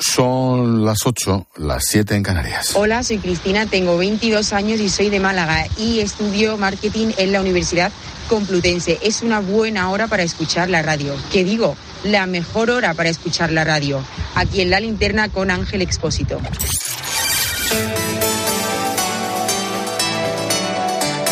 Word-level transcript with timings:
Son 0.00 0.82
las 0.84 1.04
8, 1.04 1.48
las 1.58 1.84
7 1.84 2.16
en 2.16 2.22
Canarias. 2.22 2.72
Hola, 2.74 3.02
soy 3.02 3.18
Cristina, 3.18 3.66
tengo 3.66 3.98
22 3.98 4.54
años 4.54 4.80
y 4.80 4.88
soy 4.88 5.10
de 5.10 5.20
Málaga 5.20 5.66
y 5.76 6.00
estudio 6.00 6.56
marketing 6.56 7.08
en 7.18 7.32
la 7.32 7.40
Universidad 7.42 7.92
Complutense. 8.30 8.98
Es 9.02 9.20
una 9.20 9.40
buena 9.40 9.90
hora 9.90 10.06
para 10.06 10.22
escuchar 10.22 10.70
la 10.70 10.80
radio. 10.80 11.14
¿Qué 11.30 11.44
digo? 11.44 11.76
La 12.02 12.26
mejor 12.26 12.70
hora 12.70 12.94
para 12.94 13.10
escuchar 13.10 13.52
la 13.52 13.64
radio. 13.64 14.02
Aquí 14.34 14.62
en 14.62 14.70
La 14.70 14.80
Linterna 14.80 15.28
con 15.28 15.50
Ángel 15.50 15.82
Expósito. 15.82 16.40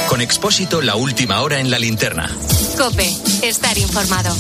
Con 0.08 0.20
Expósito, 0.20 0.82
la 0.82 0.96
última 0.96 1.40
hora 1.40 1.58
en 1.58 1.70
La 1.70 1.78
Linterna. 1.78 2.30
Cope, 2.76 3.08
estar 3.42 3.78
informado. 3.78 4.36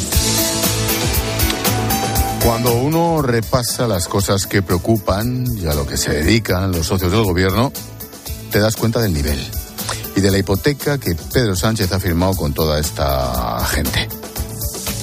Cuando 2.48 2.72
uno 2.72 3.20
repasa 3.20 3.86
las 3.86 4.08
cosas 4.08 4.46
que 4.46 4.62
preocupan 4.62 5.44
y 5.58 5.66
a 5.66 5.74
lo 5.74 5.86
que 5.86 5.98
se 5.98 6.12
dedican 6.14 6.72
los 6.72 6.86
socios 6.86 7.12
del 7.12 7.22
gobierno, 7.22 7.70
te 8.50 8.58
das 8.58 8.74
cuenta 8.74 9.00
del 9.00 9.12
nivel 9.12 9.38
y 10.16 10.22
de 10.22 10.30
la 10.30 10.38
hipoteca 10.38 10.96
que 10.96 11.14
Pedro 11.14 11.54
Sánchez 11.54 11.92
ha 11.92 12.00
firmado 12.00 12.32
con 12.32 12.54
toda 12.54 12.80
esta 12.80 13.62
gente. 13.66 14.08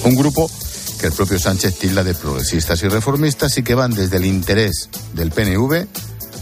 Un 0.02 0.16
grupo 0.16 0.50
que 0.98 1.06
el 1.06 1.12
propio 1.12 1.38
Sánchez 1.38 1.78
tilda 1.78 2.02
de 2.02 2.14
progresistas 2.14 2.82
y 2.82 2.88
reformistas 2.88 3.56
y 3.58 3.62
que 3.62 3.76
van 3.76 3.92
desde 3.92 4.16
el 4.16 4.26
interés 4.26 4.90
del 5.12 5.30
PNV 5.30 5.86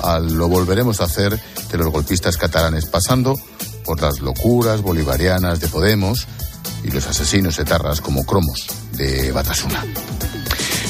a 0.01 0.19
lo 0.21 0.49
volveremos 0.49 1.03
a 1.03 1.05
hacer 1.05 1.39
de 1.71 1.79
los 1.79 1.93
golpistas 1.93 2.39
catalanes, 2.39 2.87
pasando 2.87 3.39
por 3.85 4.01
las 4.01 4.21
locuras 4.21 4.81
bolivarianas 4.81 5.61
de 5.61 5.69
Podemos 5.69 6.27
y 6.83 6.91
los 6.91 7.07
asesinos 7.07 7.59
etarras 7.59 8.01
como 8.01 8.25
Cromos 8.25 8.67
de 8.93 9.33
Batasuna. 9.33 9.85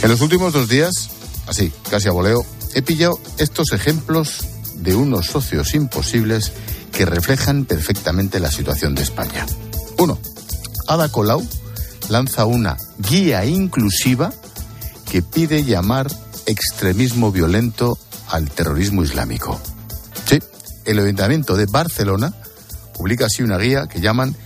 En 0.03 0.11
los 0.11 0.21
últimos 0.21 0.53
dos 0.53 0.69
días, 0.69 1.11
así, 1.47 1.73
casi 1.91 2.09
a 2.09 2.13
voleo, 2.13 2.45
he 2.75 2.83
pillado 2.83 3.19
estos 3.39 3.73
ejemplos 3.73 4.47
de 4.77 4.95
unos 4.95 5.27
socios 5.27 5.75
imposibles 5.75 6.53
que 6.93 7.07
reflejan 7.07 7.65
perfectamente 7.65 8.41
la 8.41 8.51
situación 8.51 8.95
de 8.95 9.03
España. 9.03 9.47
Uno, 9.99 10.19
Ada 10.87 11.09
Colau 11.09 11.47
lanza 12.09 12.45
una 12.45 12.77
guía 12.99 13.45
inclusiva 13.47 14.33
que 15.11 15.23
pide 15.23 15.65
llamar 15.65 16.11
extremismo 16.47 17.33
violento 17.33 17.99
al 18.29 18.51
terrorismo 18.51 19.03
islámico. 19.03 19.59
Sí, 20.29 20.39
el 20.85 20.99
Ayuntamiento 20.99 21.57
de 21.57 21.67
Barcelona 21.67 22.35
publica 22.95 23.27
así 23.27 23.43
una 23.43 23.59
guía 23.59 23.87
que 23.87 24.01
llaman 24.01 24.37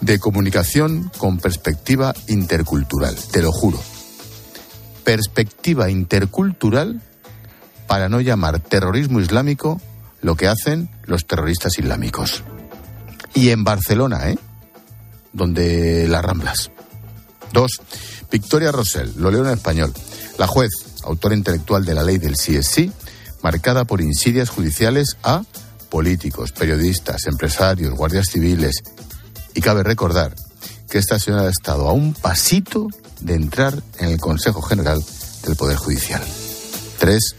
de 0.00 0.18
comunicación 0.18 1.10
con 1.16 1.38
perspectiva 1.38 2.14
intercultural, 2.26 3.14
te 3.30 3.40
lo 3.40 3.52
juro 3.52 3.80
perspectiva 5.04 5.90
intercultural 5.90 7.00
para 7.86 8.08
no 8.08 8.20
llamar 8.20 8.60
terrorismo 8.60 9.20
islámico 9.20 9.80
lo 10.20 10.36
que 10.36 10.48
hacen 10.48 10.88
los 11.04 11.26
terroristas 11.26 11.78
islámicos. 11.78 12.42
Y 13.34 13.50
en 13.50 13.64
Barcelona, 13.64 14.30
¿eh? 14.30 14.38
Donde 15.32 16.06
las 16.08 16.24
ramblas. 16.24 16.70
Dos, 17.52 17.80
Victoria 18.30 18.72
Rosell, 18.72 19.12
lo 19.16 19.30
leo 19.30 19.44
en 19.44 19.52
español. 19.52 19.92
La 20.38 20.46
juez, 20.46 20.70
autora 21.04 21.34
intelectual 21.34 21.84
de 21.84 21.94
la 21.94 22.02
ley 22.02 22.18
del 22.18 22.34
CSC, 22.34 22.90
marcada 23.42 23.84
por 23.84 24.00
insidias 24.00 24.48
judiciales 24.48 25.16
a 25.22 25.42
políticos, 25.90 26.52
periodistas, 26.52 27.26
empresarios, 27.26 27.94
guardias 27.94 28.28
civiles. 28.30 28.76
Y 29.54 29.60
cabe 29.60 29.82
recordar 29.82 30.34
que 30.88 30.98
esta 30.98 31.18
señora 31.18 31.42
ha 31.42 31.50
estado 31.50 31.88
a 31.88 31.92
un 31.92 32.14
pasito 32.14 32.88
de 33.20 33.34
entrar 33.34 33.82
en 33.98 34.08
el 34.08 34.20
Consejo 34.20 34.62
General 34.62 35.02
del 35.44 35.56
Poder 35.56 35.76
Judicial. 35.76 36.22
Tres, 36.98 37.34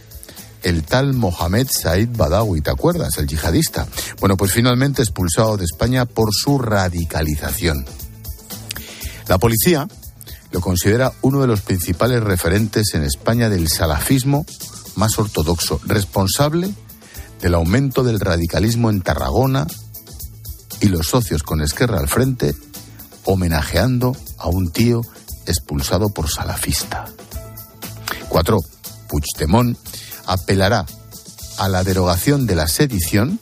el 0.62 0.82
tal 0.84 1.12
Mohamed 1.14 1.68
Said 1.70 2.10
Badawi, 2.16 2.60
¿te 2.60 2.70
acuerdas? 2.70 3.18
El 3.18 3.26
yihadista. 3.26 3.86
Bueno, 4.20 4.36
pues 4.36 4.52
finalmente 4.52 5.02
expulsado 5.02 5.56
de 5.56 5.64
España 5.64 6.06
por 6.06 6.30
su 6.32 6.58
radicalización. 6.58 7.84
La 9.28 9.38
policía 9.38 9.88
lo 10.50 10.60
considera 10.60 11.12
uno 11.22 11.40
de 11.40 11.46
los 11.46 11.62
principales 11.62 12.22
referentes 12.22 12.94
en 12.94 13.02
España 13.02 13.48
del 13.48 13.68
salafismo 13.68 14.46
más 14.96 15.18
ortodoxo, 15.18 15.80
responsable 15.84 16.70
del 17.40 17.54
aumento 17.54 18.04
del 18.04 18.20
radicalismo 18.20 18.90
en 18.90 19.02
Tarragona 19.02 19.66
y 20.80 20.88
los 20.88 21.08
socios 21.08 21.42
con 21.42 21.60
Esquerra 21.60 21.98
al 21.98 22.08
frente 22.08 22.54
homenajeando 23.24 24.16
a 24.38 24.48
un 24.48 24.70
tío 24.70 25.00
expulsado 25.46 26.08
por 26.10 26.30
salafista. 26.30 27.04
4. 28.28 28.58
Puigdemont 29.08 29.76
apelará 30.26 30.86
a 31.58 31.68
la 31.68 31.84
derogación 31.84 32.46
de 32.46 32.54
la 32.54 32.66
sedición 32.66 33.38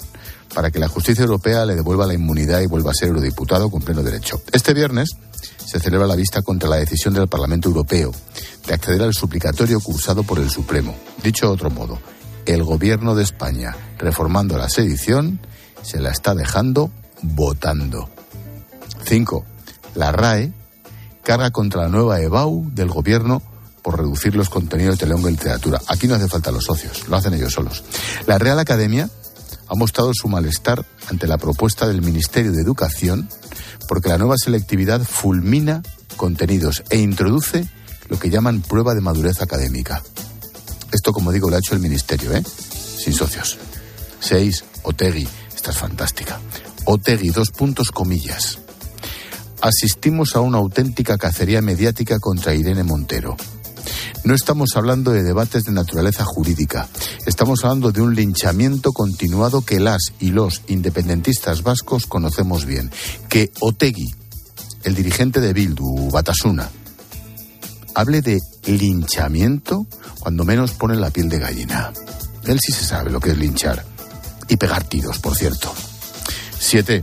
para 0.55 0.71
que 0.71 0.79
la 0.79 0.89
justicia 0.89 1.23
europea 1.23 1.65
le 1.65 1.75
devuelva 1.75 2.07
la 2.07 2.15
inmunidad 2.15 2.61
y 2.61 2.67
vuelva 2.67 2.91
a 2.91 2.95
ser 2.95 3.09
eurodiputado 3.09 3.71
con 3.71 3.83
pleno 3.83 4.03
derecho. 4.03 4.43
Este 4.53 4.75
viernes 4.75 5.11
se 5.65 5.81
celebra 5.81 6.07
la 6.07 6.17
vista 6.17 6.43
contra 6.43 6.69
la 6.69 6.77
decisión 6.77 7.15
del 7.15 7.29
Parlamento 7.29 7.69
Europeo 7.69 8.13
de 8.67 8.75
acceder 8.75 9.03
al 9.03 9.15
suplicatorio 9.15 9.81
cursado 9.81 10.23
por 10.23 10.39
el 10.39 10.51
Supremo. 10.51 10.95
Dicho 11.23 11.47
de 11.47 11.53
otro 11.53 11.71
modo, 11.71 11.99
el 12.45 12.65
gobierno 12.65 13.15
de 13.15 13.23
España, 13.23 13.75
reformando 13.99 14.59
la 14.59 14.69
sedición, 14.69 15.41
se 15.83 16.01
la 16.01 16.11
está 16.11 16.35
dejando 16.35 16.91
votando. 17.23 18.11
5. 19.05 19.45
La 19.95 20.13
RAE 20.13 20.53
carga 21.23 21.51
contra 21.51 21.83
la 21.83 21.89
nueva 21.89 22.21
EBAU 22.21 22.71
del 22.73 22.89
gobierno 22.89 23.43
por 23.83 23.99
reducir 23.99 24.35
los 24.37 24.49
contenidos 24.49 24.99
de 24.99 25.07
lengua 25.07 25.31
y 25.31 25.35
literatura. 25.35 25.81
Aquí 25.89 26.07
no 26.07 26.15
hace 26.15 26.29
falta 26.29 26.51
los 26.51 26.65
socios, 26.65 27.09
lo 27.09 27.17
hacen 27.17 27.35
ellos 27.35 27.53
solos. 27.53 27.83
La 28.27 28.39
Real 28.39 28.59
Academia 28.59 29.09
ha 29.69 29.75
mostrado 29.75 30.13
su 30.15 30.29
malestar 30.29 30.85
ante 31.09 31.27
la 31.27 31.39
propuesta 31.39 31.87
del 31.89 32.03
Ministerio 32.03 32.53
de 32.53 32.63
Educación 32.63 33.29
porque 33.89 34.09
la 34.09 34.19
nueva 34.19 34.37
selectividad 34.37 35.03
fulmina 35.03 35.83
contenidos 36.17 36.85
e 36.91 36.99
introduce 36.99 37.69
lo 38.09 38.19
que 38.19 38.31
llaman 38.31 38.63
prueba 38.63 38.95
de 38.95 39.01
madurez 39.01 39.41
académica. 39.41 40.03
Esto, 40.93 41.13
como 41.13 41.33
digo, 41.33 41.49
lo 41.49 41.57
ha 41.57 41.59
hecho 41.59 41.75
el 41.75 41.81
Ministerio, 41.81 42.33
¿eh? 42.33 42.43
Sin 42.45 43.15
socios. 43.15 43.59
Seis, 44.21 44.65
Otegui. 44.83 45.27
Esta 45.55 45.71
es 45.71 45.79
fantástica. 45.79 46.39
Otegui, 46.85 47.31
dos 47.31 47.51
puntos 47.51 47.91
comillas 47.91 48.59
asistimos 49.63 50.35
a 50.35 50.41
una 50.41 50.59
auténtica 50.59 51.17
cacería 51.17 51.63
mediática 51.63 52.19
contra 52.19 52.55
Irene 52.55 52.83
Montero. 52.83 53.37
No 54.25 54.35
estamos 54.35 54.71
hablando 54.75 55.13
de 55.13 55.23
debates 55.23 55.65
de 55.65 55.73
naturaleza 55.73 56.25
jurídica, 56.25 56.89
estamos 57.27 57.65
hablando 57.65 57.91
de 57.91 58.03
un 58.03 58.15
linchamiento 58.15 58.93
continuado 58.93 59.63
que 59.63 59.81
las 59.81 60.13
y 60.21 60.31
los 60.31 60.63
independentistas 60.69 61.63
vascos 61.63 62.07
conocemos 62.07 62.65
bien. 62.67 62.91
Que 63.29 63.51
Otegui, 63.61 64.15
el 64.85 64.95
dirigente 64.95 65.41
de 65.41 65.53
Bildu, 65.53 66.11
Batasuna, 66.11 66.69
hable 67.95 68.21
de 68.21 68.41
linchamiento, 68.67 69.87
cuando 70.21 70.45
menos 70.45 70.73
pone 70.73 70.97
la 70.97 71.11
piel 71.11 71.29
de 71.29 71.39
gallina. 71.39 71.93
Él 72.45 72.59
sí 72.61 72.73
se 72.73 72.85
sabe 72.85 73.11
lo 73.11 73.21
que 73.21 73.31
es 73.31 73.39
linchar. 73.39 73.85
Y 74.49 74.57
pegar 74.57 74.85
tiros, 74.85 75.19
por 75.19 75.37
cierto. 75.37 75.73
Siete 76.59 77.03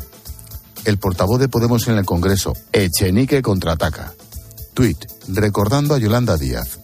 el 0.85 0.97
portavoz 0.97 1.39
de 1.39 1.49
Podemos 1.49 1.87
en 1.87 1.97
el 1.97 2.05
Congreso, 2.05 2.53
Echenique 2.71 3.41
contraataca. 3.41 4.13
Tweet, 4.73 4.97
recordando 5.27 5.95
a 5.95 5.97
Yolanda 5.97 6.37
Díaz. 6.37 6.79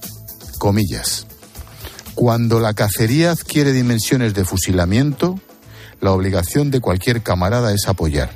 Comillas. 0.57 1.28
Cuando 2.13 2.59
la 2.59 2.73
cacería 2.73 3.31
adquiere 3.31 3.73
dimensiones 3.73 4.33
de 4.33 4.45
fusilamiento, 4.45 5.39
la 6.01 6.11
obligación 6.11 6.72
de 6.72 6.81
cualquier 6.81 7.22
camarada 7.22 7.73
es 7.73 7.88
apoyar. 7.88 8.31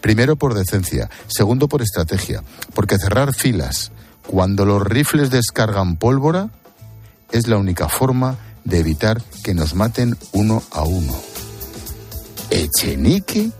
Primero 0.00 0.36
por 0.36 0.54
decencia, 0.54 1.10
segundo 1.28 1.68
por 1.68 1.82
estrategia, 1.82 2.42
porque 2.74 2.98
cerrar 2.98 3.34
filas 3.34 3.92
cuando 4.26 4.64
los 4.64 4.82
rifles 4.82 5.30
descargan 5.30 5.96
pólvora 5.96 6.50
es 7.32 7.46
la 7.46 7.56
única 7.56 7.88
forma 7.88 8.36
de 8.64 8.78
evitar 8.78 9.22
que 9.42 9.54
nos 9.54 9.74
maten 9.74 10.16
uno 10.32 10.62
a 10.70 10.82
uno. 10.82 11.14
Echenique 12.50 13.50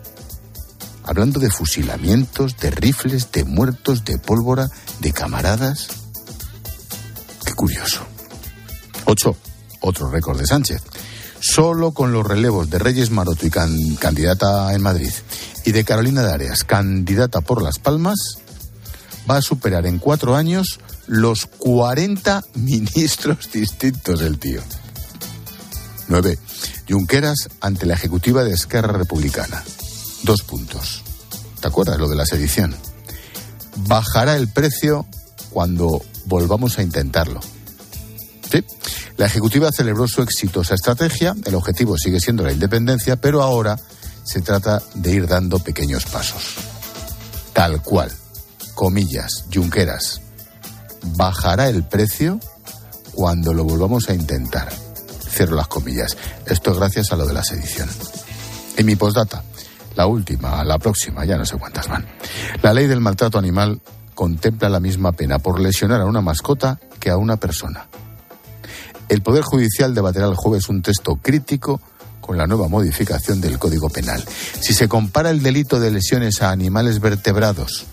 hablando 1.04 1.40
de 1.40 1.50
fusilamientos, 1.50 2.56
de 2.56 2.70
rifles, 2.70 3.30
de 3.32 3.44
muertos, 3.44 4.04
de 4.04 4.18
pólvora, 4.18 4.68
de 5.00 5.12
camaradas. 5.12 5.88
Qué 7.44 7.54
curioso. 7.54 8.00
Ocho, 9.04 9.36
otro 9.80 10.10
récord 10.10 10.38
de 10.38 10.46
Sánchez. 10.46 10.82
Solo 11.40 11.92
con 11.92 12.12
los 12.12 12.26
relevos 12.26 12.70
de 12.70 12.78
Reyes 12.78 13.10
Maroto 13.10 13.46
y 13.46 13.50
candidata 13.50 14.72
en 14.72 14.82
Madrid 14.82 15.12
y 15.64 15.72
de 15.72 15.84
Carolina 15.84 16.22
de 16.22 16.32
Arias, 16.32 16.64
candidata 16.64 17.42
por 17.42 17.62
Las 17.62 17.78
Palmas, 17.78 18.38
va 19.30 19.36
a 19.36 19.42
superar 19.42 19.86
en 19.86 19.98
cuatro 19.98 20.36
años 20.36 20.80
los 21.06 21.46
40 21.46 22.42
ministros 22.54 23.50
distintos 23.52 24.20
del 24.20 24.38
tío. 24.38 24.62
Nueve. 26.08 26.38
Junqueras 26.88 27.48
ante 27.60 27.86
la 27.86 27.94
ejecutiva 27.94 28.44
de 28.44 28.52
Esquerra 28.52 28.92
Republicana. 28.92 29.62
Dos 30.24 30.42
puntos. 30.42 31.02
¿Te 31.60 31.68
acuerdas 31.68 31.98
lo 31.98 32.08
de 32.08 32.16
la 32.16 32.24
sedición? 32.24 32.74
Bajará 33.86 34.36
el 34.36 34.48
precio 34.48 35.04
cuando 35.50 36.02
volvamos 36.24 36.78
a 36.78 36.82
intentarlo. 36.82 37.40
¿Sí? 38.50 38.64
La 39.18 39.26
Ejecutiva 39.26 39.70
celebró 39.70 40.08
su 40.08 40.22
exitosa 40.22 40.74
estrategia, 40.74 41.34
el 41.44 41.54
objetivo 41.54 41.98
sigue 41.98 42.20
siendo 42.20 42.42
la 42.42 42.52
independencia, 42.52 43.16
pero 43.16 43.42
ahora 43.42 43.78
se 44.24 44.40
trata 44.40 44.82
de 44.94 45.12
ir 45.12 45.26
dando 45.26 45.58
pequeños 45.58 46.06
pasos. 46.06 46.54
Tal 47.52 47.82
cual, 47.82 48.10
comillas, 48.74 49.44
yunqueras, 49.50 50.22
bajará 51.16 51.68
el 51.68 51.84
precio 51.84 52.40
cuando 53.12 53.52
lo 53.52 53.64
volvamos 53.64 54.08
a 54.08 54.14
intentar. 54.14 54.72
Cierro 55.28 55.54
las 55.54 55.68
comillas. 55.68 56.16
Esto 56.46 56.70
es 56.70 56.78
gracias 56.78 57.12
a 57.12 57.16
lo 57.16 57.26
de 57.26 57.34
la 57.34 57.44
sedición. 57.44 57.90
En 58.76 58.86
mi 58.86 58.96
postdata, 58.96 59.44
la 59.96 60.06
última, 60.06 60.64
la 60.64 60.78
próxima, 60.78 61.24
ya 61.24 61.36
no 61.36 61.46
sé 61.46 61.56
cuántas 61.56 61.88
van. 61.88 62.06
La 62.62 62.72
ley 62.72 62.86
del 62.86 63.00
maltrato 63.00 63.38
animal 63.38 63.80
contempla 64.14 64.68
la 64.68 64.80
misma 64.80 65.12
pena 65.12 65.38
por 65.38 65.60
lesionar 65.60 66.00
a 66.00 66.06
una 66.06 66.20
mascota 66.20 66.78
que 67.00 67.10
a 67.10 67.16
una 67.16 67.36
persona. 67.36 67.88
El 69.08 69.22
Poder 69.22 69.42
Judicial 69.42 69.94
debatirá 69.94 70.26
el 70.26 70.34
jueves 70.34 70.68
un 70.68 70.82
texto 70.82 71.16
crítico 71.16 71.80
con 72.20 72.38
la 72.38 72.46
nueva 72.46 72.68
modificación 72.68 73.40
del 73.40 73.58
Código 73.58 73.90
Penal. 73.90 74.24
Si 74.60 74.72
se 74.72 74.88
compara 74.88 75.30
el 75.30 75.42
delito 75.42 75.78
de 75.78 75.90
lesiones 75.90 76.40
a 76.40 76.50
animales 76.50 77.00
vertebrados 77.00 77.84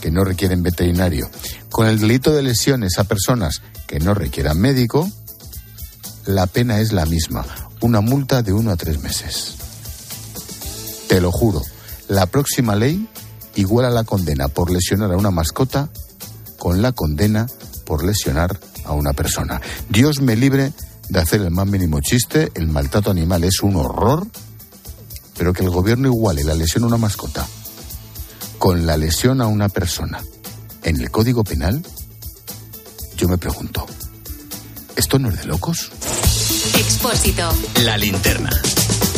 que 0.00 0.12
no 0.12 0.22
requieren 0.22 0.62
veterinario 0.62 1.28
con 1.70 1.88
el 1.88 1.98
delito 1.98 2.32
de 2.32 2.42
lesiones 2.42 2.98
a 2.98 3.04
personas 3.04 3.62
que 3.88 3.98
no 3.98 4.14
requieran 4.14 4.60
médico, 4.60 5.10
la 6.26 6.46
pena 6.46 6.78
es 6.78 6.92
la 6.92 7.04
misma, 7.04 7.44
una 7.80 8.00
multa 8.00 8.42
de 8.42 8.52
uno 8.52 8.70
a 8.70 8.76
tres 8.76 9.02
meses. 9.02 9.56
Te 11.08 11.20
lo 11.20 11.30
juro, 11.30 11.62
la 12.08 12.26
próxima 12.26 12.74
ley 12.74 13.08
iguala 13.54 13.90
la 13.90 14.04
condena 14.04 14.48
por 14.48 14.70
lesionar 14.70 15.12
a 15.12 15.16
una 15.16 15.30
mascota 15.30 15.88
con 16.58 16.82
la 16.82 16.92
condena 16.92 17.46
por 17.84 18.04
lesionar 18.04 18.58
a 18.84 18.92
una 18.92 19.12
persona. 19.12 19.60
Dios 19.88 20.20
me 20.20 20.36
libre 20.36 20.72
de 21.08 21.20
hacer 21.20 21.40
el 21.42 21.50
más 21.50 21.66
mínimo 21.66 22.00
chiste, 22.00 22.50
el 22.54 22.68
maltrato 22.68 23.10
animal 23.10 23.44
es 23.44 23.62
un 23.62 23.76
horror, 23.76 24.26
pero 25.36 25.52
que 25.52 25.62
el 25.62 25.70
gobierno 25.70 26.08
iguale 26.08 26.44
la 26.44 26.54
lesión 26.54 26.84
a 26.84 26.86
una 26.88 26.96
mascota 26.96 27.46
con 28.58 28.86
la 28.86 28.96
lesión 28.96 29.40
a 29.40 29.46
una 29.46 29.68
persona 29.68 30.22
en 30.84 31.00
el 31.00 31.10
Código 31.10 31.44
Penal, 31.44 31.82
yo 33.16 33.28
me 33.28 33.38
pregunto, 33.38 33.86
¿esto 34.96 35.18
no 35.18 35.30
es 35.30 35.38
de 35.38 35.44
locos? 35.46 35.90
Expósito. 36.74 37.48
La 37.82 37.96
linterna. 37.96 38.50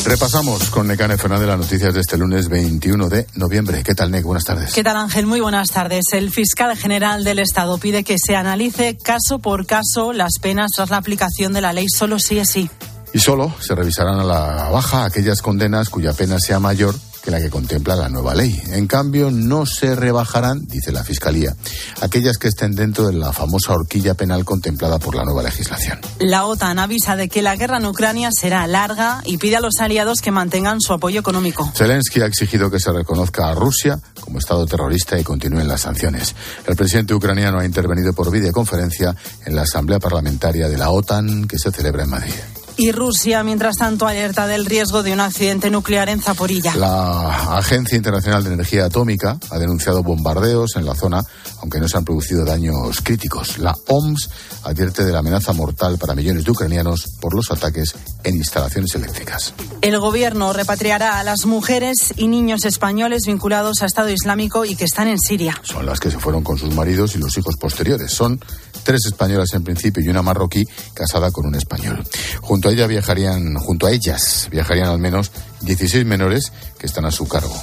Repasamos 0.07 0.71
con 0.71 0.87
Necane 0.87 1.19
Fernández 1.19 1.49
las 1.49 1.59
noticias 1.59 1.93
de 1.93 1.99
este 1.99 2.17
lunes 2.17 2.49
21 2.49 3.09
de 3.09 3.27
noviembre. 3.35 3.83
¿Qué 3.83 3.93
tal, 3.93 4.13
Nec? 4.13 4.23
Buenas 4.23 4.45
tardes. 4.45 4.73
¿Qué 4.73 4.85
tal, 4.85 4.97
Ángel? 4.97 5.27
Muy 5.27 5.41
buenas 5.41 5.69
tardes. 5.71 6.05
El 6.13 6.31
fiscal 6.31 6.77
general 6.77 7.25
del 7.25 7.41
Estado 7.41 7.77
pide 7.79 8.05
que 8.05 8.15
se 8.17 8.37
analice 8.37 8.97
caso 8.97 9.41
por 9.41 9.67
caso 9.67 10.13
las 10.13 10.35
penas 10.41 10.71
tras 10.77 10.91
la 10.91 10.99
aplicación 10.99 11.53
de 11.53 11.61
la 11.61 11.73
ley 11.73 11.87
solo 11.89 12.21
sí 12.21 12.39
es 12.39 12.51
sí. 12.51 12.71
Y 13.13 13.19
solo 13.19 13.53
se 13.59 13.75
revisarán 13.75 14.21
a 14.21 14.25
la 14.25 14.69
baja 14.71 15.05
aquellas 15.07 15.43
condenas 15.43 15.89
cuya 15.89 16.13
pena 16.13 16.39
sea 16.39 16.61
mayor 16.61 16.95
que 17.27 17.33
la 17.33 17.41
que 17.41 17.51
contempla 17.51 17.97
la 17.97 18.09
nueva 18.09 18.37
ley. 18.37 18.63
En 18.69 18.87
cambio, 18.87 19.33
no 19.33 19.67
se 19.67 19.97
rebajarán, 19.97 20.65
dice 20.69 20.93
la 20.93 21.03
Fiscalía, 21.03 21.57
aquellas 22.01 22.39
que 22.39 22.47
estén 22.47 22.77
dentro 22.77 23.09
de 23.09 23.15
la 23.15 23.33
famosa 23.33 23.73
horquilla 23.73 24.15
penal 24.15 24.45
contemplada 24.45 25.01
por 25.01 25.17
la 25.17 25.25
nueva 25.25 25.43
legislación. 25.43 25.99
La 26.21 26.45
OTAN 26.45 26.79
avisa 26.79 27.17
de 27.17 27.29
que 27.29 27.43
la 27.43 27.57
guerra 27.57 27.79
en 27.79 27.87
Ucrania 27.87 28.31
será 28.31 28.65
larga 28.69 29.23
y 29.25 29.39
pide 29.39 29.57
a 29.57 29.61
los 29.61 29.81
aliados 29.81 30.21
que 30.21 30.31
mantengan 30.31 30.81
su 30.81 30.93
apoyo 30.93 31.19
económico. 31.19 31.69
Zelensky 31.75 32.21
ha 32.21 32.27
exigido 32.27 32.71
que 32.71 32.79
se 32.79 32.93
reconozca 32.93 33.49
a 33.49 33.57
Rusia 33.57 33.99
como 34.21 34.39
Estado 34.39 34.65
terrorista 34.65 35.19
y 35.19 35.25
continúen 35.25 35.67
las 35.67 35.81
sanciones. 35.81 36.33
El 36.65 36.77
presidente 36.77 37.13
ucraniano 37.13 37.59
ha 37.59 37.65
intervenido 37.65 38.13
por 38.13 38.31
videoconferencia 38.31 39.17
en 39.45 39.57
la 39.57 39.63
Asamblea 39.63 39.99
Parlamentaria 39.99 40.69
de 40.69 40.79
la 40.79 40.91
OTAN 40.91 41.49
que 41.49 41.59
se 41.59 41.73
celebra 41.73 42.05
en 42.05 42.11
Madrid. 42.11 42.35
Y 42.79 42.93
Rusia, 42.93 43.43
mientras 43.43 43.77
tanto, 43.77 44.07
alerta 44.07 44.47
del 44.47 44.67
riesgo 44.67 45.03
de 45.03 45.13
un 45.13 45.21
accidente 45.21 45.71
nuclear 45.71 46.11
en 46.11 46.21
Zaporilla. 46.21 46.75
La 46.77 47.57
Agencia 47.57 47.97
Internacional 47.97 48.45
de 48.45 48.53
Energía 48.53 48.85
Atómica 48.85 49.39
ha 49.51 49.59
denunciado 49.59 50.03
bombardeos 50.03 50.77
en 50.77 50.85
la 50.85 50.95
zona, 50.95 51.25
aunque 51.61 51.81
no 51.81 51.89
se 51.89 51.97
han 51.97 52.05
producido 52.05 52.45
daños 52.45 53.01
críticos. 53.03 53.59
La 53.59 53.75
OMS 53.89 54.29
advierte 54.65 55.05
de 55.05 55.13
la 55.13 55.21
amenaza 55.21 55.55
mortal 55.55 55.97
para 55.97 56.15
millones 56.15 56.45
de 56.45 56.51
ucranianos 56.51 57.07
por 57.21 57.35
los 57.35 57.51
ataques 57.51 57.95
en 58.25 58.37
instalaciones 58.37 58.95
eléctricas. 58.95 59.55
El 59.81 59.99
gobierno 59.99 60.53
repatriará 60.53 61.19
a 61.19 61.25
las 61.25 61.47
mujeres 61.47 62.13
y 62.17 62.29
niños 62.29 62.67
españoles 62.67 63.23
vinculados 63.27 63.83
a 63.83 63.87
Estado 63.87 64.11
Islámico 64.11 64.67
y 64.67 64.77
que 64.77 64.85
están 64.85 65.09
en 65.09 65.19
Siria. 65.19 65.59
Son 65.63 65.87
las 65.87 65.99
que 65.99 66.11
se 66.11 66.19
fueron 66.19 66.43
con 66.43 66.59
sus 66.59 66.75
maridos 66.75 67.15
y 67.15 67.19
los 67.19 67.37
hijos 67.39 67.57
posteriores. 67.57 68.13
Son 68.13 68.39
tres 68.87 69.05
españolas 69.05 69.53
en 69.53 69.65
principio 69.65 70.03
y 70.03 70.09
una 70.09 70.23
marroquí 70.23 70.65
casada 70.95 71.33
con 71.33 71.45
un 71.45 71.57
español. 71.57 72.07
Junto 72.41 72.69
a 72.69 72.73
ella 72.73 72.87
viajarían, 72.87 73.57
junto 73.57 73.87
a 73.87 73.91
ellas 73.91 74.49
viajarían 74.51 74.89
al 74.89 75.01
menos 75.01 75.33
16 75.63 76.07
menores 76.07 76.53
que 76.79 76.87
están 76.87 77.05
a 77.05 77.11
su 77.11 77.27
cargo. 77.27 77.55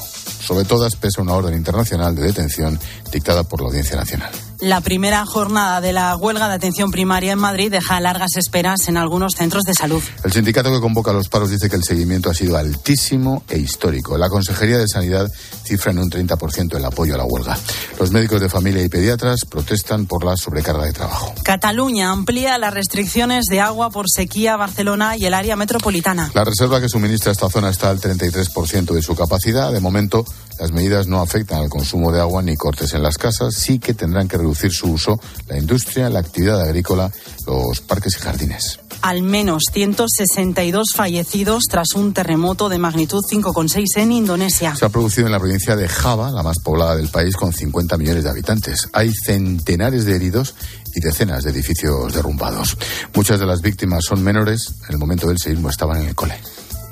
Sobre 0.42 0.66
todas 0.66 0.98
pesa 0.98 1.22
una 1.22 1.34
orden 1.34 1.56
internacional 1.56 2.14
de 2.14 2.24
detención 2.24 2.78
dictada 3.10 3.46
por 3.46 3.62
la 3.62 3.68
Audiencia 3.68 3.96
Nacional. 3.96 4.32
La 4.60 4.82
primera 4.82 5.26
jornada 5.26 5.82
de 5.82 5.92
la 5.92 6.16
huelga 6.16 6.48
de 6.48 6.56
atención 6.56 6.92
primaria 6.92 7.34
en 7.34 7.40
Madrid 7.40 7.72
deja 7.72 8.00
largas 8.00 8.38
esperas 8.38 8.88
en 8.88 8.98
algunos 8.98 9.34
centros 9.34 9.64
de 9.64 9.74
salud. 9.74 10.02
El 10.24 10.32
sindicato 10.32 10.72
que 10.72 10.80
convoca 10.80 11.12
los 11.12 11.28
paros 11.28 11.50
dice 11.50 11.70
que 11.70 11.76
el 11.76 11.84
seguimiento 11.84 12.30
ha 12.30 12.34
sido 12.34 12.58
altísimo 12.58 13.44
e 13.50 13.58
histórico. 13.58 14.18
La 14.18 14.30
Consejería 14.30 14.78
de 14.78 14.88
Sanidad 14.88 15.30
cifra 15.64 15.92
en 15.92 16.00
un 16.00 16.10
30% 16.10 16.78
el 16.78 16.86
apoyo 16.86 17.16
a 17.16 17.18
la 17.18 17.26
huelga. 17.26 17.58
Los 18.00 18.12
médicos 18.12 18.40
de 18.40 18.48
familia 18.48 18.84
y 18.84 18.90
pediatras 18.90 19.42
protestan 19.46 20.06
por 20.06 20.24
la 20.24 20.38
sobrecarga 20.38 20.86
de 20.86 20.94
trabajo. 20.94 21.34
Cataluña 21.44 22.12
amplía 22.12 22.58
las 22.58 22.74
restricciones 22.74 23.46
de 23.50 23.60
agua 23.60 23.90
por 23.90 24.06
sequía 24.10 24.54
a 24.54 24.58
Barcelona 24.58 25.18
y 25.18 25.26
el 25.26 25.34
área 25.34 25.56
metropolitana. 25.56 26.32
La 26.34 26.46
reserva 26.46 26.80
que 26.80 26.90
suministra 26.90 27.32
esta 27.32 27.50
zona 27.50 27.70
está 27.70 27.90
al 27.90 28.00
33% 28.00 28.94
de 28.94 29.02
su 29.02 29.16
capacidad. 29.16 29.74
De 29.74 29.80
momento, 29.80 30.26
las 30.60 30.72
medidas 30.72 31.08
no 31.08 31.22
afectan 31.22 31.60
al 31.60 31.70
consumo 31.70 32.12
de 32.12 32.22
agua 32.22 32.42
ni 32.42 32.56
cortes 32.56 32.94
en 32.94 33.04
las 33.04 33.18
casas. 33.18 33.56
Sí 33.56 33.80
que 33.80 33.94
tendrán 33.94 34.28
que 34.28 34.38
reducir 34.38 34.53
su 34.56 34.92
uso 34.92 35.20
la 35.48 35.58
industria, 35.58 36.10
la 36.10 36.20
actividad 36.20 36.62
agrícola, 36.62 37.12
los 37.46 37.82
parques 37.82 38.16
y 38.18 38.20
jardines. 38.20 38.80
Al 39.02 39.22
menos 39.22 39.64
162 39.72 40.94
fallecidos 40.96 41.64
tras 41.70 41.90
un 41.96 42.14
terremoto 42.14 42.70
de 42.70 42.78
magnitud 42.78 43.22
5,6 43.30 43.98
en 43.98 44.12
Indonesia. 44.14 44.76
Se 44.76 44.86
ha 44.86 44.90
producido 44.90 45.28
en 45.28 45.34
la 45.34 45.40
provincia 45.40 45.76
de 45.76 45.90
Java, 45.90 46.32
la 46.32 46.42
más 46.42 46.60
poblada 46.60 46.96
del 46.96 47.10
país, 47.10 47.36
con 47.36 47.52
50 47.52 47.98
millones 47.98 48.24
de 48.24 48.30
habitantes. 48.30 48.88
Hay 48.94 49.12
centenares 49.14 50.06
de 50.06 50.16
heridos 50.16 50.56
y 50.96 51.02
decenas 51.02 51.44
de 51.44 51.52
edificios 51.52 52.14
derrumbados. 52.14 52.78
Muchas 53.14 53.40
de 53.40 53.46
las 53.46 53.62
víctimas 53.62 54.06
son 54.08 54.24
menores. 54.24 54.76
En 54.88 54.94
el 54.94 55.00
momento 55.00 55.28
del 55.28 55.38
seísmo 55.38 55.70
estaban 55.70 56.02
en 56.02 56.08
el 56.08 56.16
cole 56.16 56.40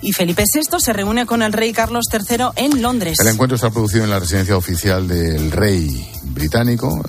y 0.02 0.14
Felipe 0.14 0.44
VI 0.44 0.80
se 0.80 0.94
reúne 0.94 1.26
con 1.26 1.42
el 1.42 1.54
rey 1.54 1.74
Carlos 1.74 2.06
III 2.12 2.48
en 2.56 2.82
Londres. 2.82 3.18
El 3.20 3.28
encuentro 3.28 3.58
se 3.58 3.66
ha 3.66 3.70
producido 3.70 4.04
en 4.04 4.10
la 4.10 4.20
residencia 4.20 4.58
oficial 4.58 5.08
del 5.08 5.52
rey 5.52 6.10
británico. 6.24 7.02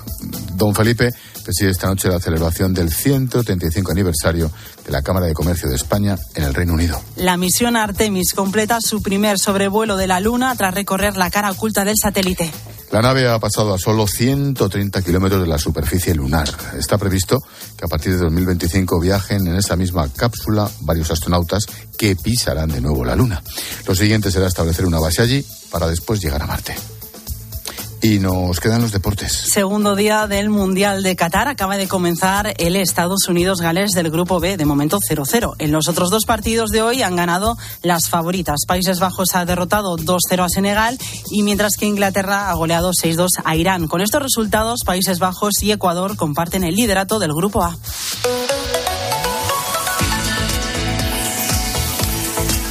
Don 0.55 0.75
Felipe 0.75 1.11
preside 1.43 1.71
esta 1.71 1.87
noche 1.87 2.07
la 2.07 2.19
celebración 2.19 2.73
del 2.73 2.91
135 2.91 3.91
aniversario 3.91 4.51
de 4.85 4.91
la 4.91 5.01
Cámara 5.01 5.25
de 5.25 5.33
Comercio 5.33 5.69
de 5.69 5.75
España 5.75 6.17
en 6.35 6.43
el 6.43 6.53
Reino 6.53 6.73
Unido. 6.73 7.01
La 7.15 7.37
misión 7.37 7.75
Artemis 7.75 8.33
completa 8.33 8.79
su 8.81 9.01
primer 9.01 9.39
sobrevuelo 9.39 9.97
de 9.97 10.07
la 10.07 10.19
Luna 10.19 10.55
tras 10.55 10.73
recorrer 10.73 11.17
la 11.17 11.29
cara 11.29 11.51
oculta 11.51 11.83
del 11.83 11.95
satélite. 12.01 12.51
La 12.93 13.01
nave 13.01 13.27
ha 13.27 13.39
pasado 13.39 13.73
a 13.73 13.79
solo 13.79 14.05
130 14.05 15.01
kilómetros 15.01 15.41
de 15.41 15.47
la 15.47 15.57
superficie 15.57 16.13
lunar. 16.13 16.47
Está 16.77 16.99
previsto 16.99 17.41
que 17.75 17.85
a 17.85 17.87
partir 17.87 18.11
de 18.11 18.19
2025 18.19 18.99
viajen 18.99 19.47
en 19.47 19.55
esa 19.55 19.75
misma 19.75 20.07
cápsula 20.15 20.69
varios 20.81 21.09
astronautas 21.09 21.65
que 21.97 22.15
pisarán 22.15 22.69
de 22.69 22.81
nuevo 22.81 23.03
la 23.03 23.15
Luna. 23.15 23.41
Lo 23.87 23.95
siguiente 23.95 24.29
será 24.29 24.45
establecer 24.45 24.85
una 24.85 24.99
base 24.99 25.23
allí 25.23 25.43
para 25.71 25.87
después 25.87 26.21
llegar 26.21 26.43
a 26.43 26.45
Marte. 26.45 26.75
Y 28.03 28.19
nos 28.19 28.59
quedan 28.59 28.81
los 28.81 28.91
deportes. 28.91 29.31
Segundo 29.31 29.95
día 29.95 30.27
del 30.27 30.49
Mundial 30.49 31.03
de 31.03 31.15
Qatar. 31.15 31.47
Acaba 31.47 31.77
de 31.77 31.87
comenzar 31.87 32.53
el 32.57 32.75
Estados 32.75 33.29
Unidos-Gales 33.29 33.91
del 33.91 34.11
Grupo 34.11 34.41
B, 34.41 34.57
de 34.57 34.65
momento 34.65 34.99
0-0. 34.99 35.53
En 35.57 35.71
los 35.71 35.87
otros 35.87 36.09
dos 36.09 36.25
partidos 36.25 36.69
de 36.71 36.81
hoy 36.81 37.01
han 37.01 37.15
ganado 37.15 37.57
las 37.81 38.09
favoritas. 38.09 38.65
Países 38.67 38.99
Bajos 38.99 39.35
ha 39.35 39.45
derrotado 39.45 39.95
2-0 39.95 40.43
a 40.43 40.49
Senegal 40.49 40.97
y 41.31 41.43
mientras 41.43 41.77
que 41.77 41.85
Inglaterra 41.85 42.49
ha 42.49 42.53
goleado 42.55 42.91
6-2 42.91 43.29
a 43.45 43.55
Irán. 43.55 43.87
Con 43.87 44.01
estos 44.01 44.21
resultados, 44.21 44.81
Países 44.85 45.19
Bajos 45.19 45.53
y 45.61 45.71
Ecuador 45.71 46.17
comparten 46.17 46.65
el 46.65 46.75
liderato 46.75 47.19
del 47.19 47.31
Grupo 47.33 47.63
A. 47.63 47.77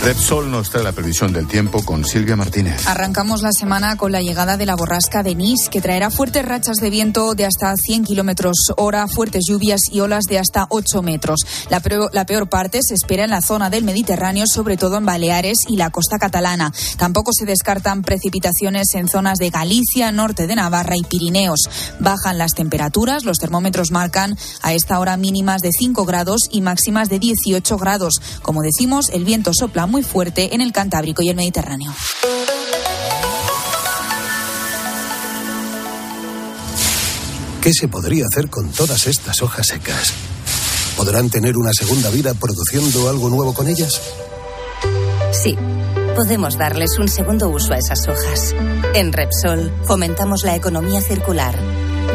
Repsol 0.05 0.51
nos 0.51 0.69
trae 0.69 0.83
la 0.83 0.91
previsión 0.91 1.33
del 1.33 1.47
tiempo 1.47 1.85
con 1.85 2.05
Silvia 2.05 2.35
Martínez. 2.35 2.89
Arrancamos 2.89 3.41
la 3.43 3.53
semana 3.53 3.97
con 3.97 4.11
la 4.11 4.21
llegada 4.21 4.57
de 4.57 4.67
la 4.67 4.75
borrasca 4.75 5.23
Denise, 5.23 5.71
que 5.71 5.81
traerá 5.81 6.11
fuertes 6.11 6.45
rachas 6.45 6.79
de 6.79 6.91
viento 6.91 7.37
de 7.37 7.45
hasta 7.45 7.77
100 7.77 8.03
kilómetros 8.03 8.57
hora, 8.77 9.07
fuertes 9.07 9.45
lluvias 9.47 9.83
y 9.93 10.01
olas 10.01 10.25
de 10.25 10.41
hasta 10.41 10.67
8 10.71 11.03
metros. 11.03 11.43
La 11.71 11.79
peor, 11.79 12.11
la 12.13 12.27
peor 12.27 12.49
parte 12.49 12.81
se 12.83 12.95
espera 12.95 13.23
en 13.23 13.31
la 13.31 13.43
zona 13.43 13.71
del 13.71 13.85
Mediterráneo, 13.85 14.47
sobre 14.49 14.77
todo 14.77 14.97
en 14.97 15.07
Baleares 15.07 15.59
y 15.69 15.77
la 15.77 15.91
costa 15.91 16.19
catalana. 16.19 16.73
Tampoco 16.99 17.31
se 17.33 17.47
descartan 17.47 18.03
precipitaciones 18.03 18.89
en 18.95 19.09
zonas 19.09 19.39
de 19.39 19.51
Galicia, 19.51 20.11
norte 20.11 20.49
de 20.49 20.57
Navarra 20.57 20.97
y 20.97 21.05
Pirineos. 21.05 21.61
Bajan 22.01 22.39
las 22.39 22.55
temperaturas, 22.55 23.23
los 23.23 23.39
termómetros 23.39 23.93
marcan 23.93 24.37
a 24.63 24.73
esta 24.73 24.99
hora 24.99 25.17
mínimas 25.17 25.63
de 25.63 25.71
5 25.71 26.05
grados 26.07 26.41
y 26.51 26.61
máximas 26.61 27.09
de 27.09 27.21
18 27.21 27.77
grados. 27.77 28.15
Como 28.43 28.63
decimos, 28.63 29.09
el 29.11 29.25
viento 29.25 29.53
sopla 29.55 29.87
muy 29.93 30.03
fuerte 30.03 30.55
en 30.55 30.63
el 30.63 30.73
Cantábrico 30.73 31.23
y 31.23 31.29
el 31.29 31.37
Mediterráneo. 31.37 31.93
¿Qué 37.61 37.73
se 37.73 37.87
podría 37.87 38.25
hacer 38.27 38.49
con 38.49 38.73
todas 38.73 39.07
estas 39.07 39.41
hojas 39.43 39.67
secas? 39.69 40.13
¿Podrán 40.97 41.31
tener 41.31 41.57
una 41.57 41.73
segunda 41.73 42.11
vida 42.11 42.33
produciendo 42.35 43.09
algo 43.09 43.29
nuevo 43.29 43.55
con 43.55 43.69
ellas? 43.69 44.01
Sí, 45.31 45.57
podemos 46.17 46.57
darles 46.57 46.99
un 46.99 47.09
segundo 47.09 47.51
uso 47.51 47.75
a 47.75 47.77
esas 47.77 48.09
hojas. 48.09 48.55
En 48.95 49.13
Repsol 49.13 49.73
fomentamos 49.85 50.43
la 50.43 50.57
economía 50.57 51.03
circular, 51.03 51.55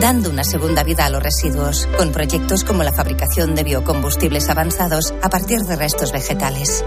dando 0.02 0.32
una 0.32 0.44
segunda 0.44 0.84
vida 0.84 1.06
a 1.06 1.10
los 1.10 1.22
residuos, 1.22 1.88
con 1.96 2.12
proyectos 2.12 2.64
como 2.64 2.84
la 2.84 2.92
fabricación 2.92 3.54
de 3.54 3.64
biocombustibles 3.64 4.50
avanzados 4.50 5.14
a 5.22 5.30
partir 5.30 5.62
de 5.62 5.76
restos 5.76 6.12
vegetales. 6.12 6.84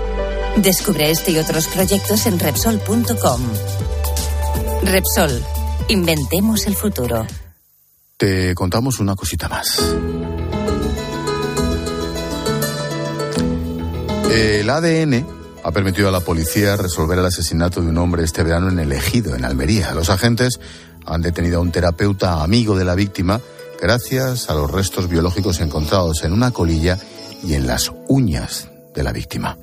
Descubre 0.56 1.10
este 1.10 1.30
y 1.30 1.38
otros 1.38 1.68
proyectos 1.68 2.26
en 2.26 2.38
Repsol.com. 2.38 3.40
Repsol, 4.82 5.42
inventemos 5.88 6.66
el 6.66 6.74
futuro. 6.74 7.26
Te 8.16 8.54
contamos 8.54 9.00
una 9.00 9.16
cosita 9.16 9.48
más. 9.48 9.80
El 14.30 14.68
ADN 14.68 15.26
ha 15.64 15.72
permitido 15.72 16.08
a 16.08 16.12
la 16.12 16.20
policía 16.20 16.76
resolver 16.76 17.18
el 17.18 17.26
asesinato 17.26 17.80
de 17.80 17.88
un 17.88 17.98
hombre 17.98 18.24
este 18.24 18.42
verano 18.42 18.68
en 18.68 18.78
el 18.78 18.92
Ejido, 18.92 19.34
en 19.34 19.44
Almería. 19.44 19.92
Los 19.92 20.10
agentes 20.10 20.60
han 21.06 21.22
detenido 21.22 21.58
a 21.58 21.62
un 21.62 21.72
terapeuta 21.72 22.42
amigo 22.42 22.76
de 22.76 22.84
la 22.84 22.94
víctima 22.94 23.40
gracias 23.80 24.50
a 24.50 24.54
los 24.54 24.70
restos 24.70 25.08
biológicos 25.08 25.60
encontrados 25.60 26.22
en 26.24 26.32
una 26.32 26.50
colilla 26.50 26.98
y 27.42 27.54
en 27.54 27.66
las 27.66 27.90
uñas 28.08 28.68
de 28.94 29.02
la 29.02 29.12
víctima. 29.12 29.56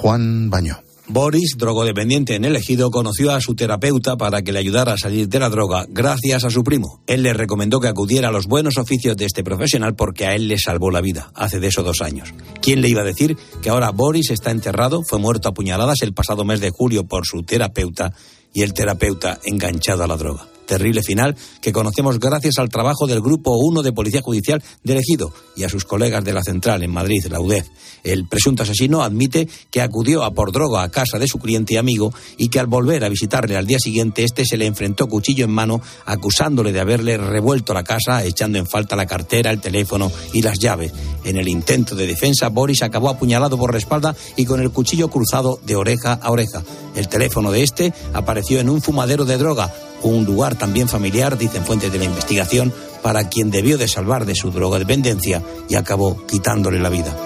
Juan 0.00 0.48
Baño. 0.48 0.78
Boris, 1.08 1.56
drogodependiente 1.56 2.36
en 2.36 2.44
el 2.44 2.54
ejido, 2.54 2.92
conoció 2.92 3.32
a 3.32 3.40
su 3.40 3.56
terapeuta 3.56 4.16
para 4.16 4.42
que 4.42 4.52
le 4.52 4.60
ayudara 4.60 4.92
a 4.92 4.96
salir 4.96 5.28
de 5.28 5.40
la 5.40 5.48
droga 5.48 5.86
gracias 5.88 6.44
a 6.44 6.50
su 6.50 6.62
primo. 6.62 7.02
Él 7.08 7.24
le 7.24 7.32
recomendó 7.32 7.80
que 7.80 7.88
acudiera 7.88 8.28
a 8.28 8.30
los 8.30 8.46
buenos 8.46 8.78
oficios 8.78 9.16
de 9.16 9.24
este 9.24 9.42
profesional 9.42 9.96
porque 9.96 10.26
a 10.26 10.36
él 10.36 10.46
le 10.46 10.56
salvó 10.56 10.92
la 10.92 11.00
vida 11.00 11.32
hace 11.34 11.58
de 11.58 11.66
eso 11.66 11.82
dos 11.82 12.00
años. 12.00 12.32
¿Quién 12.62 12.80
le 12.80 12.88
iba 12.88 13.00
a 13.00 13.04
decir 13.04 13.36
que 13.60 13.70
ahora 13.70 13.90
Boris 13.90 14.30
está 14.30 14.52
enterrado, 14.52 15.02
fue 15.02 15.18
muerto 15.18 15.48
a 15.48 15.54
puñaladas 15.54 16.02
el 16.02 16.14
pasado 16.14 16.44
mes 16.44 16.60
de 16.60 16.70
julio 16.70 17.04
por 17.04 17.26
su 17.26 17.42
terapeuta 17.42 18.12
y 18.54 18.62
el 18.62 18.74
terapeuta 18.74 19.40
enganchado 19.44 20.04
a 20.04 20.06
la 20.06 20.16
droga? 20.16 20.46
Terrible 20.68 21.02
final 21.02 21.34
que 21.60 21.72
conocemos 21.72 22.20
gracias 22.20 22.58
al 22.58 22.68
trabajo 22.68 23.06
del 23.06 23.22
Grupo 23.22 23.56
1 23.56 23.82
de 23.82 23.92
Policía 23.92 24.20
Judicial 24.20 24.62
del 24.84 24.98
Ejido 24.98 25.32
y 25.56 25.64
a 25.64 25.68
sus 25.68 25.84
colegas 25.84 26.22
de 26.22 26.34
la 26.34 26.42
Central 26.42 26.82
en 26.82 26.92
Madrid, 26.92 27.26
la 27.30 27.40
UDEF. 27.40 27.66
El 28.04 28.28
presunto 28.28 28.62
asesino 28.62 29.02
admite 29.02 29.48
que 29.70 29.80
acudió 29.80 30.22
a 30.22 30.32
por 30.32 30.52
droga 30.52 30.82
a 30.82 30.90
casa 30.90 31.18
de 31.18 31.26
su 31.26 31.38
cliente 31.38 31.74
y 31.74 31.76
amigo 31.78 32.12
y 32.36 32.48
que 32.48 32.60
al 32.60 32.66
volver 32.66 33.02
a 33.04 33.08
visitarle 33.08 33.56
al 33.56 33.66
día 33.66 33.78
siguiente 33.80 34.24
este 34.24 34.44
se 34.44 34.56
le 34.56 34.66
enfrentó 34.66 35.08
cuchillo 35.08 35.46
en 35.46 35.50
mano 35.50 35.80
acusándole 36.04 36.70
de 36.72 36.80
haberle 36.80 37.16
revuelto 37.16 37.74
la 37.74 37.82
casa 37.82 38.24
echando 38.24 38.58
en 38.58 38.66
falta 38.66 38.94
la 38.94 39.06
cartera, 39.06 39.50
el 39.50 39.60
teléfono 39.60 40.12
y 40.32 40.42
las 40.42 40.58
llaves. 40.58 40.92
En 41.24 41.36
el 41.36 41.48
intento 41.48 41.96
de 41.96 42.06
defensa, 42.06 42.50
Boris 42.50 42.82
acabó 42.82 43.08
apuñalado 43.08 43.56
por 43.56 43.72
la 43.72 43.78
espalda 43.78 44.14
y 44.36 44.44
con 44.44 44.60
el 44.60 44.70
cuchillo 44.70 45.08
cruzado 45.08 45.60
de 45.64 45.76
oreja 45.76 46.12
a 46.12 46.30
oreja. 46.30 46.62
El 46.94 47.08
teléfono 47.08 47.50
de 47.50 47.62
este 47.62 47.92
apareció 48.12 48.60
en 48.60 48.68
un 48.68 48.82
fumadero 48.82 49.24
de 49.24 49.38
droga, 49.38 49.72
un 50.02 50.24
lugar 50.24 50.57
también 50.58 50.88
familiar, 50.88 51.38
dicen 51.38 51.64
fuentes 51.64 51.92
de 51.92 51.98
la 51.98 52.04
investigación, 52.04 52.72
para 53.02 53.28
quien 53.28 53.50
debió 53.50 53.78
de 53.78 53.88
salvar 53.88 54.26
de 54.26 54.34
su 54.34 54.50
drogodependencia 54.50 55.42
y 55.68 55.76
acabó 55.76 56.26
quitándole 56.26 56.80
la 56.80 56.88
vida. 56.88 57.16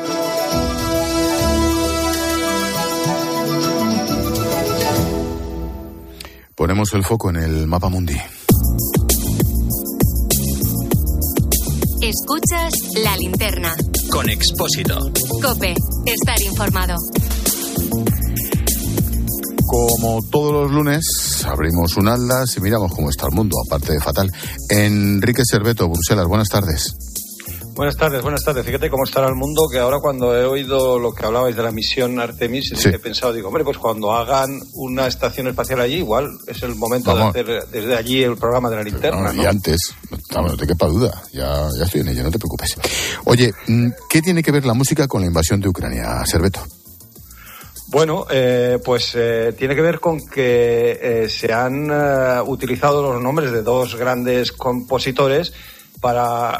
Ponemos 6.55 6.93
el 6.93 7.03
foco 7.03 7.31
en 7.31 7.37
el 7.37 7.67
mapa 7.67 7.89
mundi. 7.89 8.15
Escuchas 12.03 12.73
la 13.03 13.17
linterna. 13.17 13.75
Con 14.11 14.29
Expósito. 14.29 14.99
Cope, 15.41 15.75
estar 16.07 16.41
informado. 16.43 16.95
Como 19.73 20.21
todos 20.31 20.53
los 20.53 20.71
lunes, 20.71 21.47
abrimos 21.47 21.97
un 21.97 22.07
atlas 22.07 22.55
y 22.59 22.61
miramos 22.61 22.93
cómo 22.93 23.09
está 23.09 23.25
el 23.31 23.35
mundo, 23.35 23.57
aparte 23.67 23.95
de 23.95 24.01
fatal. 24.01 24.31
Enrique 24.69 25.41
Serveto, 25.47 25.89
Bruselas, 25.89 26.27
buenas 26.27 26.51
tardes. 26.51 26.95
Buenas 27.75 27.97
tardes, 27.97 28.21
buenas 28.21 28.45
tardes. 28.45 28.67
Fíjate 28.67 28.91
cómo 28.91 29.05
estará 29.05 29.29
el 29.29 29.35
mundo, 29.35 29.63
que 29.73 29.79
ahora 29.79 29.97
cuando 30.03 30.37
he 30.37 30.45
oído 30.45 30.99
lo 30.99 31.15
que 31.15 31.25
hablabais 31.25 31.57
de 31.57 31.63
la 31.63 31.71
misión 31.71 32.21
Artemis, 32.21 32.71
he 32.85 32.99
pensado, 32.99 33.33
digo, 33.33 33.49
hombre, 33.49 33.65
pues 33.65 33.79
cuando 33.79 34.13
hagan 34.13 34.61
una 34.75 35.07
estación 35.07 35.49
espacial 35.49 35.81
allí, 35.81 35.97
igual 35.97 36.29
es 36.47 36.63
el 36.63 36.75
momento 36.75 37.17
de 37.17 37.23
hacer 37.23 37.67
desde 37.73 37.97
allí 37.97 38.23
el 38.23 38.37
programa 38.37 38.69
de 38.69 38.77
la 38.77 38.83
linterna. 38.83 39.33
Y 39.33 39.47
antes, 39.47 39.95
no 40.35 40.55
te 40.55 40.67
quepa 40.67 40.87
duda, 40.87 41.23
ya, 41.33 41.67
ya 41.79 41.85
estoy 41.87 42.03
en 42.03 42.09
ello, 42.09 42.25
no 42.25 42.31
te 42.31 42.39
preocupes. 42.39 42.77
Oye, 43.25 43.55
mm, 43.67 43.89
¿qué 44.11 44.21
tiene 44.21 44.43
que 44.43 44.53
ver 44.53 44.67
la 44.67 44.75
música 44.75 45.09
con 45.09 45.23
la 45.23 45.29
invasión 45.29 45.63
de 45.63 45.71
Ucrania, 45.71 46.27
Serveto? 46.27 46.61
Bueno, 47.93 48.27
eh, 48.31 48.79
pues 48.83 49.13
eh, 49.15 49.55
tiene 49.57 49.75
que 49.75 49.83
ver 49.83 50.01
con 50.01 50.27
que 50.27 50.99
eh, 51.03 51.29
se 51.29 51.53
han 51.53 51.91
utilizado 52.49 53.03
los 53.03 53.23
nombres 53.23 53.53
de 53.53 53.61
dos 53.61 53.97
grandes 53.97 54.51
compositores 54.51 55.53
para 56.01 56.59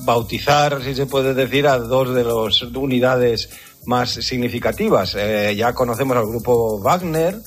bautizar, 0.00 0.82
si 0.82 0.94
se 0.94 1.06
puede 1.06 1.34
decir, 1.34 1.68
a 1.68 1.78
dos 1.78 2.14
de 2.14 2.24
las 2.24 2.62
unidades 2.62 3.48
más 3.86 4.10
significativas. 4.10 5.16
ya 5.56 5.72
conocemos 5.72 6.16
al 6.16 6.26
grupo 6.26 6.78
Wagner, 6.80 7.40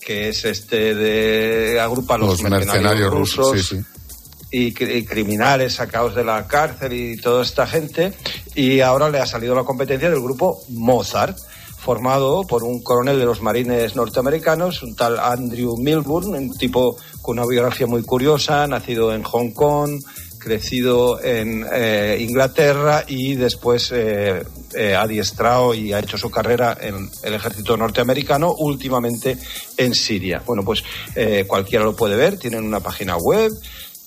que 0.00 0.28
es 0.28 0.44
este 0.44 0.94
de 0.94 1.80
agrupa 1.80 2.18
los, 2.18 2.42
mercenarios, 2.42 3.10
rusos. 3.10 3.74
Y, 4.52 4.66
y, 4.66 5.04
criminales 5.04 5.74
sacados 5.74 6.14
de 6.14 6.22
la 6.22 6.46
cárcel 6.46 6.92
y 6.92 7.16
toda 7.16 7.42
esta 7.42 7.66
gente. 7.66 8.12
Y 8.54 8.80
ahora 8.80 9.08
le 9.08 9.18
ha 9.18 9.26
salido 9.26 9.56
la 9.56 9.64
competencia 9.64 10.08
del 10.08 10.20
grupo 10.20 10.62
Mozart 10.68 11.36
formado 11.84 12.44
por 12.44 12.64
un 12.64 12.82
coronel 12.82 13.18
de 13.18 13.26
los 13.26 13.42
marines 13.42 13.94
norteamericanos, 13.94 14.82
un 14.82 14.96
tal 14.96 15.18
Andrew 15.20 15.76
Milburn, 15.76 16.34
un 16.34 16.56
tipo 16.56 16.96
con 17.20 17.38
una 17.38 17.46
biografía 17.46 17.86
muy 17.86 18.02
curiosa, 18.02 18.66
nacido 18.66 19.14
en 19.14 19.22
Hong 19.22 19.50
Kong, 19.50 20.00
crecido 20.38 21.22
en 21.22 21.66
eh, 21.72 22.18
Inglaterra 22.20 23.04
y 23.06 23.34
después 23.34 23.92
eh, 23.92 24.42
eh, 24.74 24.94
adiestrado 24.94 25.74
y 25.74 25.92
ha 25.92 25.98
hecho 25.98 26.16
su 26.16 26.30
carrera 26.30 26.76
en 26.80 27.10
el 27.22 27.34
ejército 27.34 27.76
norteamericano, 27.76 28.54
últimamente 28.58 29.36
en 29.76 29.94
Siria. 29.94 30.42
Bueno, 30.46 30.62
pues 30.64 30.82
cualquiera 31.46 31.84
lo 31.84 31.94
puede 31.94 32.16
ver, 32.16 32.38
tienen 32.38 32.64
una 32.64 32.80
página 32.80 33.16
web, 33.16 33.50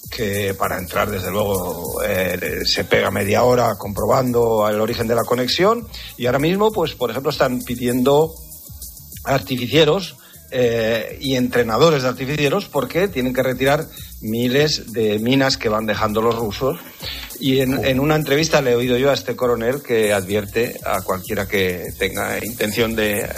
que 0.09 0.53
para 0.53 0.77
entrar, 0.77 1.09
desde 1.09 1.31
luego, 1.31 2.01
eh, 2.03 2.61
se 2.65 2.83
pega 2.85 3.11
media 3.11 3.43
hora 3.43 3.75
comprobando 3.77 4.67
el 4.67 4.79
origen 4.79 5.07
de 5.07 5.15
la 5.15 5.23
conexión. 5.23 5.87
Y 6.17 6.25
ahora 6.25 6.39
mismo, 6.39 6.71
pues, 6.71 6.95
por 6.95 7.11
ejemplo, 7.11 7.31
están 7.31 7.61
pidiendo 7.61 8.33
artificieros 9.23 10.17
eh, 10.49 11.17
y 11.19 11.35
entrenadores 11.35 12.03
de 12.03 12.09
artificieros 12.09 12.69
porque 12.69 13.09
tienen 13.09 13.33
que 13.33 13.43
retirar 13.43 13.85
miles 14.21 14.93
de 14.93 15.19
minas 15.19 15.57
que 15.57 15.69
van 15.69 15.85
dejando 15.85 16.21
los 16.21 16.35
rusos. 16.35 16.79
Y 17.39 17.59
en, 17.59 17.85
en, 17.85 17.99
una 17.99 18.15
entrevista 18.15 18.61
le 18.61 18.71
he 18.71 18.75
oído 18.75 18.97
yo 18.97 19.11
a 19.11 19.13
este 19.13 19.35
coronel 19.35 19.83
que 19.83 20.13
advierte 20.13 20.79
a 20.85 21.01
cualquiera 21.01 21.47
que 21.47 21.83
tenga 21.99 22.43
intención 22.43 22.95
de 22.95 23.19
eh, 23.19 23.31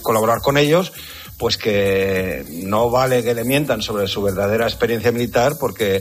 colaborar 0.00 0.40
con 0.40 0.56
ellos 0.56 0.92
pues 1.38 1.56
que 1.56 2.44
no 2.64 2.90
vale 2.90 3.22
que 3.22 3.34
le 3.34 3.44
mientan 3.44 3.82
sobre 3.82 4.06
su 4.06 4.22
verdadera 4.22 4.66
experiencia 4.66 5.12
militar 5.12 5.56
porque 5.58 5.96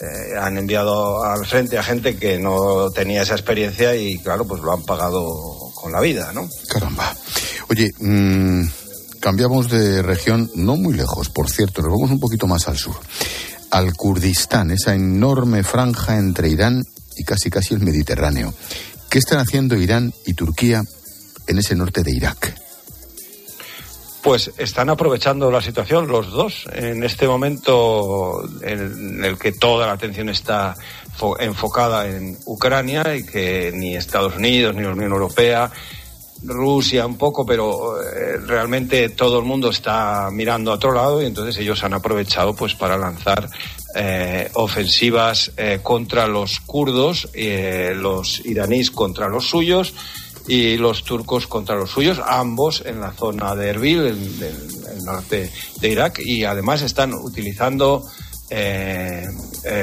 eh, 0.00 0.38
han 0.38 0.56
enviado 0.58 1.24
al 1.24 1.44
frente 1.44 1.76
a 1.76 1.82
gente 1.82 2.16
que 2.16 2.38
no 2.38 2.90
tenía 2.90 3.22
esa 3.22 3.34
experiencia 3.34 3.96
y 3.96 4.18
claro, 4.18 4.46
pues 4.46 4.62
lo 4.62 4.72
han 4.72 4.84
pagado 4.84 5.72
con 5.74 5.90
la 5.90 6.00
vida, 6.00 6.32
¿no? 6.32 6.48
Caramba. 6.68 7.16
Oye, 7.68 7.90
mmm, 7.98 8.62
cambiamos 9.20 9.68
de 9.68 10.02
región 10.02 10.50
no 10.54 10.76
muy 10.76 10.94
lejos, 10.94 11.30
por 11.30 11.50
cierto, 11.50 11.82
nos 11.82 11.90
vamos 11.90 12.10
un 12.12 12.20
poquito 12.20 12.46
más 12.46 12.68
al 12.68 12.76
sur, 12.76 12.94
al 13.72 13.92
Kurdistán, 13.94 14.70
esa 14.70 14.94
enorme 14.94 15.64
franja 15.64 16.16
entre 16.16 16.48
Irán 16.48 16.84
y 17.16 17.24
casi 17.24 17.50
casi 17.50 17.74
el 17.74 17.80
Mediterráneo. 17.80 18.54
¿Qué 19.10 19.18
están 19.18 19.40
haciendo 19.40 19.76
Irán 19.76 20.14
y 20.26 20.34
Turquía 20.34 20.84
en 21.46 21.58
ese 21.58 21.74
norte 21.74 22.02
de 22.04 22.12
Irak? 22.12 22.67
Pues 24.22 24.50
están 24.58 24.90
aprovechando 24.90 25.50
la 25.50 25.62
situación 25.62 26.08
los 26.08 26.30
dos 26.30 26.66
en 26.72 27.04
este 27.04 27.26
momento 27.26 28.42
en 28.62 29.24
el 29.24 29.38
que 29.38 29.52
toda 29.52 29.86
la 29.86 29.92
atención 29.92 30.28
está 30.28 30.74
enfocada 31.38 32.08
en 32.08 32.36
Ucrania 32.46 33.14
y 33.14 33.24
que 33.24 33.72
ni 33.74 33.96
Estados 33.96 34.36
Unidos 34.36 34.74
ni 34.74 34.82
la 34.82 34.92
Unión 34.92 35.12
Europea 35.12 35.70
Rusia 36.42 37.04
un 37.04 37.16
poco, 37.16 37.44
pero 37.44 38.00
eh, 38.00 38.38
realmente 38.46 39.08
todo 39.10 39.38
el 39.38 39.44
mundo 39.44 39.70
está 39.70 40.28
mirando 40.32 40.70
a 40.70 40.74
otro 40.74 40.92
lado 40.92 41.20
y 41.20 41.26
entonces 41.26 41.56
ellos 41.58 41.82
han 41.82 41.94
aprovechado 41.94 42.54
pues 42.54 42.74
para 42.74 42.96
lanzar 42.96 43.48
eh, 43.96 44.48
ofensivas 44.54 45.50
eh, 45.56 45.80
contra 45.82 46.28
los 46.28 46.60
kurdos, 46.60 47.28
los 47.34 48.44
iraníes 48.44 48.90
contra 48.90 49.28
los 49.28 49.48
suyos 49.48 49.94
y 50.48 50.76
los 50.76 51.04
turcos 51.04 51.46
contra 51.46 51.76
los 51.76 51.90
suyos, 51.90 52.20
ambos 52.26 52.82
en 52.84 53.00
la 53.00 53.12
zona 53.12 53.54
de 53.54 53.68
Erbil, 53.68 54.06
en, 54.06 54.96
el 54.96 55.04
norte 55.04 55.52
de 55.80 55.88
Irak, 55.88 56.20
y 56.24 56.44
además 56.44 56.82
están 56.82 57.14
utilizando 57.14 58.02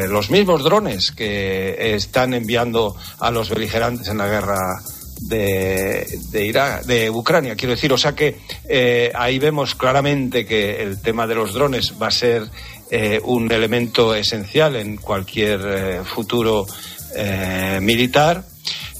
los 0.09 0.31
mismos 0.31 0.63
drones 0.63 1.11
que 1.11 1.93
están 1.95 2.33
enviando 2.33 2.95
a 3.19 3.29
los 3.29 3.49
beligerantes 3.49 4.07
en 4.07 4.17
la 4.17 4.27
guerra 4.27 4.81
de, 5.21 6.05
de, 6.31 6.45
Irak, 6.45 6.85
de 6.85 7.09
Ucrania, 7.09 7.55
quiero 7.55 7.71
decir. 7.71 7.91
O 7.93 7.97
sea 7.97 8.13
que 8.13 8.37
eh, 8.67 9.11
ahí 9.15 9.39
vemos 9.39 9.75
claramente 9.75 10.45
que 10.45 10.81
el 10.81 11.01
tema 11.01 11.27
de 11.27 11.35
los 11.35 11.53
drones 11.53 11.93
va 12.01 12.07
a 12.07 12.11
ser 12.11 12.49
eh, 12.91 13.19
un 13.23 13.51
elemento 13.51 14.13
esencial 14.13 14.75
en 14.75 14.97
cualquier 14.97 15.61
eh, 15.65 16.01
futuro 16.03 16.65
militar. 17.79 18.43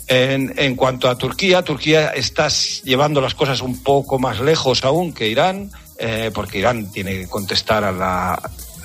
En, 0.08 0.76
cuanto 0.76 1.10
a 1.10 1.18
Turquía, 1.18 1.64
Turquía 1.64 2.10
está 2.10 2.48
llevando 2.84 3.22
las 3.22 3.36
cosas 3.36 3.62
un 3.62 3.82
poco 3.82 4.20
más 4.20 4.40
lejos 4.40 4.84
aún 4.84 5.14
que 5.14 5.28
Irán, 5.28 5.72
porque 6.34 6.60
Irán 6.60 6.92
tiene 6.92 7.12
que 7.22 7.28
contestar 7.28 7.84
a 7.84 7.92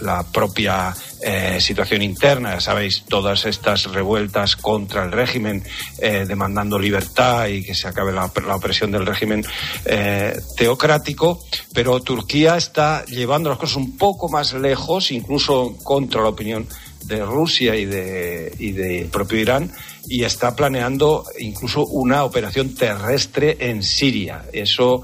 la 0.01 0.23
propia 0.33 0.95
eh, 1.23 1.61
situación 1.61 2.01
interna, 2.01 2.61
sabéis, 2.61 3.05
todas 3.07 3.45
estas 3.45 3.85
revueltas 3.93 4.57
contra 4.57 5.05
el 5.05 5.13
régimen, 5.13 5.63
eh, 5.99 6.25
demandando 6.27 6.79
libertad 6.79 7.47
y 7.49 7.63
que 7.63 7.75
se 7.75 7.89
acabe 7.89 8.13
la, 8.13 8.25
opresión 8.25 8.91
del 8.91 9.05
régimen 9.05 9.45
eh, 9.85 10.41
teocrático, 10.57 11.45
pero 11.75 12.01
Turquía 12.01 12.57
está 12.57 13.05
llevando 13.05 13.51
las 13.51 13.59
cosas 13.59 13.77
un 13.77 13.99
poco 13.99 14.31
más 14.31 14.55
lejos, 14.55 15.11
incluso 15.11 15.77
contra 15.83 16.23
la 16.23 16.29
opinión 16.29 16.67
de 17.05 17.25
Rusia 17.25 17.77
y 17.77 17.85
de, 17.85 18.55
y 18.59 18.73
de 18.73 19.09
propio 19.11 19.39
Irán, 19.39 19.73
y 20.09 20.25
está 20.25 20.57
planeando 20.57 21.25
incluso 21.39 21.87
una 21.87 22.25
operación 22.25 22.75
terrestre 22.75 23.57
en 23.61 23.83
Siria. 23.83 24.45
Eso, 24.53 25.03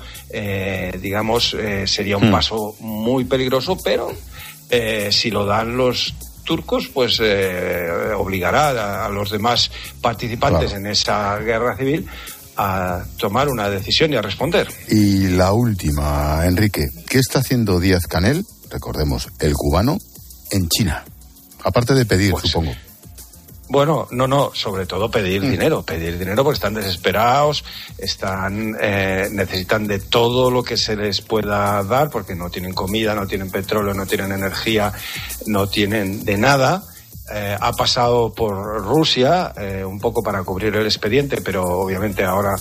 digamos, 1.00 1.57
sería 1.87 2.17
un 2.17 2.29
hmm. 2.29 2.33
paso 2.33 2.76
muy 2.81 3.25
peligroso, 3.25 3.76
pero 3.83 4.12
eh, 4.71 5.11
si 5.12 5.31
lo 5.31 5.47
dan 5.47 5.76
los 5.76 6.15
turcos, 6.45 6.88
pues 6.88 7.19
eh, 7.21 7.88
obligará 8.17 9.05
a, 9.05 9.09
los 9.09 9.31
demás 9.31 9.71
participantes 10.00 10.73
en 10.73 10.87
esa 10.87 11.37
guerra 11.38 11.76
civil 11.76 12.07
a 12.57 13.05
tomar 13.19 13.49
una 13.49 13.69
decisión 13.69 14.12
y 14.12 14.17
a 14.17 14.23
responder. 14.23 14.69
Y 14.88 15.29
la 15.29 15.53
última, 15.53 16.47
Enrique, 16.47 16.88
¿qué 17.09 17.19
está 17.19 17.41
haciendo 17.41 17.81
Díaz 17.81 18.07
Canel, 18.07 18.45
recordemos, 18.71 19.29
el 19.41 19.55
cubano, 19.55 19.99
en 20.50 20.69
China? 20.69 21.05
Aparte 21.67 21.95
de 21.95 22.07
pedir, 22.07 22.31
pues, 22.31 22.45
supongo. 22.45 22.73
Bueno, 23.69 24.07
no, 24.13 24.29
no, 24.29 24.53
sobre 24.55 24.87
todo 24.87 25.11
pedir 25.11 25.43
mm. 25.43 25.51
dinero, 25.51 25.83
pedir 25.83 26.17
dinero 26.17 26.45
porque 26.45 26.59
están 26.59 26.75
desesperados, 26.75 27.65
están 27.99 28.77
eh, 28.81 29.27
necesitan 29.33 29.89
de 29.89 29.99
todo 29.99 30.49
lo 30.49 30.63
que 30.63 30.77
se 30.77 30.95
les 30.95 31.21
pueda 31.23 31.83
dar 31.83 32.09
porque 32.09 32.37
no 32.37 32.51
tienen 32.51 32.73
comida, 32.73 33.17
no 33.17 33.27
tienen 33.27 33.51
petróleo, 33.51 33.95
no 33.95 34.07
tienen 34.07 34.31
energía, 34.31 34.93
no 35.47 35.69
tienen 35.69 36.25
de 36.25 36.37
nada. 36.39 36.85
Eh, 37.35 37.57
ha 37.61 37.73
pasado 37.73 38.33
por 38.33 38.55
Rusia 38.85 39.53
eh, 39.57 39.85
un 39.85 39.99
poco 39.99 40.23
para 40.23 40.45
cubrir 40.45 40.77
el 40.77 40.87
expediente, 40.87 41.41
pero 41.41 41.65
obviamente 41.65 42.23
ahora 42.23 42.55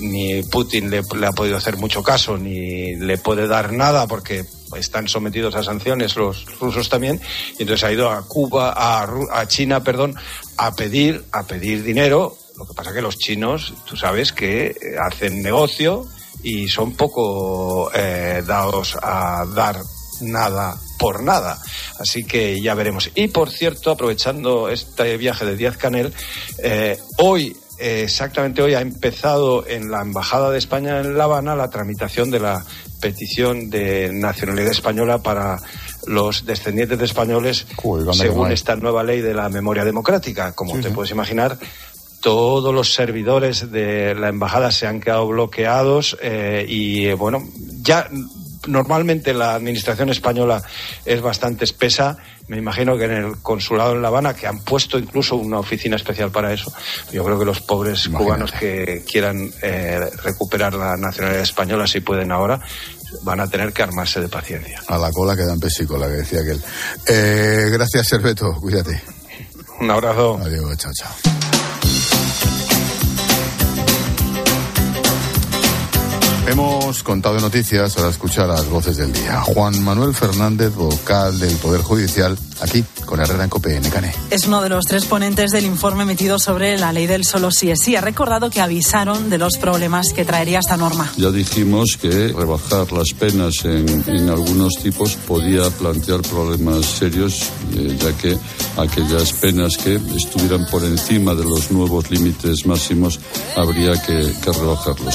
ni 0.00 0.42
Putin 0.42 0.90
le, 0.90 1.00
le, 1.18 1.26
ha 1.26 1.32
podido 1.32 1.56
hacer 1.56 1.78
mucho 1.78 2.02
caso 2.02 2.36
ni 2.36 2.94
le 2.96 3.16
puede 3.16 3.48
dar 3.48 3.72
nada 3.72 4.06
porque 4.06 4.44
están 4.76 5.08
sometidos 5.08 5.54
a 5.54 5.62
sanciones 5.62 6.16
los 6.16 6.46
rusos 6.58 6.88
también 6.88 7.20
y 7.58 7.62
entonces 7.62 7.84
ha 7.84 7.92
ido 7.92 8.10
a 8.10 8.26
Cuba 8.26 8.72
a, 8.76 9.08
a 9.32 9.48
China 9.48 9.82
perdón 9.82 10.14
a 10.56 10.74
pedir 10.74 11.24
a 11.32 11.42
pedir 11.42 11.82
dinero 11.82 12.36
lo 12.56 12.66
que 12.66 12.74
pasa 12.74 12.92
que 12.92 13.02
los 13.02 13.18
chinos 13.18 13.72
tú 13.84 13.96
sabes 13.96 14.32
que 14.32 14.66
eh, 14.66 14.76
hacen 15.00 15.42
negocio 15.42 16.06
y 16.42 16.68
son 16.68 16.96
poco 16.96 17.90
eh, 17.94 18.42
dados 18.46 18.96
a 19.02 19.44
dar 19.54 19.76
nada 20.22 20.76
por 20.98 21.22
nada. 21.22 21.58
Así 21.98 22.24
que 22.24 22.60
ya 22.60 22.74
veremos. 22.74 23.10
Y 23.14 23.28
por 23.28 23.50
cierto, 23.50 23.90
aprovechando 23.90 24.68
este 24.68 25.16
viaje 25.16 25.46
de 25.46 25.56
Díaz 25.56 25.76
Canel, 25.76 26.12
eh, 26.62 26.98
hoy 27.18 27.56
exactamente 27.80 28.62
hoy 28.62 28.74
ha 28.74 28.80
empezado 28.80 29.66
en 29.66 29.90
la 29.90 30.02
Embajada 30.02 30.50
de 30.50 30.58
España 30.58 31.00
en 31.00 31.16
La 31.16 31.24
Habana 31.24 31.56
la 31.56 31.70
tramitación 31.70 32.30
de 32.30 32.40
la 32.40 32.64
petición 33.00 33.70
de 33.70 34.10
nacionalidad 34.12 34.70
española 34.70 35.18
para 35.22 35.58
los 36.06 36.44
descendientes 36.44 36.98
de 36.98 37.04
españoles 37.04 37.66
según 38.12 38.52
esta 38.52 38.76
nueva 38.76 39.02
ley 39.02 39.20
de 39.20 39.34
la 39.34 39.48
memoria 39.48 39.84
democrática. 39.84 40.52
Como 40.52 40.78
te 40.80 40.90
puedes 40.90 41.10
imaginar, 41.10 41.58
todos 42.20 42.74
los 42.74 42.92
servidores 42.92 43.70
de 43.70 44.14
la 44.14 44.28
embajada 44.28 44.70
se 44.70 44.86
han 44.86 45.00
quedado 45.00 45.26
bloqueados 45.28 46.16
eh, 46.22 46.64
y 46.68 47.12
bueno, 47.14 47.42
ya 47.82 48.08
normalmente 48.66 49.32
la 49.32 49.54
administración 49.54 50.10
española 50.10 50.62
es 51.04 51.20
bastante 51.20 51.64
espesa. 51.64 52.16
Me 52.48 52.58
imagino 52.58 52.96
que 52.96 53.04
en 53.04 53.12
el 53.12 53.38
consulado 53.38 53.92
en 53.92 54.02
La 54.02 54.08
Habana, 54.08 54.34
que 54.34 54.46
han 54.46 54.58
puesto 54.60 54.98
incluso 54.98 55.36
una 55.36 55.58
oficina 55.58 55.96
especial 55.96 56.30
para 56.30 56.52
eso, 56.52 56.72
yo 57.12 57.24
creo 57.24 57.38
que 57.38 57.44
los 57.44 57.60
pobres 57.60 58.08
cubanos 58.08 58.52
que 58.52 59.04
quieran 59.10 59.50
eh, 59.62 60.00
recuperar 60.22 60.74
la 60.74 60.96
nacionalidad 60.96 61.42
española, 61.42 61.86
si 61.86 62.00
pueden 62.00 62.32
ahora, 62.32 62.60
van 63.22 63.40
a 63.40 63.48
tener 63.48 63.72
que 63.72 63.82
armarse 63.82 64.20
de 64.20 64.28
paciencia. 64.28 64.82
A 64.88 64.98
la 64.98 65.10
cola 65.10 65.36
quedan 65.36 65.60
pesico, 65.60 65.96
la 65.96 66.06
que 66.06 66.14
decía 66.14 66.40
aquel. 66.40 66.60
Eh, 67.06 67.68
gracias, 67.70 68.08
Serveto. 68.08 68.52
Cuídate. 68.60 69.00
Un 69.80 69.90
abrazo. 69.90 70.38
Adiós, 70.42 70.76
chao, 70.76 70.92
chao. 70.92 71.39
Hemos 76.46 77.02
contado 77.02 77.38
noticias 77.38 77.94
para 77.94 78.08
escuchar 78.08 78.48
las 78.48 78.68
voces 78.68 78.96
del 78.96 79.12
día. 79.12 79.40
Juan 79.42 79.82
Manuel 79.84 80.14
Fernández, 80.14 80.74
vocal 80.74 81.38
del 81.38 81.54
Poder 81.56 81.82
Judicial, 81.82 82.36
aquí 82.60 82.82
con 83.04 83.20
Herrera 83.20 83.44
en 83.44 83.50
COPE, 83.50 83.80
Cane. 83.92 84.12
Es 84.30 84.46
uno 84.46 84.62
de 84.62 84.68
los 84.68 84.84
tres 84.86 85.04
ponentes 85.04 85.50
del 85.50 85.66
informe 85.66 86.04
emitido 86.04 86.38
sobre 86.38 86.78
la 86.78 86.92
ley 86.92 87.06
del 87.06 87.24
solo 87.24 87.50
sí 87.50 87.70
es 87.70 87.80
sí. 87.82 87.94
Ha 87.94 88.00
recordado 88.00 88.50
que 88.50 88.60
avisaron 88.60 89.30
de 89.30 89.38
los 89.38 89.58
problemas 89.58 90.12
que 90.14 90.24
traería 90.24 90.60
esta 90.60 90.76
norma. 90.76 91.12
Ya 91.16 91.30
dijimos 91.30 91.98
que 92.00 92.28
rebajar 92.28 92.90
las 92.92 93.12
penas 93.12 93.64
en, 93.64 94.28
algunos 94.28 94.74
tipos 94.82 95.16
podía 95.16 95.68
plantear 95.70 96.22
problemas 96.22 96.86
serios, 96.86 97.42
eh, 97.74 97.96
ya 98.00 98.16
que 98.16 98.36
aquellas 98.76 99.32
penas 99.34 99.76
que 99.76 100.00
estuvieran 100.16 100.66
por 100.66 100.84
encima 100.84 101.34
de 101.34 101.44
los 101.44 101.70
nuevos 101.70 102.10
límites 102.10 102.64
máximos 102.66 103.20
habría 103.56 103.92
que, 104.02 104.32
que 104.42 104.52
rebajarlos. 104.52 105.14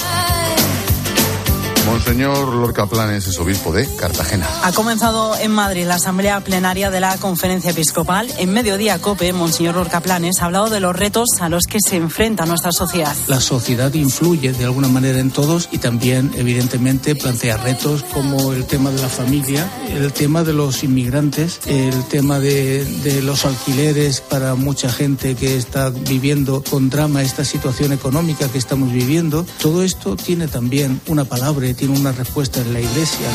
Monseñor 1.85 2.47
Lorca 2.53 2.87
Planes 2.87 3.27
es 3.27 3.37
obispo 3.39 3.71
de 3.71 3.87
Cartagena. 3.95 4.47
Ha 4.63 4.71
comenzado 4.71 5.37
en 5.37 5.51
Madrid 5.51 5.85
la 5.85 5.95
asamblea 5.95 6.39
plenaria 6.41 6.89
de 6.89 6.99
la 6.99 7.15
Conferencia 7.17 7.71
Episcopal. 7.71 8.27
En 8.39 8.51
mediodía 8.51 8.99
COPE, 8.99 9.33
Monseñor 9.33 9.75
Lorca 9.75 9.99
Planes 9.99 10.41
ha 10.41 10.45
hablado 10.45 10.69
de 10.69 10.79
los 10.79 10.95
retos 10.95 11.29
a 11.39 11.47
los 11.47 11.65
que 11.65 11.77
se 11.79 11.97
enfrenta 11.97 12.45
nuestra 12.47 12.71
sociedad. 12.71 13.15
La 13.27 13.39
sociedad 13.39 13.93
influye 13.93 14.51
de 14.51 14.65
alguna 14.65 14.87
manera 14.87 15.19
en 15.19 15.29
todos 15.29 15.69
y 15.71 15.77
también, 15.77 16.31
evidentemente, 16.35 17.15
plantea 17.15 17.57
retos 17.57 18.03
como 18.13 18.51
el 18.51 18.65
tema 18.65 18.89
de 18.89 19.01
la 19.01 19.09
familia, 19.09 19.69
el 19.89 20.11
tema 20.11 20.43
de 20.43 20.53
los 20.53 20.83
inmigrantes, 20.83 21.59
el 21.67 22.03
tema 22.05 22.39
de, 22.39 22.83
de 23.03 23.21
los 23.21 23.45
alquileres 23.45 24.21
para 24.21 24.55
mucha 24.55 24.89
gente 24.89 25.35
que 25.35 25.55
está 25.55 25.91
viviendo 25.91 26.63
con 26.63 26.89
drama 26.89 27.21
esta 27.21 27.45
situación 27.45 27.91
económica 27.93 28.49
que 28.49 28.57
estamos 28.57 28.91
viviendo. 28.91 29.45
Todo 29.61 29.83
esto 29.83 30.15
tiene 30.15 30.47
también 30.47 30.99
una 31.07 31.25
palabra 31.25 31.74
tiene 31.75 31.99
una 31.99 32.11
respuesta 32.11 32.61
en 32.61 32.73
la 32.73 32.79
Iglesia. 32.79 33.27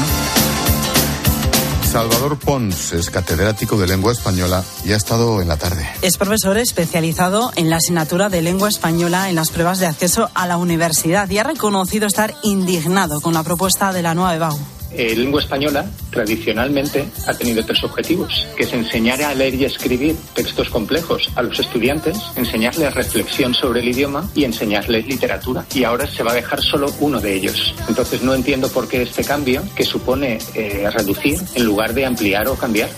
Salvador 1.90 2.38
Pons 2.38 2.92
es 2.92 3.10
catedrático 3.10 3.76
de 3.76 3.88
lengua 3.88 4.12
española 4.12 4.62
y 4.84 4.92
ha 4.92 4.96
estado 4.96 5.42
en 5.42 5.48
la 5.48 5.56
tarde. 5.56 5.88
Es 6.02 6.16
profesor 6.18 6.56
especializado 6.56 7.50
en 7.56 7.68
la 7.68 7.76
asignatura 7.76 8.28
de 8.28 8.42
lengua 8.42 8.68
española 8.68 9.28
en 9.28 9.34
las 9.34 9.50
pruebas 9.50 9.80
de 9.80 9.86
acceso 9.86 10.30
a 10.34 10.46
la 10.46 10.56
universidad 10.56 11.28
y 11.28 11.38
ha 11.38 11.42
reconocido 11.42 12.06
estar 12.06 12.34
indignado 12.44 13.20
con 13.20 13.34
la 13.34 13.42
propuesta 13.42 13.92
de 13.92 14.02
la 14.02 14.14
nueva 14.14 14.36
EBAU 14.36 14.79
eh, 14.92 15.14
lengua 15.16 15.40
española 15.40 15.86
tradicionalmente 16.10 17.06
ha 17.26 17.34
tenido 17.34 17.64
tres 17.64 17.82
objetivos, 17.84 18.46
que 18.56 18.64
es 18.64 18.72
enseñar 18.72 19.22
a 19.22 19.34
leer 19.34 19.54
y 19.54 19.64
escribir 19.64 20.16
textos 20.34 20.68
complejos 20.68 21.30
a 21.36 21.42
los 21.42 21.58
estudiantes, 21.58 22.18
enseñarles 22.36 22.94
reflexión 22.94 23.54
sobre 23.54 23.80
el 23.80 23.88
idioma 23.88 24.28
y 24.34 24.44
enseñarles 24.44 25.06
literatura. 25.06 25.64
Y 25.74 25.84
ahora 25.84 26.06
se 26.06 26.22
va 26.22 26.32
a 26.32 26.34
dejar 26.34 26.62
solo 26.62 26.92
uno 27.00 27.20
de 27.20 27.34
ellos. 27.34 27.74
Entonces 27.88 28.22
no 28.22 28.34
entiendo 28.34 28.68
por 28.68 28.88
qué 28.88 29.02
este 29.02 29.24
cambio, 29.24 29.62
que 29.74 29.84
supone 29.84 30.38
eh, 30.54 30.88
reducir 30.90 31.38
en 31.54 31.64
lugar 31.64 31.94
de 31.94 32.06
ampliar 32.06 32.48
o 32.48 32.56
cambiar. 32.56 32.88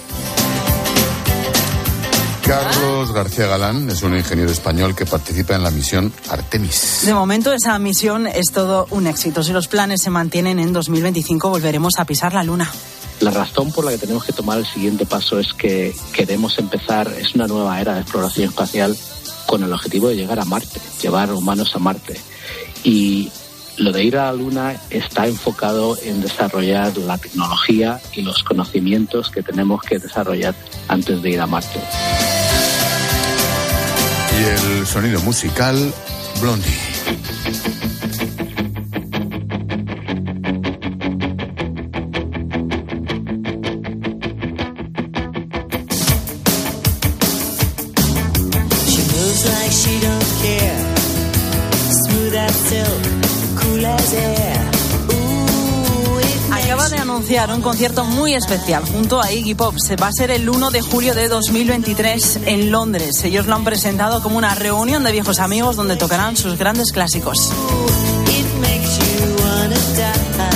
Carlos 2.52 3.12
García 3.12 3.46
Galán 3.46 3.88
es 3.88 4.02
un 4.02 4.14
ingeniero 4.14 4.52
español 4.52 4.94
que 4.94 5.06
participa 5.06 5.54
en 5.54 5.62
la 5.62 5.70
misión 5.70 6.12
Artemis. 6.28 7.00
De 7.06 7.14
momento 7.14 7.50
esa 7.50 7.78
misión 7.78 8.26
es 8.26 8.52
todo 8.52 8.86
un 8.90 9.06
éxito. 9.06 9.42
Si 9.42 9.54
los 9.54 9.68
planes 9.68 10.02
se 10.02 10.10
mantienen 10.10 10.58
en 10.58 10.74
2025 10.74 11.48
volveremos 11.48 11.94
a 11.96 12.04
pisar 12.04 12.34
la 12.34 12.44
Luna. 12.44 12.70
La 13.20 13.30
razón 13.30 13.72
por 13.72 13.86
la 13.86 13.92
que 13.92 13.96
tenemos 13.96 14.26
que 14.26 14.34
tomar 14.34 14.58
el 14.58 14.66
siguiente 14.66 15.06
paso 15.06 15.38
es 15.38 15.54
que 15.54 15.96
queremos 16.12 16.58
empezar, 16.58 17.10
es 17.18 17.34
una 17.34 17.46
nueva 17.46 17.80
era 17.80 17.94
de 17.94 18.02
exploración 18.02 18.50
espacial 18.50 18.94
con 19.46 19.62
el 19.62 19.72
objetivo 19.72 20.08
de 20.08 20.16
llegar 20.16 20.38
a 20.38 20.44
Marte, 20.44 20.78
llevar 21.00 21.32
humanos 21.32 21.74
a 21.74 21.78
Marte. 21.78 22.20
Y 22.84 23.30
lo 23.78 23.92
de 23.92 24.04
ir 24.04 24.18
a 24.18 24.26
la 24.26 24.32
Luna 24.34 24.76
está 24.90 25.26
enfocado 25.26 25.96
en 26.02 26.20
desarrollar 26.20 26.98
la 26.98 27.16
tecnología 27.16 27.98
y 28.12 28.20
los 28.20 28.44
conocimientos 28.44 29.30
que 29.30 29.42
tenemos 29.42 29.80
que 29.80 29.98
desarrollar 29.98 30.54
antes 30.88 31.22
de 31.22 31.30
ir 31.30 31.40
a 31.40 31.46
Marte. 31.46 31.80
Y 34.42 34.44
el 34.44 34.87
sonido 34.88 35.20
musical, 35.20 35.94
Blondie. 36.40 36.91
Un 57.54 57.62
concierto 57.62 58.04
muy 58.04 58.34
especial 58.34 58.84
junto 58.84 59.20
a 59.20 59.30
Iggy 59.32 59.54
Pop. 59.54 59.74
Se 59.76 59.96
va 59.96 60.08
a 60.08 60.12
ser 60.12 60.30
el 60.30 60.48
1 60.48 60.70
de 60.70 60.80
julio 60.80 61.14
de 61.14 61.28
2023 61.28 62.40
en 62.46 62.70
Londres. 62.70 63.22
Ellos 63.24 63.46
lo 63.46 63.54
han 63.54 63.64
presentado 63.64 64.22
como 64.22 64.38
una 64.38 64.54
reunión 64.54 65.04
de 65.04 65.12
viejos 65.12 65.38
amigos 65.38 65.76
donde 65.76 65.96
tocarán 65.96 66.36
sus 66.36 66.58
grandes 66.58 66.92
clásicos. 66.92 67.52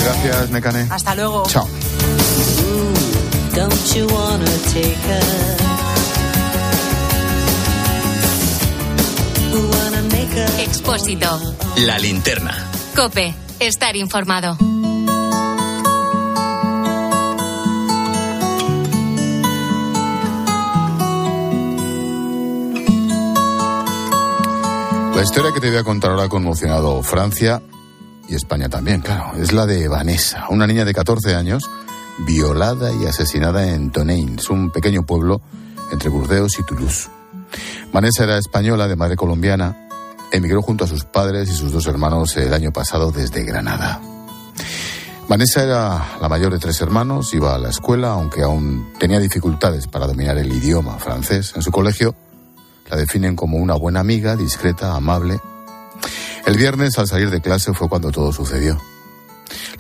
Gracias, 0.04 0.50
Necane. 0.50 0.87
Hasta 0.90 1.14
luego. 1.14 1.44
Chao. 1.48 1.68
Expósito. 10.59 11.54
La 11.78 11.98
linterna. 11.98 12.70
Cope. 12.94 13.35
Estar 13.59 13.96
informado. 13.96 14.56
La 25.16 25.22
historia 25.22 25.50
que 25.50 25.61
te 25.61 25.70
voy 25.70 25.79
a 25.79 25.83
contar 25.83 26.11
ahora 26.11 26.24
ha 26.24 26.29
conmocionado 26.29 27.02
Francia 27.02 27.62
y 28.29 28.35
España 28.35 28.68
también, 28.68 29.00
claro. 29.00 29.33
Es 29.38 29.55
la 29.55 29.64
de 29.64 29.88
Vanessa, 29.88 30.44
una 30.50 30.66
niña 30.66 30.85
de 30.85 30.92
14 30.92 31.35
años 31.35 31.70
violada 32.18 32.92
y 32.92 33.07
asesinada 33.07 33.66
en 33.66 33.90
Toneins, 33.90 34.50
un 34.50 34.70
pequeño 34.70 35.07
pueblo 35.07 35.40
entre 35.90 36.11
Burdeos 36.11 36.59
y 36.59 36.64
Toulouse. 36.64 37.09
Vanessa 37.94 38.24
era 38.24 38.37
española, 38.37 38.88
de 38.88 38.96
madre 38.96 39.16
colombiana, 39.16 39.88
emigró 40.33 40.61
junto 40.61 40.85
a 40.85 40.87
sus 40.87 41.05
padres 41.05 41.48
y 41.48 41.55
sus 41.55 41.72
dos 41.72 41.87
hermanos 41.87 42.37
el 42.37 42.52
año 42.52 42.70
pasado 42.70 43.11
desde 43.11 43.42
Granada. 43.42 44.02
Vanessa 45.31 45.62
era 45.62 46.18
la 46.20 46.29
mayor 46.29 46.52
de 46.52 46.59
tres 46.59 46.79
hermanos, 46.83 47.33
iba 47.33 47.55
a 47.55 47.59
la 47.59 47.70
escuela, 47.70 48.11
aunque 48.11 48.42
aún 48.42 48.92
tenía 48.98 49.18
dificultades 49.18 49.87
para 49.87 50.07
dominar 50.07 50.37
el 50.37 50.52
idioma 50.52 50.98
francés. 50.98 51.55
En 51.57 51.62
su 51.62 51.70
colegio 51.70 52.14
la 52.90 52.96
definen 52.96 53.37
como 53.37 53.59
una 53.59 53.75
buena 53.75 54.01
amiga, 54.01 54.37
discreta, 54.37 54.94
amable. 54.94 55.40
El 56.46 56.57
viernes, 56.57 56.99
al 56.99 57.09
salir 57.09 57.31
de 57.31 57.40
clase, 57.40 57.75
fue 57.75 57.88
cuando 57.88 58.11
todo 58.11 58.33
sucedió. 58.33 58.81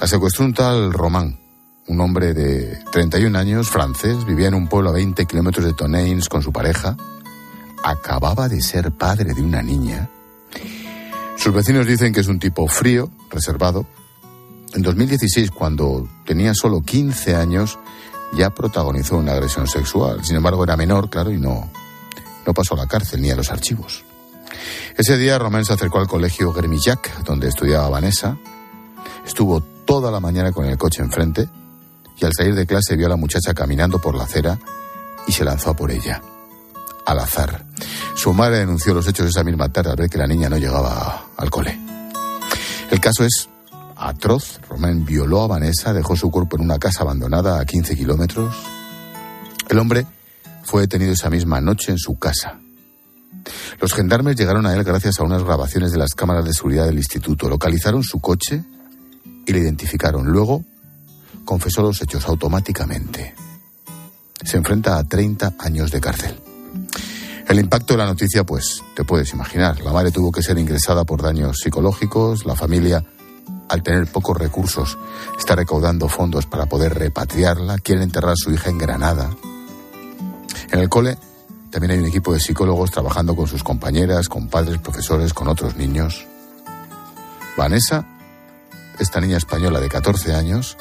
La 0.00 0.06
secuestró 0.06 0.44
un 0.44 0.54
tal 0.54 0.92
Román, 0.92 1.38
un 1.86 2.00
hombre 2.00 2.34
de 2.34 2.78
31 2.92 3.38
años, 3.38 3.70
francés, 3.70 4.24
vivía 4.24 4.48
en 4.48 4.54
un 4.54 4.68
pueblo 4.68 4.90
a 4.90 4.94
20 4.94 5.26
kilómetros 5.26 5.64
de 5.64 5.72
Toneins 5.72 6.28
con 6.28 6.42
su 6.42 6.52
pareja. 6.52 6.96
Acababa 7.84 8.48
de 8.48 8.60
ser 8.60 8.90
padre 8.92 9.32
de 9.34 9.42
una 9.42 9.62
niña. 9.62 10.10
Sus 11.36 11.54
vecinos 11.54 11.86
dicen 11.86 12.12
que 12.12 12.20
es 12.20 12.28
un 12.28 12.38
tipo 12.38 12.66
frío, 12.66 13.10
reservado. 13.30 13.86
En 14.74 14.82
2016, 14.82 15.50
cuando 15.50 16.08
tenía 16.24 16.54
solo 16.54 16.80
15 16.80 17.36
años, 17.36 17.78
ya 18.32 18.50
protagonizó 18.50 19.18
una 19.18 19.32
agresión 19.32 19.68
sexual. 19.68 20.24
Sin 20.24 20.36
embargo, 20.36 20.64
era 20.64 20.76
menor, 20.76 21.08
claro, 21.08 21.30
y 21.30 21.38
no, 21.38 21.70
no 22.46 22.54
pasó 22.54 22.74
a 22.74 22.78
la 22.78 22.86
cárcel 22.86 23.20
ni 23.20 23.30
a 23.30 23.36
los 23.36 23.50
archivos. 23.50 24.04
Ese 24.96 25.18
día 25.18 25.38
Román 25.38 25.64
se 25.64 25.72
acercó 25.72 25.98
al 25.98 26.06
colegio 26.06 26.52
Germillac, 26.52 27.22
donde 27.24 27.48
estudiaba 27.48 27.88
Vanessa. 27.88 28.38
Estuvo 29.26 29.60
toda 29.60 30.10
la 30.10 30.20
mañana 30.20 30.52
con 30.52 30.64
el 30.66 30.78
coche 30.78 31.02
enfrente 31.02 31.48
y 32.16 32.24
al 32.24 32.32
salir 32.32 32.54
de 32.54 32.66
clase 32.66 32.96
vio 32.96 33.06
a 33.06 33.10
la 33.10 33.16
muchacha 33.16 33.52
caminando 33.52 33.98
por 33.98 34.14
la 34.14 34.24
acera 34.24 34.58
y 35.26 35.32
se 35.32 35.44
lanzó 35.44 35.70
a 35.70 35.74
por 35.74 35.90
ella. 35.90 36.22
Al 37.04 37.18
azar. 37.18 37.66
Su 38.14 38.32
madre 38.32 38.58
denunció 38.58 38.94
los 38.94 39.06
hechos 39.06 39.26
esa 39.26 39.44
misma 39.44 39.68
tarde 39.68 39.90
al 39.90 39.96
ver 39.96 40.08
que 40.08 40.18
la 40.18 40.26
niña 40.26 40.48
no 40.48 40.56
llegaba 40.56 41.26
al 41.36 41.50
cole. 41.50 41.78
El 42.90 43.00
caso 43.00 43.24
es 43.24 43.48
atroz. 43.96 44.60
Román 44.68 45.04
violó 45.04 45.42
a 45.42 45.46
Vanessa, 45.46 45.92
dejó 45.92 46.16
su 46.16 46.30
cuerpo 46.30 46.56
en 46.56 46.62
una 46.62 46.78
casa 46.78 47.02
abandonada 47.02 47.60
a 47.60 47.64
15 47.64 47.96
kilómetros. 47.96 48.54
El 49.68 49.78
hombre 49.78 50.06
fue 50.66 50.82
detenido 50.82 51.12
esa 51.12 51.30
misma 51.30 51.60
noche 51.60 51.92
en 51.92 51.98
su 51.98 52.18
casa. 52.18 52.58
Los 53.80 53.94
gendarmes 53.94 54.34
llegaron 54.34 54.66
a 54.66 54.74
él 54.74 54.82
gracias 54.82 55.20
a 55.20 55.22
unas 55.22 55.44
grabaciones 55.44 55.92
de 55.92 55.98
las 55.98 56.14
cámaras 56.14 56.44
de 56.44 56.52
seguridad 56.52 56.86
del 56.86 56.96
instituto. 56.96 57.48
Localizaron 57.48 58.02
su 58.02 58.18
coche 58.18 58.64
y 59.46 59.52
le 59.52 59.60
identificaron. 59.60 60.26
Luego 60.26 60.64
confesó 61.44 61.82
los 61.82 62.02
hechos 62.02 62.26
automáticamente. 62.26 63.34
Se 64.42 64.56
enfrenta 64.56 64.98
a 64.98 65.04
30 65.04 65.54
años 65.60 65.92
de 65.92 66.00
cárcel. 66.00 66.34
El 67.48 67.60
impacto 67.60 67.94
de 67.94 67.98
la 67.98 68.06
noticia, 68.06 68.42
pues, 68.42 68.82
te 68.96 69.04
puedes 69.04 69.32
imaginar. 69.32 69.80
La 69.82 69.92
madre 69.92 70.10
tuvo 70.10 70.32
que 70.32 70.42
ser 70.42 70.58
ingresada 70.58 71.04
por 71.04 71.22
daños 71.22 71.58
psicológicos. 71.62 72.44
La 72.44 72.56
familia, 72.56 73.04
al 73.68 73.84
tener 73.84 74.08
pocos 74.08 74.36
recursos, 74.36 74.98
está 75.38 75.54
recaudando 75.54 76.08
fondos 76.08 76.46
para 76.46 76.66
poder 76.66 76.94
repatriarla. 76.94 77.78
Quiere 77.78 78.02
enterrar 78.02 78.32
a 78.32 78.36
su 78.36 78.50
hija 78.50 78.68
en 78.70 78.78
Granada. 78.78 79.30
En 80.70 80.78
el 80.78 80.88
cole 80.88 81.16
también 81.70 81.92
hay 81.92 81.98
un 81.98 82.06
equipo 82.06 82.32
de 82.32 82.40
psicólogos 82.40 82.90
trabajando 82.90 83.36
con 83.36 83.46
sus 83.46 83.62
compañeras, 83.62 84.28
con 84.28 84.48
padres, 84.48 84.78
profesores, 84.78 85.34
con 85.34 85.48
otros 85.48 85.76
niños. 85.76 86.26
Vanessa, 87.56 88.06
esta 88.98 89.20
niña 89.20 89.36
española 89.36 89.80
de 89.80 89.88
14 89.88 90.34
años, 90.34 90.76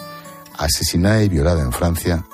asesinada 0.58 1.22
y 1.24 1.30
violada 1.30 1.62
en 1.62 1.72
Francia, 1.72 2.26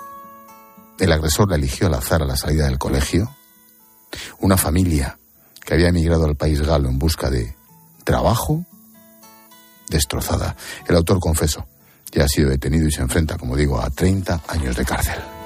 el 1.00 1.12
agresor 1.12 1.50
la 1.50 1.56
eligió 1.56 1.88
al 1.88 1.96
azar 1.96 2.22
a 2.22 2.26
la 2.26 2.36
salida 2.36 2.66
del 2.66 2.78
colegio. 2.78 3.36
Una 4.40 4.58
familia 4.58 5.18
que 5.66 5.74
había 5.74 5.90
emigrado 5.90 6.26
al 6.26 6.36
país 6.36 6.62
galo 6.62 6.90
en 6.90 7.00
busca 7.00 7.30
de 7.30 7.56
trabajo, 8.04 8.66
destrozada. 9.90 10.56
El 10.88 10.96
autor 10.96 11.20
confeso, 11.20 11.66
ya 12.12 12.26
ha 12.26 12.28
sido 12.28 12.50
detenido 12.50 12.88
y 12.88 12.92
se 12.92 13.02
enfrenta, 13.02 13.38
como 13.38 13.56
digo, 13.56 13.80
a 13.80 13.90
30 13.90 14.44
años 14.48 14.76
de 14.76 14.86
cárcel. 14.86 15.41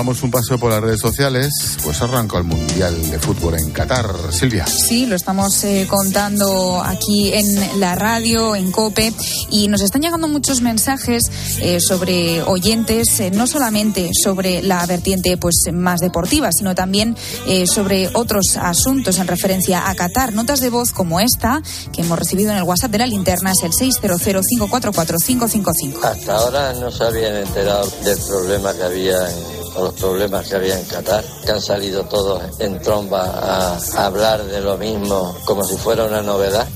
Damos 0.00 0.22
un 0.22 0.30
paseo 0.30 0.58
por 0.58 0.70
las 0.70 0.80
redes 0.80 0.98
sociales, 0.98 1.52
pues 1.84 2.00
arranca 2.00 2.38
el 2.38 2.44
Mundial 2.44 3.10
de 3.10 3.18
Fútbol 3.18 3.58
en 3.58 3.70
Qatar. 3.70 4.32
Silvia. 4.32 4.66
Sí, 4.66 5.04
lo 5.04 5.14
estamos 5.14 5.62
eh, 5.64 5.86
contando 5.86 6.82
aquí 6.82 7.34
en 7.34 7.78
la 7.78 7.94
radio, 7.96 8.56
en 8.56 8.72
COPE, 8.72 9.12
y 9.50 9.68
nos 9.68 9.82
están 9.82 10.00
llegando 10.00 10.26
muchos 10.26 10.62
mensajes 10.62 11.24
eh, 11.60 11.80
sobre 11.80 12.42
oyentes, 12.44 13.20
eh, 13.20 13.30
no 13.30 13.46
solamente 13.46 14.08
sobre 14.24 14.62
la 14.62 14.86
vertiente 14.86 15.36
pues 15.36 15.64
más 15.70 16.00
deportiva, 16.00 16.50
sino 16.50 16.74
también 16.74 17.14
eh, 17.46 17.66
sobre 17.66 18.08
otros 18.14 18.56
asuntos 18.56 19.18
en 19.18 19.26
referencia 19.26 19.90
a 19.90 19.94
Qatar. 19.94 20.32
Notas 20.32 20.60
de 20.60 20.70
voz 20.70 20.92
como 20.92 21.20
esta, 21.20 21.60
que 21.92 22.00
hemos 22.00 22.18
recibido 22.18 22.52
en 22.52 22.56
el 22.56 22.62
WhatsApp 22.62 22.92
de 22.92 22.98
la 22.98 23.06
linterna, 23.06 23.52
es 23.52 23.62
el 23.64 23.72
600-544-555. 23.72 26.04
Hasta 26.04 26.36
ahora 26.36 26.72
no 26.72 26.90
se 26.90 27.04
habían 27.04 27.36
enterado 27.36 27.86
del 28.02 28.16
problema 28.16 28.72
que 28.72 28.82
había 28.82 29.28
en 29.28 29.59
o 29.74 29.84
los 29.84 29.94
problemas 29.94 30.48
que 30.48 30.56
había 30.56 30.78
en 30.78 30.86
Qatar, 30.86 31.24
que 31.44 31.50
han 31.50 31.60
salido 31.60 32.04
todos 32.04 32.42
en 32.58 32.80
tromba 32.80 33.24
a, 33.24 33.78
a 33.96 34.06
hablar 34.06 34.44
de 34.44 34.60
lo 34.60 34.76
mismo 34.76 35.36
como 35.44 35.64
si 35.64 35.76
fuera 35.76 36.04
una 36.04 36.22
novedad. 36.22 36.66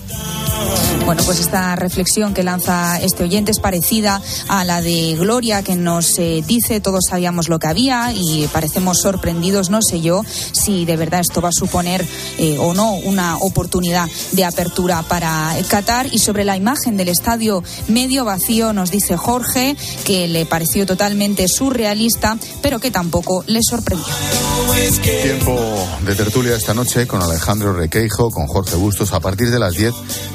Bueno, 1.04 1.22
pues 1.24 1.38
esta 1.38 1.76
reflexión 1.76 2.32
que 2.32 2.42
lanza 2.42 2.98
este 2.98 3.24
oyente 3.24 3.50
es 3.50 3.60
parecida 3.60 4.22
a 4.48 4.64
la 4.64 4.80
de 4.80 5.14
Gloria, 5.18 5.62
que 5.62 5.76
nos 5.76 6.18
eh, 6.18 6.42
dice 6.46 6.80
todos 6.80 7.04
sabíamos 7.10 7.50
lo 7.50 7.58
que 7.58 7.66
había 7.66 8.12
y 8.14 8.48
parecemos 8.48 9.00
sorprendidos, 9.00 9.68
no 9.68 9.80
sé 9.82 10.00
yo, 10.00 10.22
si 10.52 10.86
de 10.86 10.96
verdad 10.96 11.20
esto 11.20 11.42
va 11.42 11.50
a 11.50 11.52
suponer 11.52 12.06
eh, 12.38 12.56
o 12.58 12.72
no 12.72 12.94
una 12.94 13.36
oportunidad 13.36 14.08
de 14.32 14.44
apertura 14.44 15.02
para 15.02 15.54
Qatar. 15.68 16.08
Y 16.10 16.20
sobre 16.20 16.44
la 16.44 16.56
imagen 16.56 16.96
del 16.96 17.08
estadio 17.08 17.62
medio 17.88 18.24
vacío, 18.24 18.72
nos 18.72 18.90
dice 18.90 19.16
Jorge 19.16 19.76
que 20.04 20.26
le 20.26 20.46
pareció 20.46 20.86
totalmente 20.86 21.48
surrealista, 21.48 22.38
pero 22.62 22.80
que 22.80 22.90
tampoco 22.90 23.44
le 23.46 23.60
sorprendió. 23.62 24.06
Tiempo 25.22 25.88
de 26.04 26.14
tertulia 26.14 26.56
esta 26.56 26.74
noche 26.74 27.06
con 27.06 27.22
Alejandro 27.22 27.72
Requeijo, 27.72 28.30
con 28.30 28.46
Jorge 28.46 28.76
Bustos, 28.76 29.12
a 29.12 29.20
partir 29.20 29.50
de 29.50 29.58
las 29.58 29.74
10, 29.74 29.94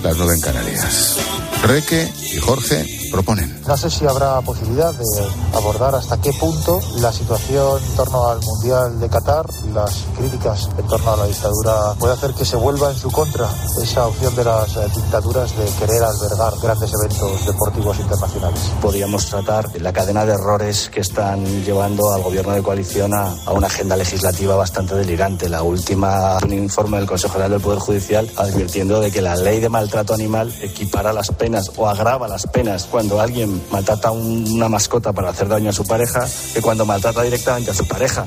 las 0.10 0.18
9 0.18 0.34
en 0.34 0.42
Canarias. 0.42 1.49
Reque 1.64 2.10
y 2.34 2.40
Jorge 2.40 2.86
proponen. 3.12 3.62
No 3.68 3.76
sé 3.76 3.90
si 3.90 4.06
habrá 4.06 4.40
posibilidad 4.42 4.94
de 4.94 5.06
abordar 5.54 5.94
hasta 5.96 6.20
qué 6.22 6.32
punto 6.34 6.80
la 6.98 7.12
situación 7.12 7.82
en 7.84 7.96
torno 7.96 8.30
al 8.30 8.40
Mundial 8.42 9.00
de 9.00 9.10
Qatar, 9.10 9.46
las 9.74 10.06
críticas 10.18 10.70
en 10.78 10.88
torno 10.88 11.14
a 11.14 11.18
la 11.18 11.26
dictadura, 11.26 11.94
puede 12.00 12.14
hacer 12.14 12.34
que 12.34 12.46
se 12.46 12.56
vuelva 12.56 12.92
en 12.92 12.98
su 12.98 13.12
contra 13.12 13.50
esa 13.82 14.08
opción 14.08 14.36
de 14.36 14.44
las 14.46 14.76
eh, 14.78 14.88
dictaduras 14.96 15.58
de 15.58 15.66
querer 15.80 16.04
albergar 16.04 16.54
grandes 16.62 16.92
eventos 16.94 17.46
deportivos 17.46 18.00
internacionales. 18.00 18.60
Podríamos 18.82 19.26
tratar 19.26 19.70
la 19.82 19.92
cadena 19.92 20.26
de 20.26 20.34
errores 20.34 20.90
que 20.90 21.02
están 21.02 21.44
llevando 21.64 22.14
al 22.14 22.24
gobierno 22.24 22.54
de 22.54 22.64
coalición 22.64 23.14
a, 23.14 23.36
a 23.46 23.52
una 23.52 23.68
agenda 23.68 23.98
legislativa 23.98 24.56
bastante 24.56 24.96
delirante. 24.96 25.50
La 25.50 25.64
última, 25.64 26.38
un 26.44 26.54
informe 26.54 26.98
del 26.98 27.08
Consejo 27.08 27.34
General 27.34 27.52
del 27.52 27.62
Poder 27.62 27.80
Judicial 27.80 28.30
advirtiendo 28.38 29.02
de 29.02 29.12
que 29.12 29.22
la 29.22 29.36
ley 29.36 29.60
de 29.60 29.70
maltrato 29.70 30.14
animal 30.14 30.54
equipara 30.62 31.12
las 31.12 31.30
penas 31.30 31.49
o 31.76 31.88
agrava 31.88 32.28
las 32.28 32.48
penas 32.48 32.86
cuando 32.90 33.20
alguien 33.22 33.62
maltrata 33.72 34.08
a 34.10 34.12
un- 34.12 34.50
una 34.52 34.68
mascota 34.70 35.14
para 35.14 35.30
hacer 35.30 35.48
daño 35.48 35.70
a 35.70 35.74
su 35.74 35.86
pareja 35.86 36.28
que 36.54 36.62
cuando 36.62 36.86
maltrata 36.86 37.22
directamente 37.24 37.72
a 37.72 37.74
su 37.74 37.88
pareja. 37.88 38.26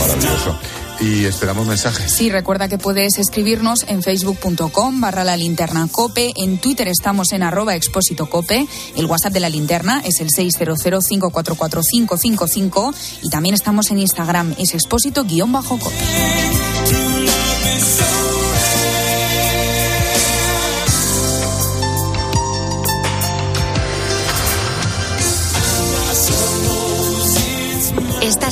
Maravilloso. 0.00 0.58
Y 1.00 1.24
esperamos 1.24 1.66
mensajes. 1.66 2.12
Sí, 2.12 2.28
recuerda 2.28 2.68
que 2.68 2.76
puedes 2.76 3.16
escribirnos 3.16 3.86
en 3.88 4.02
facebook.com 4.02 5.00
barra 5.00 5.24
la 5.24 5.38
linterna 5.38 5.88
cope, 5.90 6.30
en 6.36 6.58
Twitter 6.58 6.88
estamos 6.88 7.32
en 7.32 7.42
arroba 7.42 7.74
expósito 7.74 8.28
cope, 8.28 8.66
el 8.96 9.06
WhatsApp 9.06 9.32
de 9.32 9.40
la 9.40 9.48
linterna 9.48 10.02
es 10.04 10.20
el 10.20 10.28
600544555 10.28 12.92
y 13.22 13.30
también 13.30 13.54
estamos 13.54 13.90
en 13.90 13.98
Instagram, 14.00 14.54
es 14.58 14.74
expósito 14.74 15.24
guion 15.24 15.50
bajo 15.52 15.78
cope. 15.78 15.96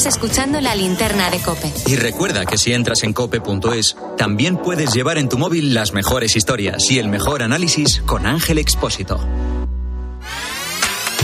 Escuchando 0.08 0.60
la 0.60 0.74
linterna 0.74 1.30
de 1.30 1.38
Cope. 1.38 1.72
Y 1.86 1.96
recuerda 1.96 2.46
que 2.46 2.58
si 2.58 2.72
entras 2.72 3.02
en 3.02 3.12
cope.es, 3.12 3.96
también 4.16 4.56
puedes 4.56 4.92
llevar 4.92 5.18
en 5.18 5.28
tu 5.28 5.38
móvil 5.38 5.74
las 5.74 5.92
mejores 5.92 6.34
historias 6.34 6.90
y 6.90 6.98
el 6.98 7.08
mejor 7.08 7.42
análisis 7.42 8.02
con 8.06 8.26
Ángel 8.26 8.58
Expósito. 8.58 9.20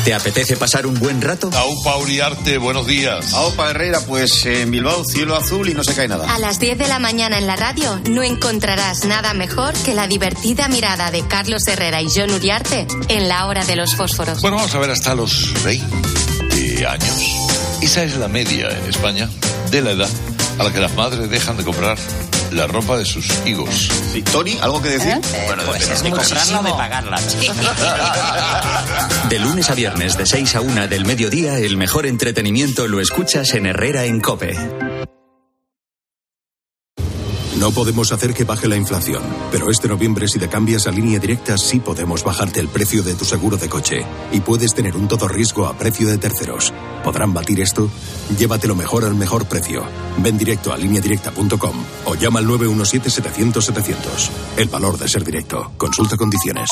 ¿Te 0.04 0.12
apetece 0.12 0.58
pasar 0.58 0.86
un 0.86 1.00
buen 1.00 1.22
rato? 1.22 1.48
Aupa 1.54 1.96
Uriarte, 1.96 2.58
buenos 2.58 2.86
días. 2.86 3.32
Aupa 3.32 3.70
Herrera, 3.70 4.00
pues 4.06 4.44
en 4.44 4.70
Bilbao 4.70 5.02
cielo 5.02 5.34
azul 5.34 5.66
y 5.70 5.72
no 5.72 5.82
se 5.82 5.94
cae 5.94 6.08
nada. 6.08 6.32
A 6.34 6.38
las 6.38 6.60
10 6.60 6.76
de 6.76 6.88
la 6.88 6.98
mañana 6.98 7.38
en 7.38 7.46
la 7.46 7.56
radio 7.56 7.98
no 8.10 8.22
encontrarás 8.22 9.06
nada 9.06 9.32
mejor 9.32 9.72
que 9.82 9.94
la 9.94 10.06
divertida 10.06 10.68
mirada 10.68 11.10
de 11.10 11.26
Carlos 11.26 11.66
Herrera 11.68 12.02
y 12.02 12.08
John 12.14 12.30
Uriarte 12.32 12.86
en 13.08 13.28
la 13.28 13.46
hora 13.46 13.64
de 13.64 13.76
los 13.76 13.94
fósforos. 13.94 14.42
Bueno, 14.42 14.58
vamos 14.58 14.74
a 14.74 14.78
ver 14.78 14.90
hasta 14.90 15.14
los 15.14 15.54
20 15.64 16.86
años. 16.86 17.43
Esa 17.82 18.04
es 18.04 18.16
la 18.16 18.28
media 18.28 18.68
en 18.70 18.86
España 18.88 19.28
de 19.70 19.82
la 19.82 19.92
edad 19.92 20.08
a 20.58 20.64
la 20.64 20.72
que 20.72 20.80
las 20.80 20.94
madres 20.94 21.28
dejan 21.30 21.56
de 21.56 21.64
comprar 21.64 21.98
la 22.52 22.66
ropa 22.66 22.96
de 22.96 23.04
sus 23.04 23.26
hijos. 23.46 23.88
¿Y 24.14 24.22
Tony, 24.22 24.56
algo 24.60 24.80
que 24.80 24.90
decir? 24.90 25.18
Bueno, 25.46 25.62
Pues 25.66 25.80
depende 25.80 25.94
es 25.94 26.02
de 26.02 26.10
comprarla 26.10 26.60
o 26.60 26.62
de 26.62 26.70
pagarla. 26.70 27.20
De 29.28 29.38
lunes 29.38 29.70
a 29.70 29.74
viernes 29.74 30.16
de 30.16 30.26
6 30.26 30.56
a 30.56 30.60
1 30.60 30.88
del 30.88 31.04
mediodía, 31.06 31.58
el 31.58 31.76
mejor 31.76 32.06
entretenimiento 32.06 32.86
lo 32.86 33.00
escuchas 33.00 33.54
en 33.54 33.66
Herrera 33.66 34.04
en 34.04 34.20
Cope. 34.20 34.54
No 37.58 37.70
podemos 37.70 38.10
hacer 38.10 38.34
que 38.34 38.42
baje 38.42 38.66
la 38.66 38.76
inflación, 38.76 39.22
pero 39.52 39.70
este 39.70 39.86
noviembre 39.86 40.26
si 40.26 40.40
te 40.40 40.48
cambias 40.48 40.88
a 40.88 40.90
línea 40.90 41.20
directa 41.20 41.56
sí 41.56 41.78
podemos 41.78 42.24
bajarte 42.24 42.58
el 42.58 42.68
precio 42.68 43.02
de 43.04 43.14
tu 43.14 43.24
seguro 43.24 43.56
de 43.56 43.68
coche 43.68 44.04
y 44.32 44.40
puedes 44.40 44.74
tener 44.74 44.96
un 44.96 45.06
todo 45.06 45.28
riesgo 45.28 45.66
a 45.66 45.78
precio 45.78 46.08
de 46.08 46.18
terceros. 46.18 46.72
¿Podrán 47.04 47.32
batir 47.32 47.60
esto? 47.60 47.88
Llévatelo 48.36 48.74
mejor 48.74 49.04
al 49.04 49.14
mejor 49.14 49.46
precio. 49.46 49.84
Ven 50.18 50.36
directo 50.36 50.72
a 50.72 50.76
lineadirecta.com 50.76 51.84
o 52.06 52.14
llama 52.16 52.40
al 52.40 52.46
917-700-700. 52.46 54.30
El 54.56 54.68
valor 54.68 54.98
de 54.98 55.08
ser 55.08 55.22
directo. 55.24 55.72
Consulta 55.76 56.16
condiciones. 56.16 56.70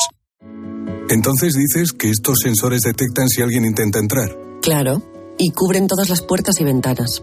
Entonces 1.09 1.55
dices 1.55 1.93
que 1.93 2.11
estos 2.11 2.39
sensores 2.43 2.81
detectan 2.81 3.29
si 3.29 3.43
alguien 3.43 3.65
intenta 3.65 4.01
entrar. 4.01 4.37
Claro, 4.63 5.03
y 5.39 5.51
cubren 5.51 5.87
todas 5.87 6.09
las 6.09 6.23
puertas 6.23 6.61
y 6.61 6.65
ventanas. 6.65 7.23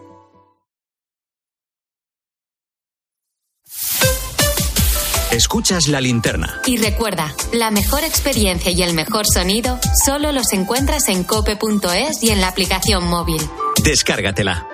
Escuchas 5.41 5.87
la 5.87 5.99
linterna. 5.99 6.61
Y 6.67 6.77
recuerda, 6.77 7.33
la 7.51 7.71
mejor 7.71 8.03
experiencia 8.03 8.69
y 8.69 8.83
el 8.83 8.93
mejor 8.93 9.25
sonido 9.25 9.79
solo 10.05 10.31
los 10.31 10.53
encuentras 10.53 11.09
en 11.09 11.23
cope.es 11.23 12.21
y 12.21 12.29
en 12.29 12.41
la 12.41 12.47
aplicación 12.47 13.07
móvil. 13.07 13.41
Descárgatela. 13.83 14.67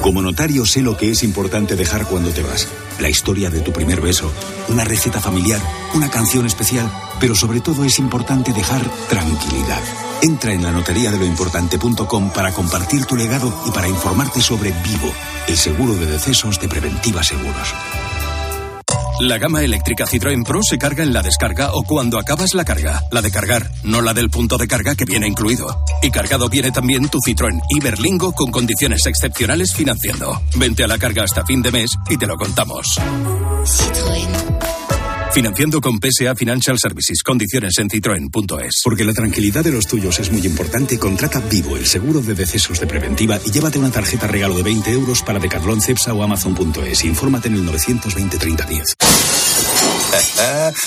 Como 0.00 0.22
notario 0.22 0.64
sé 0.64 0.80
lo 0.80 0.96
que 0.96 1.10
es 1.10 1.22
importante 1.24 1.76
dejar 1.76 2.06
cuando 2.06 2.30
te 2.30 2.42
vas. 2.42 2.66
La 3.00 3.10
historia 3.10 3.50
de 3.50 3.60
tu 3.60 3.74
primer 3.74 4.00
beso, 4.00 4.32
una 4.70 4.84
receta 4.84 5.20
familiar, 5.20 5.60
una 5.92 6.08
canción 6.08 6.46
especial, 6.46 6.90
pero 7.20 7.34
sobre 7.34 7.60
todo 7.60 7.84
es 7.84 7.98
importante 7.98 8.54
dejar 8.54 8.82
tranquilidad. 9.10 9.82
Entra 10.22 10.52
en 10.52 10.62
la 10.62 10.70
notaría 10.70 11.10
de 11.10 11.18
lo 11.18 11.24
importante.com 11.24 12.30
para 12.30 12.52
compartir 12.52 13.06
tu 13.06 13.16
legado 13.16 13.52
y 13.66 13.70
para 13.70 13.88
informarte 13.88 14.40
sobre 14.40 14.70
Vivo, 14.70 15.12
el 15.48 15.56
seguro 15.56 15.94
de 15.94 16.06
decesos 16.06 16.60
de 16.60 16.68
Preventiva 16.68 17.22
Seguros. 17.22 17.74
La 19.20 19.36
gama 19.36 19.62
eléctrica 19.62 20.06
Citroën 20.06 20.44
Pro 20.44 20.60
se 20.62 20.78
carga 20.78 21.02
en 21.02 21.12
la 21.12 21.22
descarga 21.22 21.72
o 21.74 21.82
cuando 21.82 22.18
acabas 22.18 22.54
la 22.54 22.64
carga. 22.64 23.02
La 23.10 23.20
de 23.20 23.30
cargar, 23.30 23.70
no 23.82 24.00
la 24.00 24.14
del 24.14 24.30
punto 24.30 24.56
de 24.56 24.66
carga 24.66 24.94
que 24.94 25.04
viene 25.04 25.26
incluido. 25.26 25.84
Y 26.02 26.10
cargado 26.10 26.48
viene 26.48 26.70
también 26.70 27.08
tu 27.08 27.18
Citroën 27.18 27.60
Iberlingo 27.68 28.32
con 28.32 28.50
condiciones 28.50 29.04
excepcionales 29.06 29.74
financiando. 29.74 30.40
Vente 30.56 30.84
a 30.84 30.88
la 30.88 30.96
carga 30.96 31.24
hasta 31.24 31.44
fin 31.44 31.60
de 31.60 31.70
mes 31.70 31.90
y 32.08 32.16
te 32.16 32.26
lo 32.26 32.36
contamos. 32.36 32.98
Citroën. 33.64 34.59
Financiando 35.32 35.80
con 35.80 36.00
PSA 36.00 36.34
Financial 36.34 36.76
Services. 36.76 37.22
Condiciones 37.22 37.78
en 37.78 37.88
citroen.es. 37.88 38.80
Porque 38.82 39.04
la 39.04 39.12
tranquilidad 39.12 39.62
de 39.62 39.70
los 39.70 39.86
tuyos 39.86 40.18
es 40.18 40.32
muy 40.32 40.44
importante, 40.44 40.98
contrata 40.98 41.40
Vivo, 41.40 41.76
el 41.76 41.86
seguro 41.86 42.20
de 42.20 42.34
decesos 42.34 42.80
de 42.80 42.86
preventiva, 42.86 43.38
y 43.44 43.52
llévate 43.52 43.78
una 43.78 43.90
tarjeta 43.90 44.26
regalo 44.26 44.56
de 44.56 44.64
20 44.64 44.90
euros 44.90 45.22
para 45.22 45.38
Decathlon, 45.38 45.80
Cepsa 45.80 46.12
o 46.14 46.22
Amazon.es. 46.22 47.04
Infórmate 47.04 47.48
en 47.48 47.54
el 47.54 47.64
920 47.64 48.38
3010. 48.38 49.39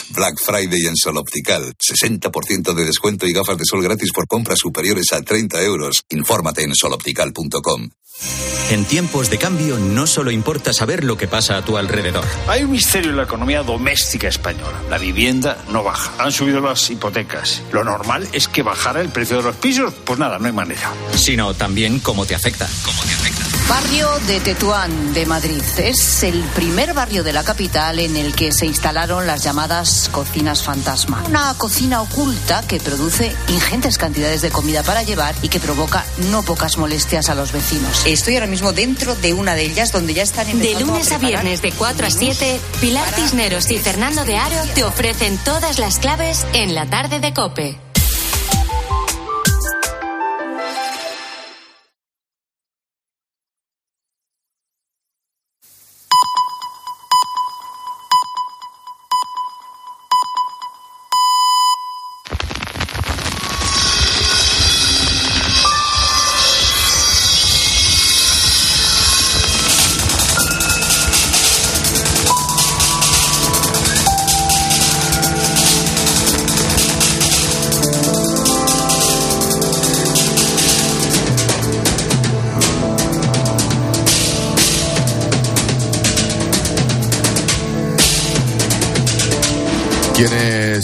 Black 0.09 0.39
Friday 0.39 0.85
en 0.85 0.95
Sol 0.95 1.17
Optical. 1.17 1.73
60% 1.77 2.73
de 2.73 2.85
descuento 2.85 3.27
y 3.27 3.33
gafas 3.33 3.57
de 3.57 3.65
sol 3.65 3.83
gratis 3.83 4.11
por 4.13 4.27
compras 4.27 4.59
superiores 4.59 5.11
a 5.11 5.21
30 5.21 5.61
euros. 5.63 6.03
Infórmate 6.09 6.63
en 6.63 6.75
soloptical.com. 6.75 7.89
En 8.69 8.85
tiempos 8.85 9.29
de 9.29 9.37
cambio 9.37 9.77
no 9.77 10.07
solo 10.07 10.31
importa 10.31 10.73
saber 10.73 11.03
lo 11.03 11.17
que 11.17 11.27
pasa 11.27 11.57
a 11.57 11.65
tu 11.65 11.77
alrededor. 11.77 12.23
Hay 12.47 12.63
un 12.63 12.71
misterio 12.71 13.11
en 13.11 13.17
la 13.17 13.23
economía 13.23 13.61
doméstica 13.61 14.27
española. 14.27 14.81
La 14.89 14.97
vivienda 14.97 15.57
no 15.69 15.83
baja. 15.83 16.13
Han 16.23 16.31
subido 16.31 16.61
las 16.61 16.89
hipotecas. 16.89 17.61
Lo 17.71 17.83
normal 17.83 18.27
es 18.31 18.47
que 18.47 18.63
bajara 18.63 19.01
el 19.01 19.09
precio 19.09 19.37
de 19.37 19.43
los 19.43 19.55
pisos. 19.57 19.93
Pues 20.05 20.17
nada, 20.17 20.39
no 20.39 20.45
hay 20.45 20.53
manera. 20.53 20.91
Sino 21.15 21.53
también 21.53 21.99
cómo 21.99 22.25
te 22.25 22.35
afecta. 22.35 22.67
¿Cómo 22.85 23.01
te 23.03 23.13
afecta? 23.13 23.43
Barrio 23.67 24.09
de 24.27 24.39
Tetuán 24.39 25.13
de 25.13 25.25
Madrid. 25.25 25.61
Es 25.77 26.23
el 26.23 26.41
primer 26.55 26.93
barrio 26.93 27.23
de 27.23 27.33
la 27.33 27.43
capital 27.43 27.99
en 27.99 28.15
el 28.15 28.35
que 28.35 28.51
se 28.51 28.65
instalaron 28.83 29.25
las 29.25 29.41
llamadas 29.41 30.09
cocinas 30.11 30.61
fantasma. 30.61 31.23
Una 31.29 31.53
cocina 31.57 32.01
oculta 32.01 32.63
que 32.67 32.81
produce 32.81 33.33
ingentes 33.47 33.97
cantidades 33.97 34.41
de 34.41 34.49
comida 34.49 34.83
para 34.83 35.03
llevar 35.03 35.33
y 35.41 35.47
que 35.47 35.61
provoca 35.61 36.03
no 36.29 36.43
pocas 36.43 36.77
molestias 36.77 37.29
a 37.29 37.35
los 37.35 37.53
vecinos. 37.53 38.05
Estoy 38.05 38.33
ahora 38.33 38.47
mismo 38.47 38.73
dentro 38.73 39.15
de 39.15 39.33
una 39.33 39.55
de 39.55 39.63
ellas 39.63 39.93
donde 39.93 40.13
ya 40.13 40.23
están 40.23 40.59
De 40.59 40.77
lunes 40.81 41.13
a 41.13 41.17
viernes 41.17 41.61
de 41.61 41.71
4 41.71 42.07
a 42.07 42.09
7, 42.09 42.59
Pilar 42.81 43.07
Cisneros 43.13 43.71
y 43.71 43.77
Fernando 43.77 44.25
de 44.25 44.35
Aro 44.35 44.61
te 44.75 44.83
ofrecen 44.83 45.37
todas 45.37 45.79
las 45.79 45.99
claves 45.99 46.45
en 46.51 46.75
la 46.75 46.85
tarde 46.85 47.21
de 47.21 47.33
Cope. 47.33 47.82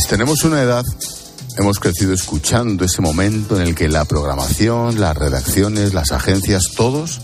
Tenemos 0.09 0.43
una 0.43 0.63
edad 0.63 0.83
hemos 1.55 1.79
crecido 1.79 2.13
escuchando 2.13 2.83
ese 2.83 2.99
momento 2.99 3.55
en 3.55 3.67
el 3.67 3.75
que 3.75 3.87
la 3.87 4.05
programación, 4.05 4.99
las 4.99 5.15
redacciones, 5.15 5.93
las 5.93 6.11
agencias, 6.11 6.63
todos 6.75 7.21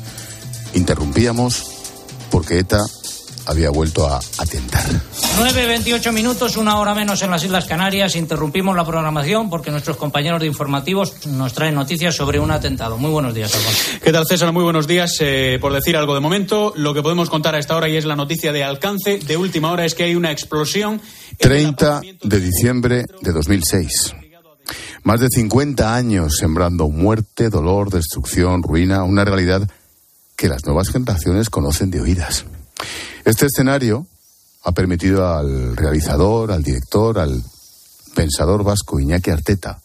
interrumpíamos 0.76 1.64
porque 2.30 2.60
ETA 2.60 2.86
había 3.48 3.72
vuelto 3.72 4.08
a 4.08 4.20
atentar. 4.38 4.86
9.28 5.36 6.14
minutos, 6.14 6.56
una 6.56 6.80
hora 6.80 6.96
menos 6.96 7.22
en 7.22 7.30
las 7.30 7.44
Islas 7.44 7.66
Canarias. 7.66 8.16
Interrumpimos 8.16 8.74
la 8.74 8.86
programación 8.86 9.50
porque 9.50 9.70
nuestros 9.70 9.98
compañeros 9.98 10.40
de 10.40 10.48
informativos 10.48 11.28
nos 11.28 11.52
traen 11.52 11.76
noticias 11.76 12.16
sobre 12.16 12.40
un 12.40 12.52
atentado. 12.52 12.98
Muy 12.98 13.12
buenos 13.12 13.34
días, 13.34 13.54
Alfonso. 13.54 14.00
¿Qué 14.02 14.14
tal, 14.14 14.26
César? 14.26 14.54
Muy 14.54 14.64
buenos 14.64 14.88
días. 14.88 15.18
Eh, 15.20 15.58
por 15.60 15.74
decir 15.74 15.98
algo 15.98 16.14
de 16.14 16.22
momento, 16.22 16.72
lo 16.78 16.94
que 16.94 17.02
podemos 17.02 17.30
contar 17.30 17.54
a 17.54 17.60
esta 17.60 17.76
hora 17.76 17.90
y 17.90 17.98
es 17.98 18.06
la 18.06 18.16
noticia 18.16 18.54
de 18.54 18.64
alcance 18.64 19.18
de 19.18 19.36
última 19.36 19.72
hora 19.72 19.84
es 19.84 19.94
que 19.94 20.04
hay 20.04 20.16
una 20.16 20.32
explosión. 20.32 21.02
30 21.38 22.02
de 22.24 22.40
diciembre 22.40 23.04
de 23.22 23.32
2006. 23.34 24.16
Más 25.04 25.20
de 25.20 25.28
50 25.30 25.94
años 25.94 26.38
sembrando 26.40 26.88
muerte, 26.88 27.50
dolor, 27.50 27.90
destrucción, 27.90 28.64
ruina, 28.64 29.04
una 29.04 29.26
realidad 29.26 29.70
que 30.38 30.48
las 30.48 30.66
nuevas 30.66 30.90
generaciones 30.90 31.50
conocen 31.50 31.92
de 31.92 32.00
oídas. 32.00 32.46
Este 33.26 33.48
escenario 33.48 34.08
ha 34.66 34.72
permitido 34.72 35.28
al 35.28 35.78
realizador, 35.78 36.52
al 36.52 36.64
director, 36.64 37.20
al 37.20 37.42
pensador 38.14 38.64
vasco 38.64 39.00
Iñaki 39.00 39.32
Arteta 39.32 39.80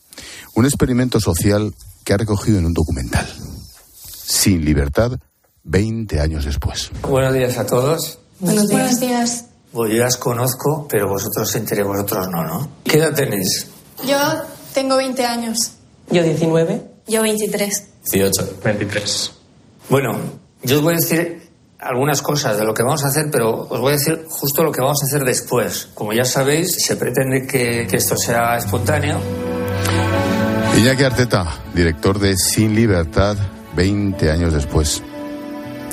un 0.55 0.65
experimento 0.65 1.21
social 1.21 1.75
que 2.05 2.13
ha 2.13 2.17
recogido 2.17 2.59
en 2.59 2.67
un 2.67 2.75
documental. 2.75 3.27
Sin 4.03 4.65
libertad, 4.65 5.13
20 5.65 6.21
años 6.21 6.45
después. 6.45 6.91
Buenos 7.03 7.35
días 7.35 7.59
a 7.59 7.67
todos. 7.67 8.19
Buenos 8.39 8.69
días. 8.69 9.01
días. 9.01 9.45
Pues 9.73 9.93
yo 9.93 9.99
las 9.99 10.17
conozco, 10.17 10.87
pero 10.89 11.09
vosotros 11.09 11.55
entre 11.55 11.83
vosotros 11.85 12.27
no, 12.29 12.43
¿no? 12.45 12.71
¿Qué 12.85 12.99
edad 12.99 13.15
tenéis? 13.15 13.67
Yo 14.07 14.19
tengo 14.75 14.97
20 14.97 15.25
años. 15.25 15.73
Yo 16.11 16.23
19. 16.23 16.83
Yo 17.07 17.23
23. 17.23 17.87
18. 18.11 18.59
23. 18.65 19.33
Bueno, 19.89 20.19
yo 20.63 20.79
os 20.79 20.83
voy 20.83 20.95
a 20.95 20.97
decir 20.97 21.50
algunas 21.83 22.21
cosas 22.23 22.59
de 22.59 22.65
lo 22.65 22.75
que 22.75 22.83
vamos 22.83 23.05
a 23.05 23.09
hacer, 23.09 23.29
pero 23.31 23.67
os 23.69 23.81
voy 23.81 23.91
a 23.91 23.97
decir 23.97 24.25
justo 24.29 24.63
lo 24.63 24.73
que 24.73 24.81
vamos 24.81 24.99
a 25.03 25.07
hacer 25.07 25.25
después. 25.25 25.89
Como 25.95 26.13
ya 26.13 26.25
sabéis, 26.25 26.77
se 26.85 26.97
pretende 26.97 27.47
que, 27.47 27.87
que 27.89 27.97
esto 27.97 28.17
sea 28.17 28.57
espontáneo. 28.57 29.21
Iñaki 30.77 31.05
Arteta, 31.05 31.47
director 31.75 32.19
de 32.19 32.37
Sin 32.37 32.75
Libertad, 32.75 33.37
20 33.77 34.31
años 34.31 34.53
después. 34.53 35.03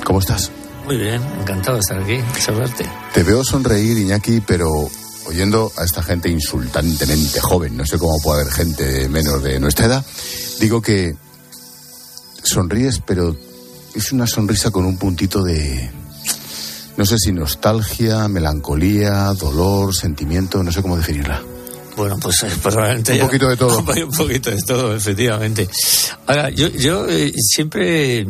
¿Cómo 0.04 0.20
estás? 0.20 0.50
Muy 0.84 0.96
bien, 0.96 1.20
encantado 1.40 1.76
de 1.76 1.80
estar 1.80 1.98
aquí, 1.98 2.18
saludarte. 2.38 2.84
Te 3.12 3.22
veo 3.22 3.44
sonreír, 3.44 3.98
Iñaki, 3.98 4.40
pero 4.40 4.88
oyendo 5.26 5.70
a 5.76 5.84
esta 5.84 6.02
gente 6.02 6.30
insultantemente 6.30 7.40
joven, 7.40 7.76
no 7.76 7.84
sé 7.84 7.98
cómo 7.98 8.18
puede 8.22 8.42
haber 8.42 8.52
gente 8.54 9.08
menos 9.08 9.42
de 9.42 9.60
nuestra 9.60 9.86
edad, 9.86 10.04
digo 10.60 10.80
que 10.80 11.14
sonríes, 12.42 13.00
pero 13.00 13.36
es 13.94 14.12
una 14.12 14.26
sonrisa 14.26 14.70
con 14.70 14.84
un 14.84 14.96
puntito 14.96 15.42
de, 15.42 15.90
no 16.96 17.04
sé 17.04 17.18
si 17.18 17.32
nostalgia, 17.32 18.28
melancolía, 18.28 19.32
dolor, 19.34 19.94
sentimiento, 19.94 20.62
no 20.62 20.72
sé 20.72 20.82
cómo 20.82 20.96
definirla. 20.96 21.42
Bueno, 21.96 22.16
pues 22.20 22.42
eh, 22.44 22.50
probablemente... 22.62 23.12
Un 23.12 23.18
ya- 23.18 23.24
poquito 23.26 23.48
de 23.48 23.56
todo. 23.56 23.78
Un 24.06 24.10
poquito 24.16 24.50
de 24.50 24.62
todo, 24.62 24.94
efectivamente. 24.94 25.68
Ahora, 26.26 26.48
yo, 26.50 26.68
yo 26.68 27.08
eh, 27.08 27.32
siempre 27.36 28.18
eh, 28.20 28.26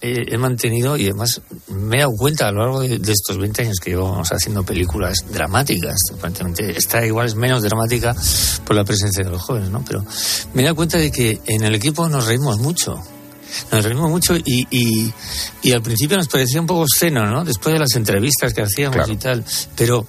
he 0.00 0.36
mantenido, 0.38 0.96
y 0.96 1.04
además 1.04 1.40
me 1.68 1.98
he 1.98 2.00
dado 2.00 2.10
cuenta 2.16 2.48
a 2.48 2.50
lo 2.52 2.62
largo 2.62 2.80
de, 2.80 2.98
de 2.98 3.12
estos 3.12 3.38
20 3.38 3.62
años 3.62 3.76
que 3.80 3.90
llevamos 3.90 4.28
haciendo 4.32 4.64
películas 4.64 5.18
dramáticas, 5.32 5.96
esta 6.58 7.06
igual 7.06 7.28
es 7.28 7.36
menos 7.36 7.62
dramática 7.62 8.16
por 8.66 8.74
la 8.74 8.82
presencia 8.84 9.22
de 9.22 9.30
los 9.30 9.40
jóvenes, 9.40 9.70
¿no? 9.70 9.84
Pero 9.86 10.04
me 10.54 10.62
he 10.62 10.64
dado 10.64 10.74
cuenta 10.74 10.98
de 10.98 11.12
que 11.12 11.40
en 11.46 11.62
el 11.62 11.76
equipo 11.76 12.08
nos 12.08 12.26
reímos 12.26 12.58
mucho. 12.58 13.00
Nos 13.70 13.84
reímos 13.84 14.10
mucho 14.10 14.36
y, 14.36 14.66
y, 14.70 15.12
y 15.62 15.72
al 15.72 15.82
principio 15.82 16.16
nos 16.16 16.28
parecía 16.28 16.60
un 16.60 16.66
poco 16.66 16.80
obsceno, 16.82 17.26
¿no? 17.26 17.44
Después 17.44 17.72
de 17.74 17.78
las 17.80 17.94
entrevistas 17.94 18.52
que 18.54 18.62
hacíamos 18.62 19.08
y 19.08 19.16
tal. 19.16 19.44
Pero 19.76 20.06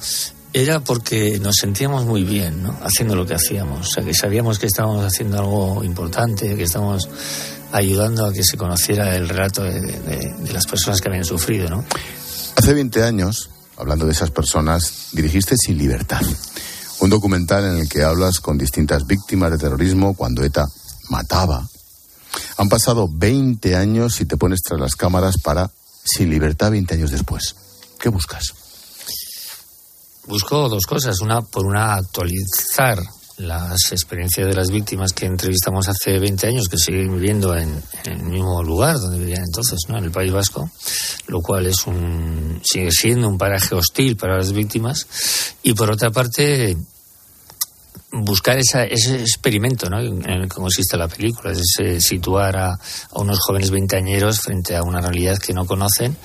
era 0.54 0.80
porque 0.82 1.40
nos 1.40 1.56
sentíamos 1.56 2.06
muy 2.06 2.24
bien, 2.24 2.64
¿no? 2.64 2.78
Haciendo 2.84 3.16
lo 3.16 3.26
que 3.26 3.34
hacíamos. 3.34 3.88
O 3.88 3.92
sea, 3.92 4.04
que 4.04 4.14
sabíamos 4.14 4.60
que 4.60 4.68
estábamos 4.68 5.04
haciendo 5.04 5.40
algo 5.40 5.84
importante, 5.84 6.56
que 6.56 6.64
estábamos 6.64 7.10
ayudando 7.72 8.26
a 8.28 8.32
que 8.34 8.44
se 8.44 8.56
conociera 8.56 9.16
el 9.16 9.28
relato 9.30 9.64
de, 9.64 9.82
de- 9.82 10.34
de 10.40 10.54
las 10.54 10.66
personas 10.68 11.02
que 11.02 11.10
habían 11.10 11.26
sufrido, 11.26 11.70
¿no? 11.70 11.84
Hace 12.56 12.74
20 12.74 13.04
años, 13.04 13.50
hablando 13.78 14.06
de 14.06 14.12
esas 14.12 14.30
personas, 14.30 15.08
dirigiste 15.14 15.56
Sin 15.58 15.78
Libertad, 15.80 16.22
un 17.00 17.10
documental 17.10 17.66
en 17.66 17.80
el 17.80 17.90
que 17.90 18.04
hablas 18.04 18.40
con 18.40 18.60
distintas 18.60 19.08
víctimas 19.08 19.50
de 19.52 19.58
terrorismo 19.58 20.14
cuando 20.14 20.44
ETA 20.44 20.68
mataba. 21.10 21.68
Han 22.58 22.70
pasado 22.70 23.08
20 23.12 23.76
años 23.76 24.22
y 24.22 24.26
te 24.26 24.38
pones 24.38 24.62
tras 24.62 24.80
las 24.80 24.96
cámaras 24.96 25.38
para 25.38 25.70
Sin 26.04 26.30
Libertad 26.30 26.72
20 26.72 26.94
años 26.94 27.12
después. 27.12 27.56
¿Qué 28.00 28.10
buscas? 28.10 28.54
Busco 30.26 30.70
dos 30.70 30.86
cosas. 30.86 31.20
Una, 31.20 31.42
por 31.42 31.66
una, 31.66 31.96
actualizar 31.96 33.00
las 33.38 33.92
experiencias 33.92 34.48
de 34.48 34.54
las 34.54 34.70
víctimas 34.70 35.12
que 35.12 35.26
entrevistamos 35.26 35.88
hace 35.90 36.20
20 36.20 36.48
años, 36.48 36.68
que 36.70 36.78
siguen 36.78 37.16
viviendo 37.16 37.56
en, 37.56 37.82
el 38.06 38.24
mismo 38.24 38.62
lugar 38.64 39.00
donde 39.00 39.20
vivían 39.20 39.44
entonces, 39.44 39.80
¿no? 39.90 39.98
en 39.98 40.06
el 40.06 40.12
País 40.12 40.32
Vasco, 40.32 40.70
lo 41.28 41.42
cual 41.42 41.66
es 41.66 41.88
un, 41.88 42.62
sigue 42.64 42.92
siendo 42.92 43.28
un 43.28 43.38
paraje 43.38 43.76
hostil 43.76 44.16
para 44.16 44.38
las 44.38 44.54
víctimas. 44.54 45.08
Y 45.64 45.74
por 45.74 45.92
otra 45.92 46.12
parte, 46.12 46.78
buscar 48.14 48.58
esa, 48.60 48.84
ese 48.84 49.20
experimento 49.20 49.90
¿no? 49.90 50.00
en 50.00 50.30
el 50.30 50.44
que 50.44 50.56
consiste 50.56 50.98
la 50.98 51.08
película, 51.08 51.52
es 51.52 51.62
ese 51.62 52.00
situar 52.00 52.56
a, 52.58 52.80
unos 53.14 53.40
jóvenes 53.40 53.72
veinteañeros 53.72 54.40
frente 54.40 54.76
a 54.76 54.84
una 54.84 55.02
realidad 55.02 55.38
que 55.40 55.54
no 55.54 55.66
conocen 55.66 56.16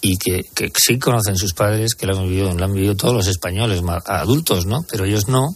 y 0.00 0.16
que, 0.16 0.46
sí 0.78 0.98
conocen 0.98 1.36
sus 1.36 1.52
padres, 1.52 1.94
que 1.94 2.06
lo 2.06 2.16
han 2.16 2.28
vivido, 2.28 2.52
lo 2.54 2.64
han 2.64 2.72
vivido 2.72 2.96
todos 2.96 3.14
los 3.14 3.26
españoles, 3.26 3.82
adultos, 4.06 4.64
¿no? 4.64 4.82
Pero 4.90 5.04
ellos 5.04 5.28
no, 5.28 5.48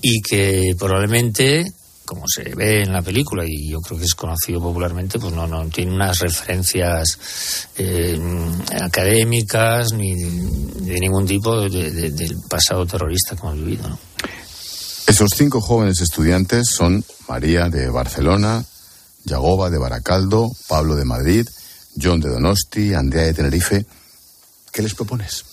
y 0.00 0.20
que 0.20 0.74
probablemente 0.78 1.64
como 2.04 2.24
se 2.28 2.54
ve 2.54 2.82
en 2.82 2.92
la 2.92 3.00
película 3.00 3.42
y 3.46 3.70
yo 3.70 3.80
creo 3.80 3.98
que 3.98 4.04
es 4.04 4.14
conocido 4.14 4.60
popularmente, 4.60 5.18
pues 5.18 5.32
no, 5.32 5.46
no 5.46 5.66
tiene 5.68 5.94
unas 5.94 6.18
referencias 6.18 7.68
eh, 7.78 8.20
académicas 8.82 9.92
ni 9.94 10.14
de 10.14 11.00
ningún 11.00 11.24
tipo 11.24 11.62
del 11.62 12.36
pasado 12.50 12.84
terrorista 12.84 13.34
que 13.34 13.40
hemos 13.40 13.56
vivido. 13.56 13.88
¿no? 13.88 13.98
Esos 15.06 15.30
cinco 15.36 15.60
jóvenes 15.60 16.00
estudiantes 16.00 16.68
son 16.74 17.04
María 17.28 17.68
de 17.68 17.88
Barcelona, 17.88 18.64
Yagoba 19.24 19.70
de 19.70 19.78
Baracaldo, 19.78 20.50
Pablo 20.68 20.94
de 20.96 21.04
Madrid, 21.04 21.46
John 22.00 22.20
de 22.20 22.28
Donosti, 22.28 22.94
Andrea 22.94 23.24
de 23.24 23.34
Tenerife. 23.34 23.86
¿Qué 24.72 24.82
les 24.82 24.94
propones? 24.94 25.44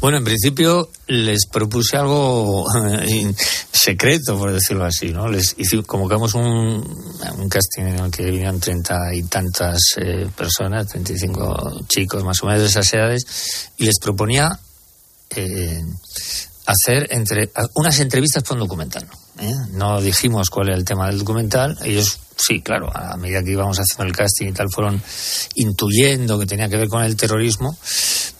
Bueno, 0.00 0.18
en 0.18 0.24
principio 0.24 0.90
les 1.06 1.46
propuse 1.46 1.96
algo 1.96 2.66
eh, 3.02 3.32
secreto, 3.70 4.36
por 4.36 4.52
decirlo 4.52 4.84
así, 4.84 5.10
¿no? 5.10 5.28
Les 5.28 5.54
convocamos 5.86 6.34
un, 6.34 6.82
casting 7.48 7.82
en 7.82 7.98
el 8.00 8.10
que 8.10 8.24
vinieron 8.24 8.58
treinta 8.58 9.14
y 9.14 9.22
tantas 9.22 9.78
eh, 9.98 10.28
personas, 10.36 10.88
treinta 10.88 11.12
y 11.12 11.18
cinco 11.18 11.84
chicos 11.86 12.24
más 12.24 12.42
o 12.42 12.46
menos 12.46 12.62
de 12.62 12.66
esas 12.66 12.92
edades, 12.92 13.22
y 13.76 13.84
les 13.84 14.00
proponía 14.00 14.58
eh, 15.30 15.84
hacer 16.66 17.08
entre, 17.10 17.50
unas 17.74 17.98
entrevistas 18.00 18.42
por 18.42 18.54
un 18.56 18.60
documental. 18.60 19.08
No 19.72 20.00
dijimos 20.00 20.50
cuál 20.50 20.68
era 20.68 20.76
el 20.76 20.84
tema 20.84 21.06
del 21.06 21.18
documental, 21.18 21.76
ellos 21.84 22.18
sí, 22.36 22.60
claro, 22.60 22.90
a 22.94 23.16
medida 23.16 23.42
que 23.42 23.52
íbamos 23.52 23.78
haciendo 23.78 24.04
el 24.04 24.16
casting 24.16 24.48
y 24.48 24.52
tal, 24.52 24.68
fueron 24.70 25.02
intuyendo 25.54 26.38
que 26.38 26.46
tenía 26.46 26.68
que 26.68 26.76
ver 26.76 26.88
con 26.88 27.02
el 27.02 27.16
terrorismo. 27.16 27.76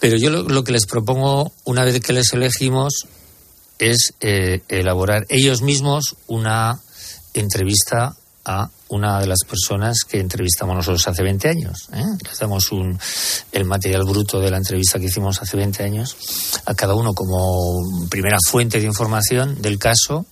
Pero 0.01 0.17
yo 0.17 0.31
lo, 0.31 0.65
que 0.65 0.73
les 0.73 0.87
propongo, 0.87 1.53
una 1.65 1.85
vez 1.85 2.01
que 2.01 2.13
les 2.13 2.33
elegimos, 2.33 3.07
es 3.79 4.15
eh, 4.21 4.63
elaborar 4.69 5.27
ellos 5.29 5.63
mismos 5.63 6.17
una 6.27 6.81
entrevista 7.35 8.17
a 8.45 8.69
una 8.89 9.21
de 9.21 9.27
las 9.27 9.41
personas 9.45 10.05
que 10.09 10.21
entrevistamos 10.21 10.77
nosotros 10.77 11.07
hace 11.09 11.23
20 11.23 11.49
años. 11.49 11.89
¿eh? 11.93 12.05
Les 12.29 12.39
damos 12.39 12.73
un, 12.73 12.99
el 13.53 13.65
material 13.65 14.05
bruto 14.05 14.41
de 14.41 14.51
la 14.51 14.59
entrevista 14.59 14.99
que 14.99 15.07
hicimos 15.07 15.41
hace 15.41 15.57
20 15.57 15.83
años 15.83 16.17
a 16.67 16.75
cada 16.75 16.95
uno 16.95 17.15
como 17.15 18.09
primera 18.11 18.39
fuente 18.51 18.81
de 18.81 18.87
información 18.87 19.63
del 19.63 19.79
caso 19.79 20.27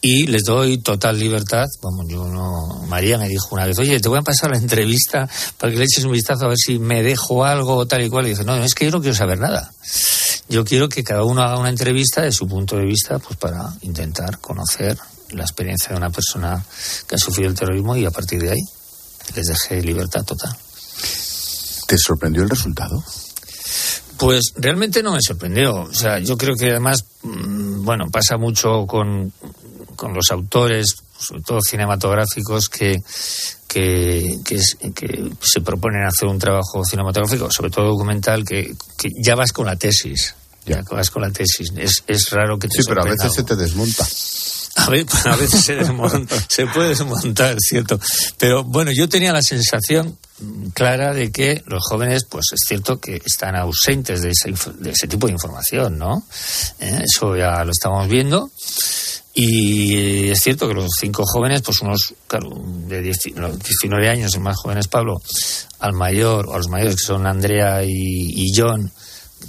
y 0.00 0.26
les 0.26 0.44
doy 0.44 0.78
total 0.78 1.18
libertad. 1.18 1.66
Vamos, 1.82 2.06
yo 2.08 2.26
no. 2.28 2.84
María 2.86 3.18
me 3.18 3.28
dijo 3.28 3.48
una 3.50 3.66
vez, 3.66 3.78
oye, 3.78 3.98
te 3.98 4.08
voy 4.08 4.18
a 4.18 4.22
pasar 4.22 4.50
la 4.50 4.58
entrevista 4.58 5.28
para 5.58 5.72
que 5.72 5.78
le 5.78 5.84
eches 5.84 6.04
un 6.04 6.12
vistazo 6.12 6.44
a 6.44 6.48
ver 6.48 6.58
si 6.58 6.78
me 6.78 7.02
dejo 7.02 7.44
algo 7.44 7.86
tal 7.86 8.02
y 8.02 8.08
cual. 8.08 8.26
Y 8.26 8.30
dice, 8.30 8.44
no, 8.44 8.54
es 8.56 8.74
que 8.74 8.84
yo 8.84 8.92
no 8.92 9.00
quiero 9.00 9.16
saber 9.16 9.40
nada. 9.40 9.72
Yo 10.48 10.64
quiero 10.64 10.88
que 10.88 11.02
cada 11.02 11.24
uno 11.24 11.42
haga 11.42 11.58
una 11.58 11.70
entrevista 11.70 12.22
de 12.22 12.30
su 12.30 12.46
punto 12.46 12.76
de 12.76 12.84
vista, 12.84 13.18
pues 13.18 13.36
para 13.36 13.68
intentar 13.82 14.38
conocer 14.38 14.96
la 15.30 15.42
experiencia 15.42 15.90
de 15.90 15.96
una 15.96 16.10
persona 16.10 16.64
que 17.08 17.14
ha 17.14 17.18
sufrido 17.18 17.50
el 17.50 17.56
terrorismo 17.56 17.96
y 17.96 18.04
a 18.04 18.10
partir 18.10 18.40
de 18.40 18.50
ahí 18.50 18.62
les 19.34 19.46
dejé 19.46 19.82
libertad 19.82 20.24
total. 20.24 20.56
¿Te 21.86 21.96
sorprendió 21.98 22.42
el 22.42 22.50
resultado? 22.50 23.02
Pues 24.16 24.52
realmente 24.56 25.02
no 25.02 25.12
me 25.12 25.20
sorprendió. 25.20 25.82
O 25.82 25.94
sea, 25.94 26.18
yo 26.18 26.36
creo 26.36 26.54
que 26.56 26.70
además, 26.70 27.04
mm, 27.22 27.84
bueno, 27.84 28.10
pasa 28.10 28.36
mucho 28.36 28.86
con, 28.86 29.32
con 29.94 30.14
los 30.14 30.30
autores, 30.30 30.96
sobre 31.18 31.42
todo 31.42 31.60
cinematográficos, 31.60 32.68
que, 32.68 33.02
que, 33.68 34.38
que, 34.44 35.30
se 35.40 35.60
proponen 35.60 36.06
hacer 36.06 36.28
un 36.28 36.38
trabajo 36.38 36.84
cinematográfico, 36.84 37.50
sobre 37.50 37.70
todo 37.70 37.86
documental, 37.86 38.44
que, 38.44 38.74
ya 39.22 39.34
vas 39.34 39.52
con 39.52 39.66
la 39.66 39.76
tesis. 39.76 40.34
Ya 40.64 40.82
vas 40.90 41.10
con 41.10 41.22
la 41.22 41.30
tesis. 41.30 41.72
Es, 41.76 42.02
es 42.08 42.30
raro 42.30 42.58
que 42.58 42.66
te 42.66 42.78
Sí, 42.78 42.82
pero 42.88 43.02
a 43.02 43.04
veces 43.04 43.32
se 43.32 43.44
te 43.44 43.54
desmonta. 43.54 44.04
A, 45.24 45.36
veces 45.36 45.64
se, 45.64 45.78
se 46.48 46.66
puede 46.66 46.88
desmontar, 46.90 47.56
cierto. 47.60 47.98
Pero 48.38 48.64
bueno, 48.64 48.90
yo 48.92 49.08
tenía 49.08 49.32
la 49.32 49.42
sensación 49.42 50.16
clara 50.74 51.12
de 51.12 51.32
que 51.32 51.62
los 51.66 51.82
jóvenes, 51.88 52.26
pues 52.28 52.46
es 52.52 52.60
cierto 52.66 53.00
que 53.00 53.20
están 53.24 53.56
ausentes 53.56 54.22
de 54.22 54.30
ese, 54.30 54.52
de 54.78 54.90
ese 54.90 55.08
tipo 55.08 55.26
de 55.26 55.32
información, 55.32 55.98
¿no? 55.98 56.24
Eh, 56.78 57.04
eso 57.04 57.36
ya 57.36 57.64
lo 57.64 57.70
estamos 57.70 58.08
viendo. 58.08 58.50
Y 59.38 60.30
es 60.30 60.40
cierto 60.40 60.66
que 60.66 60.74
los 60.74 60.88
cinco 60.98 61.22
jóvenes, 61.26 61.60
pues 61.60 61.80
unos, 61.82 62.14
claro, 62.26 62.50
de 62.88 63.02
19 63.02 64.08
años, 64.08 64.34
el 64.34 64.40
más 64.40 64.56
joven 64.56 64.78
es 64.78 64.88
Pablo, 64.88 65.20
al 65.78 65.92
mayor, 65.92 66.46
o 66.48 66.54
a 66.54 66.56
los 66.56 66.68
mayores 66.68 66.96
que 66.96 67.06
son 67.06 67.26
Andrea 67.26 67.82
y, 67.84 68.50
John, 68.56 68.90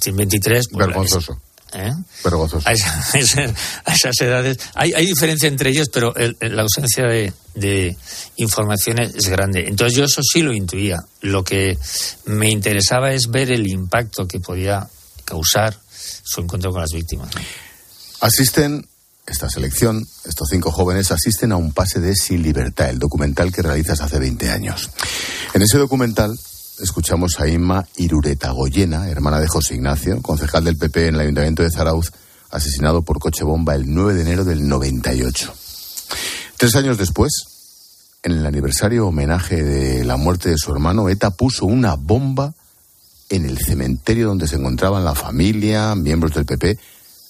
tienen 0.02 0.18
23. 0.18 0.68
Pues 0.70 0.88
Vergonzoso. 0.88 1.40
¿Eh? 1.74 1.92
Vergonzoso. 2.24 2.68
A, 2.70 2.74
esas 2.74 4.22
edades. 4.22 4.58
Hay, 4.74 4.94
hay, 4.94 5.06
diferencia 5.06 5.48
entre 5.48 5.70
ellos, 5.70 5.90
pero 5.92 6.14
la 6.40 6.62
ausencia 6.62 7.06
de, 7.06 7.34
de 7.56 7.98
información 8.38 9.00
es 9.00 9.28
grande. 9.28 9.66
Entonces 9.68 9.98
yo 9.98 10.06
eso 10.06 10.22
sí 10.24 10.42
lo 10.42 10.54
intuía. 10.54 11.04
Lo 11.22 11.44
que 11.44 11.78
me 12.26 12.50
interesaba 12.50 13.12
es 13.12 13.28
ver 13.30 13.52
el 13.52 13.68
impacto 13.68 14.28
que 14.28 14.40
podía 14.40 14.88
causar 15.26 15.78
su 16.24 16.42
encuentro 16.42 16.72
con 16.72 16.82
las 16.82 16.92
víctimas. 16.92 17.30
Asisten 18.22 18.88
esta 19.28 19.50
selección, 19.50 20.08
estos 20.24 20.48
cinco 20.50 20.72
jóvenes 20.72 21.12
asisten 21.12 21.52
a 21.52 21.58
un 21.58 21.74
pase 21.74 22.00
de 22.00 22.16
Sin 22.16 22.42
Libertad, 22.42 22.90
el 22.90 22.98
documental 22.98 23.52
que 23.52 23.62
realizas 23.62 24.00
hace 24.00 24.20
20 24.20 24.50
años. 24.50 24.90
En 25.54 25.62
ese 25.62 25.78
documental 25.78 26.38
escuchamos 26.80 27.40
a 27.40 27.48
Inma 27.48 27.88
Irureta 27.98 28.52
Goyena, 28.52 29.10
hermana 29.10 29.40
de 29.40 29.48
José 29.48 29.76
Ignacio, 29.76 30.22
concejal 30.22 30.64
del 30.64 30.78
PP 30.78 31.08
en 31.08 31.16
el 31.16 31.22
Ayuntamiento 31.22 31.64
de 31.64 31.72
Zarauz, 31.72 32.12
asesinado 32.50 33.02
por 33.02 33.20
coche 33.20 33.44
bomba 33.44 33.76
el 33.76 33.94
9 33.94 34.14
de 34.14 34.22
enero 34.22 34.44
del 34.44 34.68
98. 34.68 35.54
Tres 36.58 36.76
años 36.76 36.98
después, 36.98 37.32
en 38.24 38.34
el 38.34 38.46
aniversario 38.46 39.08
homenaje 39.08 39.64
de 39.64 40.04
la 40.04 40.18
muerte 40.18 40.50
de 40.50 40.58
su 40.58 40.72
hermano, 40.72 41.10
ETA 41.10 41.32
puso 41.32 41.66
una 41.66 41.96
bomba 41.96 42.54
en 43.30 43.46
el 43.46 43.58
cementerio 43.58 44.28
donde 44.28 44.48
se 44.48 44.56
encontraban 44.56 45.04
la 45.04 45.16
familia, 45.16 45.96
miembros 45.96 46.34
del 46.34 46.46
PP 46.46 46.78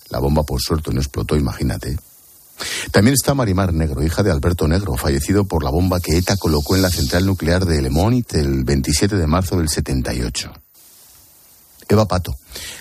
la 0.10 0.20
bomba, 0.20 0.44
por 0.44 0.62
suerte, 0.62 0.94
no 0.94 1.00
explotó, 1.00 1.36
imagínate. 1.36 1.98
También 2.92 3.14
está 3.14 3.34
Marimar 3.34 3.74
Negro, 3.74 4.04
hija 4.04 4.24
de 4.24 4.32
Alberto 4.32 4.68
Negro, 4.68 4.96
fallecido 4.96 5.46
por 5.46 5.64
la 5.64 5.70
bomba 5.70 6.00
que 6.00 6.18
ETA 6.18 6.38
colocó 6.38 6.76
en 6.76 6.82
la 6.82 6.90
central 6.90 7.26
nuclear 7.26 7.66
de 7.66 7.82
Lemónit 7.82 8.34
el 8.34 8.64
27 8.64 9.16
de 9.16 9.28
marzo 9.28 9.58
del 9.58 9.70
78. 9.70 10.52
Eva 11.90 12.08
Pato, 12.08 12.36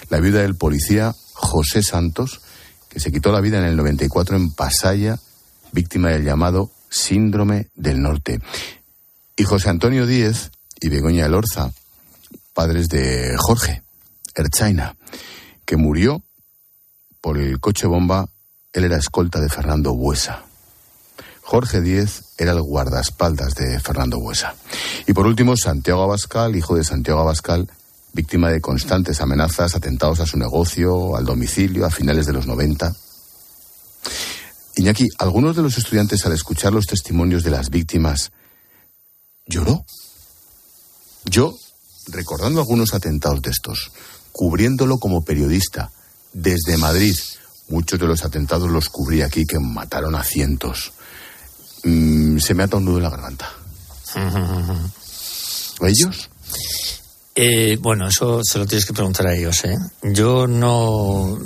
la 0.09 0.21
viuda 0.21 0.43
del 0.43 0.57
policía 0.57 1.15
José 1.33 1.83
Santos, 1.83 2.41
que 2.89 3.01
se 3.01 3.13
quitó 3.13 3.31
la 3.31 3.41
vida 3.41 3.59
en 3.59 3.65
el 3.65 3.77
94 3.77 4.37
en 4.37 4.51
Pasaya, 4.53 5.19
víctima 5.73 6.11
del 6.11 6.25
llamado 6.25 6.71
síndrome 6.89 7.69
del 7.75 8.01
norte. 8.01 8.41
Y 9.37 9.45
José 9.45 9.69
Antonio 9.69 10.07
Díez 10.07 10.51
y 10.81 10.89
Begoña 10.89 11.27
Elorza, 11.27 11.73
padres 12.55 12.89
de 12.89 13.35
Jorge 13.37 13.83
Erchaina, 14.35 14.97
que 15.65 15.77
murió 15.77 16.23
por 17.21 17.39
el 17.39 17.61
coche 17.61 17.87
bomba, 17.87 18.29
él 18.79 18.85
era 18.85 18.97
escolta 18.97 19.41
de 19.41 19.49
Fernando 19.49 19.95
Buesa. 19.95 20.45
Jorge 21.43 21.81
Díez 21.81 22.25
era 22.39 22.53
el 22.53 22.61
guardaespaldas 22.61 23.55
de 23.55 23.79
Fernando 23.81 24.19
Buesa. 24.19 24.55
Y 25.07 25.13
por 25.13 25.27
último, 25.27 25.57
Santiago 25.57 26.03
Abascal, 26.03 26.57
hijo 26.57 26.75
de 26.75 26.85
Santiago 26.85 27.21
Abascal, 27.21 27.71
víctima 28.13 28.51
de 28.51 28.61
constantes 28.61 29.21
amenazas, 29.21 29.77
atentados 29.77 30.21
a 30.21 30.27
su 30.27 30.39
negocio, 30.39 31.17
al 31.17 31.25
domicilio, 31.25 31.87
a 31.87 31.91
finales 31.91 32.27
de 32.27 32.33
los 32.33 32.47
90. 32.47 32.93
Iñaki, 34.77 35.09
algunos 35.19 35.55
de 35.55 35.63
los 35.63 35.79
estudiantes 35.79 36.27
al 36.27 36.33
escuchar 36.33 36.73
los 36.73 36.87
testimonios 36.87 37.45
de 37.45 37.51
las 37.51 37.71
víctimas 37.71 38.33
lloró. 39.47 39.85
Yo, 41.25 41.55
recordando 42.09 42.61
algunos 42.61 42.93
atentados 42.93 43.41
de 43.43 43.51
estos, 43.51 43.93
cubriéndolo 44.33 44.99
como 44.99 45.25
periodista, 45.25 45.91
desde 46.33 46.77
Madrid. 46.77 47.17
Muchos 47.69 47.99
de 47.99 48.07
los 48.07 48.25
atentados 48.25 48.71
los 48.71 48.89
cubrí 48.89 49.23
aquí, 49.23 49.45
que 49.45 49.59
mataron 49.59 50.15
a 50.15 50.23
cientos. 50.23 50.93
Mm, 51.85 52.39
se 52.39 52.55
me 52.55 52.63
ata 52.63 52.77
un 52.77 52.85
nudo 52.85 52.99
en 52.99 53.03
la 53.03 53.11
garganta. 53.11 53.49
¿Ellos? 55.81 56.31
Eh, 57.39 57.77
bueno, 57.83 58.09
eso 58.09 58.41
se 58.43 58.59
lo 58.59 58.65
tienes 58.65 58.87
que 58.87 58.95
preguntar 58.95 59.27
a 59.27 59.35
ellos. 59.35 59.63
¿eh? 59.67 59.77
Yo 60.03 60.47
no. 60.47 61.39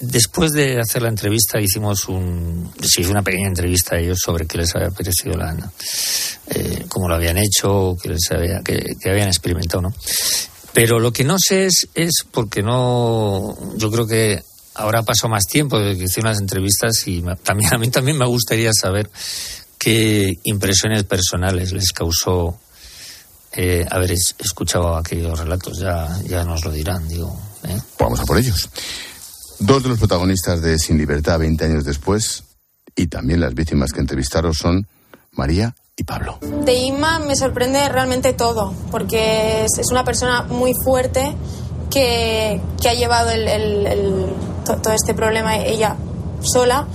después 0.00 0.50
de 0.50 0.80
hacer 0.80 1.02
la 1.02 1.10
entrevista, 1.10 1.60
hicimos 1.60 2.08
un. 2.08 2.72
Se 2.82 3.02
hizo 3.02 3.12
una 3.12 3.22
pequeña 3.22 3.46
entrevista 3.46 3.94
a 3.94 4.00
ellos 4.00 4.18
sobre 4.20 4.48
qué 4.48 4.58
les 4.58 4.74
había 4.74 4.90
parecido 4.90 5.36
la. 5.36 5.56
Eh, 6.48 6.86
cómo 6.88 7.08
lo 7.08 7.14
habían 7.14 7.38
hecho, 7.38 7.96
qué 8.02 8.08
les 8.08 8.28
había, 8.32 8.62
qué, 8.64 8.96
habían 9.08 9.28
experimentado, 9.28 9.82
¿no? 9.82 9.94
Pero 10.74 10.98
lo 11.00 11.12
que 11.12 11.24
no 11.24 11.36
sé 11.38 11.66
es, 11.66 11.88
es 11.94 12.24
porque 12.30 12.62
no. 12.62 13.56
Yo 13.76 13.90
creo 13.90 14.06
que 14.06 14.42
ahora 14.74 15.02
pasó 15.04 15.28
más 15.28 15.46
tiempo 15.46 15.78
desde 15.78 15.96
que 15.98 16.04
hice 16.04 16.20
unas 16.20 16.38
entrevistas 16.40 17.06
y 17.06 17.22
también, 17.42 17.72
a 17.72 17.78
mí 17.78 17.88
también 17.88 18.18
me 18.18 18.26
gustaría 18.26 18.72
saber 18.72 19.08
qué 19.78 20.32
impresiones 20.42 21.04
personales 21.04 21.72
les 21.72 21.92
causó 21.92 22.58
eh, 23.52 23.86
haber 23.88 24.12
es- 24.12 24.34
escuchado 24.38 24.96
aquellos 24.96 25.38
relatos, 25.38 25.78
ya, 25.78 26.08
ya 26.26 26.42
nos 26.44 26.64
lo 26.64 26.72
dirán, 26.72 27.06
digo. 27.06 27.38
¿eh? 27.68 27.78
Vamos 28.00 28.18
a 28.20 28.24
por 28.24 28.36
ellos. 28.38 28.68
Dos 29.60 29.84
de 29.84 29.90
los 29.90 29.98
protagonistas 29.98 30.60
de 30.60 30.76
Sin 30.80 30.98
Libertad 30.98 31.38
20 31.38 31.64
años 31.64 31.84
después 31.84 32.42
y 32.96 33.06
también 33.06 33.40
las 33.40 33.54
víctimas 33.54 33.92
que 33.92 34.00
entrevistaron 34.00 34.52
son 34.54 34.88
María 35.30 35.76
y 35.96 36.02
Pablo. 36.04 36.38
De 36.40 36.74
Inma 36.74 37.20
me 37.20 37.36
sorprende 37.36 37.88
realmente 37.88 38.32
todo, 38.32 38.72
porque 38.90 39.64
es, 39.64 39.90
una 39.92 40.04
persona 40.04 40.42
muy 40.42 40.74
fuerte 40.74 41.34
que, 41.90 42.60
que 42.82 42.88
ha 42.88 42.94
llevado 42.94 43.30
el- 43.30 43.46
el- 43.46 43.86
el- 43.86 44.26
to- 44.64 44.76
todo 44.78 44.92
este 44.92 45.14
problema 45.14 45.56
ella 45.58 45.96
sola. 46.40 46.88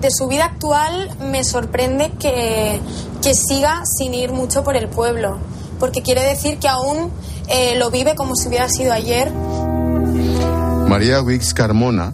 De 0.00 0.10
su 0.10 0.26
vida 0.26 0.46
actual 0.46 1.08
me 1.30 1.44
sorprende 1.44 2.10
que, 2.18 2.80
que 3.22 3.34
siga 3.34 3.84
sin 3.86 4.12
ir 4.12 4.32
mucho 4.32 4.64
por 4.64 4.76
el 4.76 4.88
pueblo, 4.88 5.38
porque 5.78 6.02
quiere 6.02 6.22
decir 6.22 6.58
que 6.58 6.68
aún 6.68 7.12
eh, 7.46 7.76
lo 7.78 7.90
vive 7.92 8.16
como 8.16 8.34
si 8.34 8.48
hubiera 8.48 8.68
sido 8.68 8.92
ayer. 8.92 9.30
María 10.88 11.22
Wix 11.22 11.54
Carmona 11.54 12.12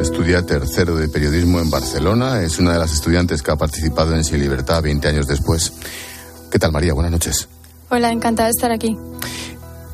estudia 0.00 0.44
tercero 0.44 0.96
de 0.96 1.08
periodismo 1.08 1.60
en 1.60 1.70
Barcelona. 1.70 2.42
Es 2.42 2.58
una 2.58 2.72
de 2.72 2.78
las 2.78 2.92
estudiantes 2.92 3.42
que 3.42 3.50
ha 3.50 3.56
participado 3.56 4.14
en 4.14 4.24
Sin 4.24 4.40
Libertad 4.40 4.82
20 4.82 5.08
años 5.08 5.26
después. 5.26 5.72
¿Qué 6.50 6.58
tal, 6.58 6.72
María? 6.72 6.94
Buenas 6.94 7.12
noches. 7.12 7.48
Hola, 7.90 8.10
encantada 8.10 8.48
de 8.48 8.52
estar 8.52 8.70
aquí. 8.70 8.96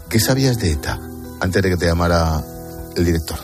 ¿Qué 0.09 0.21
sabías 0.21 0.59
de 0.59 0.73
ETA 0.73 1.01
antes 1.41 1.63
de 1.63 1.71
que 1.71 1.77
te 1.77 1.87
llamara 1.87 2.43
el 2.97 3.05
director? 3.05 3.39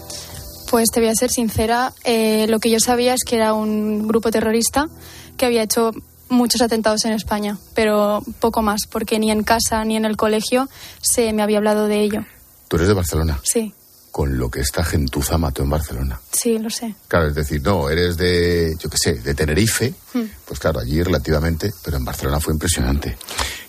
Pues 0.70 0.90
te 0.90 1.00
voy 1.00 1.08
a 1.08 1.14
ser 1.14 1.30
sincera, 1.30 1.92
eh, 2.04 2.46
lo 2.48 2.61
que 2.61 2.70
yo 2.70 2.78
sabía 2.78 3.14
es 3.14 3.24
que 3.26 3.36
era 3.36 3.54
un 3.54 4.06
grupo 4.06 4.30
terrorista 4.30 4.88
que 5.36 5.46
había 5.46 5.62
hecho 5.62 5.90
muchos 6.28 6.61
atentados 6.61 7.04
en 7.04 7.12
España, 7.12 7.58
pero 7.74 8.22
poco 8.38 8.62
más, 8.62 8.82
porque 8.88 9.18
ni 9.18 9.32
en 9.32 9.42
casa 9.42 9.84
ni 9.84 9.96
en 9.96 10.04
el 10.04 10.16
colegio 10.16 10.68
se 11.00 11.32
me 11.32 11.42
había 11.42 11.58
hablado 11.58 11.88
de 11.88 12.02
ello. 12.02 12.24
Tú 12.68 12.76
eres 12.76 12.86
de 12.86 12.94
Barcelona, 12.94 13.40
Sí, 13.42 13.74
con 14.11 14.38
lo 14.38 14.50
que 14.50 14.61
esta 14.61 14.84
gentuza 14.84 15.38
mató 15.38 15.62
en 15.62 15.70
Barcelona. 15.70 16.20
sí, 16.32 16.58
lo 16.58 16.70
sé. 16.70 16.94
Claro, 17.08 17.28
es 17.28 17.34
decir, 17.34 17.62
no, 17.62 17.88
eres 17.88 18.16
de, 18.16 18.74
yo 18.78 18.90
qué 18.90 18.96
sé, 18.98 19.14
de 19.14 19.34
Tenerife. 19.34 19.94
Hmm. 20.12 20.24
Pues 20.44 20.58
claro, 20.58 20.80
allí 20.80 21.02
relativamente, 21.02 21.72
pero 21.84 21.96
en 21.96 22.04
Barcelona 22.04 22.40
fue 22.40 22.52
impresionante. 22.52 23.16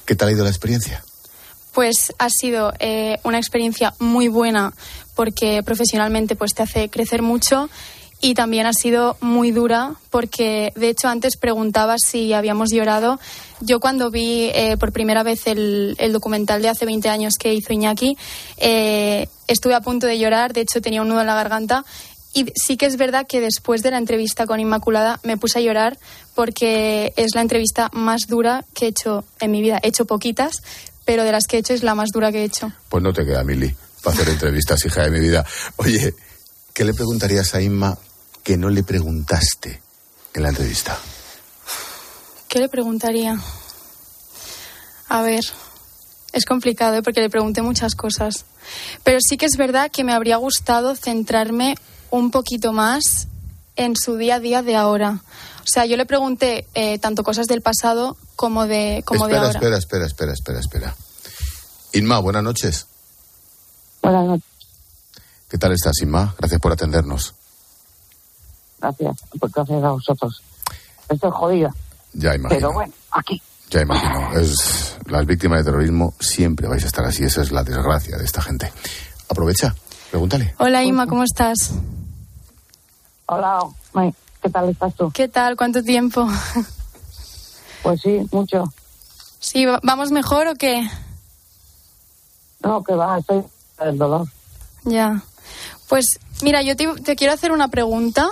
¿Qué 0.06 0.16
tal 0.16 0.30
ha 0.30 0.32
ido 0.32 0.44
la 0.44 0.50
experiencia? 0.50 1.04
Pues 1.74 2.14
ha 2.18 2.30
sido 2.30 2.74
eh, 2.80 3.18
una 3.24 3.38
experiencia 3.38 3.94
muy 4.00 4.28
buena 4.28 4.74
porque 5.16 5.62
profesionalmente 5.64 6.36
pues 6.36 6.54
te 6.54 6.64
hace 6.64 6.90
crecer 6.90 7.22
mucho 7.22 7.70
y 8.22 8.36
también 8.36 8.68
ha 8.68 8.74
sido 8.74 9.18
muy 9.20 9.52
dura 9.52 9.96
porque 10.12 10.72
de 10.76 10.90
hecho 10.90 11.08
antes 11.08 11.38
preguntaba 11.38 11.96
si 11.98 12.34
habíamos 12.34 12.70
llorado. 12.72 13.20
Yo 13.62 13.80
cuando 13.80 14.12
vi 14.12 14.52
eh, 14.54 14.78
por 14.78 14.92
primera 14.92 15.24
vez 15.24 15.48
el, 15.48 15.96
el 15.98 16.14
documental 16.14 16.62
de 16.62 16.70
hace 16.70 16.86
20 16.86 17.10
años 17.10 17.34
que 17.40 17.54
hizo 17.54 17.74
Iñaki 17.74 18.16
eh, 18.58 19.28
estuve 19.48 19.74
a 19.74 19.82
punto 19.82 20.06
de 20.08 20.20
llorar, 20.20 20.54
de 20.54 20.62
hecho 20.62 20.82
tenía 20.82 21.02
un 21.02 21.10
nudo 21.10 21.22
en 21.22 21.28
la 21.28 21.36
garganta 21.36 21.84
y 22.34 22.46
sí 22.56 22.78
que 22.78 22.86
es 22.86 22.96
verdad 22.96 23.26
que 23.28 23.42
después 23.42 23.84
de 23.84 23.92
la 23.92 23.98
entrevista 23.98 24.46
con 24.46 24.60
Inmaculada 24.60 25.20
me 25.24 25.38
puse 25.38 25.60
a 25.60 25.62
llorar 25.62 25.98
porque 26.36 27.14
es 27.18 27.36
la 27.36 27.42
entrevista 27.42 27.90
más 27.92 28.28
dura 28.28 28.64
que 28.74 28.86
he 28.86 28.90
hecho 28.90 29.26
en 29.40 29.52
mi 29.52 29.62
vida. 29.62 29.80
He 29.84 29.90
hecho 29.90 30.06
poquitas, 30.06 30.62
pero 31.04 31.24
de 31.24 31.34
las 31.34 31.46
que 31.46 31.58
he 31.58 31.60
hecho 31.60 31.74
es 31.74 31.84
la 31.84 31.94
más 31.94 32.10
dura 32.14 32.32
que 32.32 32.42
he 32.42 32.46
hecho. 32.46 32.72
Pues 32.88 33.04
no 33.04 33.12
te 33.12 33.26
queda, 33.26 33.44
Mili, 33.44 33.76
para 34.02 34.16
hacer 34.16 34.30
entrevistas, 34.30 34.86
hija 34.86 35.04
de 35.04 35.12
mi 35.12 35.20
vida. 35.20 35.46
Oye, 35.76 36.14
¿qué 36.74 36.86
le 36.86 36.94
preguntarías 36.94 37.54
a 37.54 37.62
Inma 37.62 37.98
que 38.44 38.58
no 38.58 38.70
le 38.70 38.84
preguntaste 38.84 39.82
en 40.34 40.44
la 40.44 40.50
entrevista? 40.50 40.98
¿Qué 42.48 42.60
le 42.60 42.70
preguntaría? 42.70 43.40
A 45.10 45.22
ver, 45.22 45.44
es 46.34 46.46
complicado 46.46 46.96
¿eh? 46.96 47.04
porque 47.04 47.22
le 47.22 47.30
pregunté 47.30 47.62
muchas 47.62 47.96
cosas. 47.96 48.46
Pero 49.04 49.20
sí 49.22 49.38
que 49.38 49.46
es 49.46 49.58
verdad 49.58 49.92
que 49.92 50.04
me 50.04 50.14
habría 50.14 50.38
gustado 50.38 50.96
centrarme 50.96 51.76
un 52.10 52.32
poquito 52.32 52.74
más 52.74 53.28
en 53.76 53.96
su 53.96 54.18
día 54.18 54.36
a 54.36 54.40
día 54.40 54.62
de 54.62 54.76
ahora. 54.76 55.22
O 55.60 55.68
sea, 55.68 55.86
yo 55.86 55.98
le 55.98 56.06
pregunté 56.06 56.68
eh, 56.74 57.00
tanto 57.00 57.24
cosas 57.24 57.48
del 57.48 57.62
pasado 57.62 58.18
como 58.36 58.68
de, 58.68 59.04
como 59.06 59.26
espera, 59.26 59.42
de 59.42 59.48
ahora. 59.48 59.60
espera, 59.60 59.78
espera, 59.78 60.06
espera, 60.06 60.34
espera, 60.34 60.60
espera. 60.60 60.96
Inma, 61.94 62.20
buenas 62.20 62.44
noches. 62.44 62.88
Buenas 64.02 64.26
noches, 64.26 64.46
¿Qué 65.50 65.58
tal 65.58 65.74
estás, 65.74 66.02
Inma? 66.02 66.34
Gracias 66.38 66.60
por 66.60 66.72
atendernos. 66.72 67.36
Gracias, 68.82 69.18
pues 69.40 69.52
gracias 69.54 69.84
a 69.84 69.92
vosotros. 69.92 70.42
Estoy 71.10 71.32
jodida, 71.32 71.74
Ya 72.14 72.36
imagino. 72.36 72.60
pero 72.60 72.74
bueno, 72.74 72.94
aquí. 73.12 73.42
Ya 73.70 73.82
imagino. 73.82 74.34
Es, 74.34 74.98
las 75.06 75.26
víctimas 75.26 75.60
de 75.60 75.66
terrorismo 75.72 76.14
siempre 76.20 76.68
vais 76.68 76.84
a 76.84 76.88
estar 76.88 77.06
así. 77.06 77.24
Esa 77.24 77.42
es 77.42 77.52
la 77.52 77.64
desgracia 77.64 78.18
de 78.18 78.26
esta 78.26 78.42
gente. 78.42 78.72
Aprovecha, 79.30 79.74
pregúntale. 80.10 80.54
Hola 80.60 80.84
Inma, 80.84 81.08
¿cómo 81.08 81.24
estás? 81.24 81.72
Hola, 83.28 83.60
May, 83.94 84.14
¿qué 84.42 84.50
tal 84.50 84.70
estás 84.70 84.94
tú? 84.96 85.10
¿Qué 85.12 85.28
tal? 85.30 85.56
¿Cuánto 85.56 85.84
tiempo? 85.84 86.28
Pues 87.84 88.02
sí, 88.02 88.20
mucho. 88.32 88.66
Sí, 89.40 89.66
¿va- 89.66 89.80
¿vamos 89.84 90.12
mejor 90.12 90.48
o 90.48 90.56
qué? 90.56 90.88
No, 92.64 92.84
que 92.84 92.94
va, 92.94 93.18
estoy 93.20 93.44
del 93.80 93.98
dolor. 93.98 94.28
Ya. 94.84 95.24
Pues 95.88 96.20
mira, 96.44 96.62
yo 96.62 96.76
te, 96.76 96.88
te 97.02 97.16
quiero 97.16 97.34
hacer 97.34 97.52
una 97.52 97.70
pregunta 97.70 98.28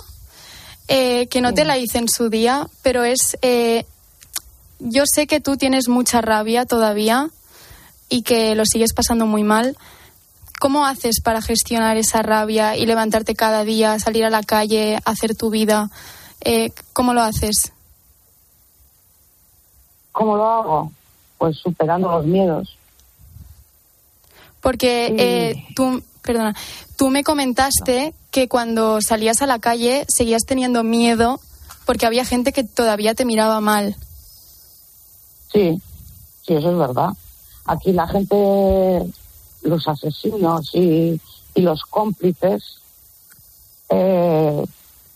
eh, 0.91 1.27
que 1.27 1.39
no 1.39 1.53
te 1.53 1.65
la 1.65 1.77
hice 1.77 1.99
en 1.99 2.09
su 2.09 2.29
día, 2.29 2.67
pero 2.81 3.03
es, 3.03 3.37
eh, 3.43 3.85
yo 4.79 5.03
sé 5.05 5.27
que 5.27 5.39
tú 5.39 5.55
tienes 5.55 5.87
mucha 5.87 6.19
rabia 6.19 6.65
todavía 6.65 7.29
y 8.09 8.23
que 8.23 8.55
lo 8.55 8.65
sigues 8.65 8.93
pasando 8.93 9.27
muy 9.27 9.43
mal. 9.43 9.77
¿Cómo 10.59 10.87
haces 10.87 11.21
para 11.21 11.43
gestionar 11.43 11.97
esa 11.97 12.23
rabia 12.23 12.75
y 12.75 12.87
levantarte 12.87 13.35
cada 13.35 13.63
día, 13.63 13.99
salir 13.99 14.25
a 14.25 14.31
la 14.31 14.41
calle, 14.41 14.99
hacer 15.05 15.35
tu 15.35 15.51
vida? 15.51 15.91
Eh, 16.41 16.71
¿Cómo 16.91 17.13
lo 17.13 17.21
haces? 17.21 17.71
¿Cómo 20.11 20.37
lo 20.37 20.49
hago? 20.49 20.91
Pues 21.37 21.55
superando 21.57 22.09
los 22.09 22.25
miedos. 22.25 22.75
Porque 24.59 25.13
eh, 25.17 25.67
tú, 25.75 26.01
perdona, 26.23 26.55
tú 26.97 27.11
me 27.11 27.23
comentaste 27.23 28.15
que 28.31 28.47
cuando 28.47 29.01
salías 29.01 29.41
a 29.41 29.47
la 29.47 29.59
calle 29.59 30.05
seguías 30.07 30.45
teniendo 30.45 30.83
miedo 30.83 31.39
porque 31.85 32.05
había 32.05 32.25
gente 32.25 32.53
que 32.53 32.63
todavía 32.63 33.15
te 33.15 33.25
miraba 33.25 33.61
mal. 33.61 33.95
Sí, 35.51 35.81
sí, 36.45 36.53
eso 36.53 36.71
es 36.71 36.77
verdad. 36.77 37.09
Aquí 37.65 37.91
la 37.91 38.07
gente, 38.07 39.05
los 39.63 39.87
asesinos 39.87 40.69
y, 40.75 41.19
y 41.55 41.61
los 41.61 41.81
cómplices, 41.83 42.79
eh, 43.89 44.63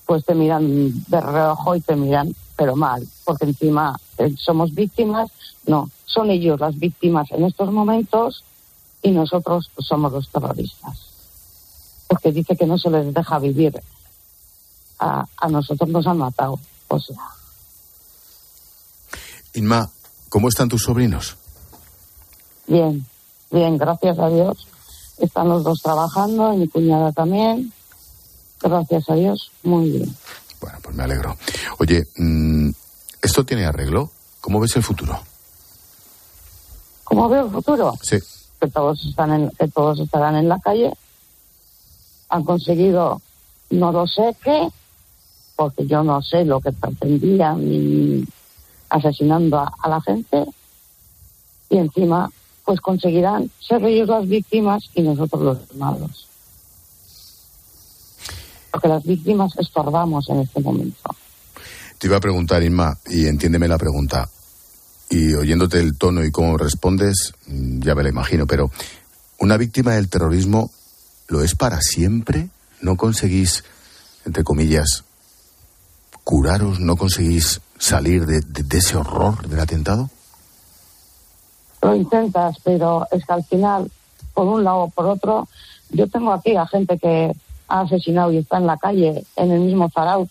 pues 0.05 0.25
te 0.25 0.33
miran 0.33 1.03
de 1.07 1.21
reojo 1.21 1.75
y 1.75 1.81
te 1.81 1.95
miran, 1.95 2.35
pero 2.55 2.75
mal, 2.75 3.07
porque 3.23 3.45
encima 3.45 3.95
eh, 4.17 4.33
somos 4.37 4.73
víctimas. 4.73 5.29
No, 5.67 5.89
son 6.05 6.31
ellos 6.31 6.59
las 6.59 6.77
víctimas 6.77 7.31
en 7.31 7.45
estos 7.45 7.71
momentos 7.71 8.43
y 9.03 9.11
nosotros 9.11 9.69
somos 9.77 10.11
los 10.11 10.27
terroristas. 10.29 11.12
Porque 12.13 12.31
dice 12.31 12.55
que 12.55 12.67
no 12.67 12.77
se 12.77 12.91
les 12.91 13.11
deja 13.11 13.39
vivir. 13.39 13.81
A, 14.99 15.25
a 15.37 15.49
nosotros 15.49 15.89
nos 15.89 16.05
han 16.05 16.19
matado. 16.19 16.59
O 16.87 16.99
sea, 16.99 17.17
Inma, 19.55 19.89
¿cómo 20.29 20.47
están 20.47 20.69
tus 20.69 20.83
sobrinos? 20.83 21.37
Bien, 22.67 23.03
bien, 23.49 23.79
gracias 23.79 24.19
a 24.19 24.29
Dios. 24.29 24.67
Están 25.17 25.49
los 25.49 25.63
dos 25.63 25.81
trabajando 25.81 26.53
y 26.53 26.57
mi 26.57 26.67
cuñada 26.67 27.11
también. 27.11 27.73
Gracias 28.61 29.09
a 29.09 29.15
Dios, 29.15 29.51
muy 29.63 29.89
bien. 29.89 30.15
Bueno, 30.61 30.77
pues 30.83 30.95
me 30.95 31.03
alegro. 31.03 31.35
Oye, 31.79 32.03
mm, 32.15 32.69
¿esto 33.21 33.43
tiene 33.43 33.65
arreglo? 33.65 34.11
¿Cómo 34.39 34.59
ves 34.59 34.75
el 34.75 34.83
futuro? 34.83 35.19
¿Cómo 37.03 37.27
veo 37.27 37.45
el 37.45 37.51
futuro? 37.51 37.93
Sí. 38.01 38.17
Que 38.61 38.69
todos 38.69 39.03
están 39.05 39.33
en, 39.33 39.49
que 39.51 39.67
todos 39.67 39.99
estarán 39.99 40.35
en 40.35 40.47
la 40.47 40.59
calle. 40.59 40.93
Han 42.33 42.43
conseguido, 42.43 43.21
no 43.69 43.91
lo 43.91 44.07
sé 44.07 44.35
qué, 44.43 44.67
porque 45.55 45.85
yo 45.85 46.03
no 46.03 46.19
sé 46.23 46.45
lo 46.45 46.59
que 46.59 46.71
pretendían 46.71 48.25
asesinando 48.89 49.59
a, 49.59 49.71
a 49.83 49.89
la 49.89 50.01
gente. 50.01 50.45
Y 51.69 51.77
encima, 51.77 52.31
pues 52.65 52.81
conseguirán 52.81 53.51
ser 53.59 53.85
ellos 53.85 54.09
las 54.09 54.27
víctimas 54.27 54.89
y 54.95 55.03
nosotros 55.03 55.41
los 55.43 55.75
malos. 55.75 56.27
Porque 58.71 58.87
las 58.87 59.03
víctimas 59.03 59.53
estorbamos 59.59 60.27
en 60.29 60.39
este 60.39 60.59
momento. 60.59 61.15
Te 61.99 62.07
iba 62.07 62.17
a 62.17 62.19
preguntar, 62.19 62.63
Inma, 62.63 62.97
y 63.09 63.27
entiéndeme 63.27 63.67
la 63.67 63.77
pregunta. 63.77 64.27
Y 65.09 65.35
oyéndote 65.35 65.79
el 65.79 65.97
tono 65.97 66.25
y 66.25 66.31
cómo 66.31 66.57
respondes, 66.57 67.33
mm, 67.45 67.81
ya 67.81 67.93
me 67.93 68.01
lo 68.01 68.09
imagino, 68.09 68.47
pero 68.47 68.71
¿una 69.39 69.57
víctima 69.57 69.93
del 69.93 70.09
terrorismo 70.09 70.71
lo 71.33 71.43
es 71.43 71.55
para 71.55 71.81
siempre? 71.81 72.49
¿No 72.79 72.95
conseguís, 72.95 73.63
entre 74.25 74.43
comillas, 74.43 75.03
curaros? 76.23 76.79
¿No 76.79 76.95
conseguís 76.95 77.59
salir 77.79 78.25
de, 78.27 78.41
de- 78.41 78.61
de 78.63 78.77
ese 78.77 78.95
horror 78.97 79.47
del 79.47 79.59
atentado? 79.59 80.09
lo 81.81 81.93
intentas, 81.95 82.55
pero 82.63 83.05
es 83.11 83.25
que 83.25 83.33
al 83.33 83.43
final, 83.43 83.91
por 84.33 84.45
un 84.47 84.63
lado 84.63 84.83
o 84.83 84.89
por 84.89 85.05
otro, 85.05 85.49
yo 85.89 86.07
tengo 86.07 86.31
aquí 86.31 86.55
a 86.55 86.65
gente 86.65 86.97
que 86.97 87.29
ha 87.67 87.81
asesinado 87.81 88.31
y 88.31 88.37
está 88.37 88.55
en 88.57 88.67
la 88.67 88.77
calle, 88.77 89.25
en 89.35 89.51
el 89.51 89.59
mismo 89.59 89.89
Zarau, 89.89 90.29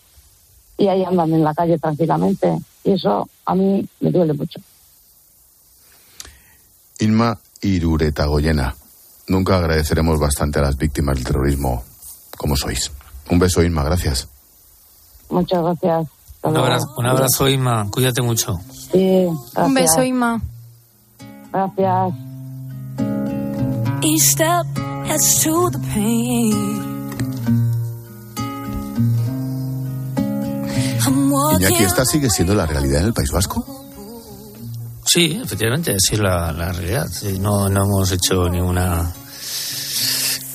y 0.79 0.87
ahí 0.87 1.03
andan 1.03 1.31
en 1.31 1.43
la 1.43 1.53
calle 1.53 1.77
tranquilamente. 1.77 2.57
Y 2.83 2.93
eso 2.93 3.29
a 3.45 3.53
mí 3.53 3.87
me 3.99 4.09
duele 4.09 4.33
mucho. 4.33 4.59
Inma 6.99 7.37
Irureta 7.61 8.25
Goyena, 8.25 8.75
nunca 9.27 9.57
agradeceremos 9.57 10.19
bastante 10.19 10.59
a 10.59 10.63
las 10.63 10.77
víctimas 10.77 11.15
del 11.15 11.25
terrorismo 11.25 11.83
como 12.37 12.55
sois. 12.55 12.91
Un 13.29 13.39
beso, 13.39 13.63
Inma, 13.63 13.83
gracias. 13.83 14.27
Muchas 15.29 15.61
gracias. 15.61 16.07
Un 16.43 16.57
abrazo, 16.57 16.87
un 16.97 17.05
abrazo, 17.05 17.47
Inma. 17.47 17.89
Cuídate 17.89 18.21
mucho. 18.21 18.59
Sí, 18.91 19.25
gracias. 19.25 19.67
Un 19.67 19.73
beso, 19.73 20.03
Inma. 20.03 20.41
Gracias. 21.51 22.13
Each 24.03 24.21
step 24.21 24.65
adds 25.09 25.41
to 25.43 25.69
the 25.71 25.79
pain. 25.93 26.83
Iñaki, 31.57 31.83
¿esta 31.83 32.05
sigue 32.05 32.29
siendo 32.29 32.55
la 32.55 32.65
realidad 32.65 33.01
en 33.01 33.07
el 33.07 33.13
País 33.13 33.31
Vasco? 33.31 33.82
Sí, 35.13 35.39
efectivamente, 35.43 35.91
así 35.91 36.15
es 36.15 36.19
la, 36.19 36.51
la 36.53 36.71
realidad. 36.71 37.07
Sí, 37.11 37.37
No, 37.39 37.69
no 37.69 37.83
hemos 37.83 38.11
hecho 38.11 38.49
ninguna 38.49 39.13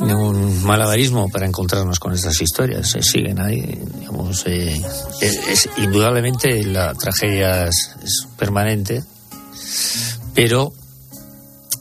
ningún 0.01 0.63
malabarismo 0.65 1.29
para 1.29 1.47
encontrarnos 1.47 1.99
con 1.99 2.13
estas 2.15 2.41
historias. 2.41 2.89
Se 2.91 3.03
siguen 3.03 3.41
ahí, 3.41 3.61
digamos. 3.99 4.45
eh, 4.47 4.81
es- 5.21 5.69
indudablemente 5.77 6.63
la 6.65 6.95
tragedia 6.95 7.67
es, 7.67 7.91
es 8.03 8.27
permanente, 8.37 9.03
pero 10.35 10.73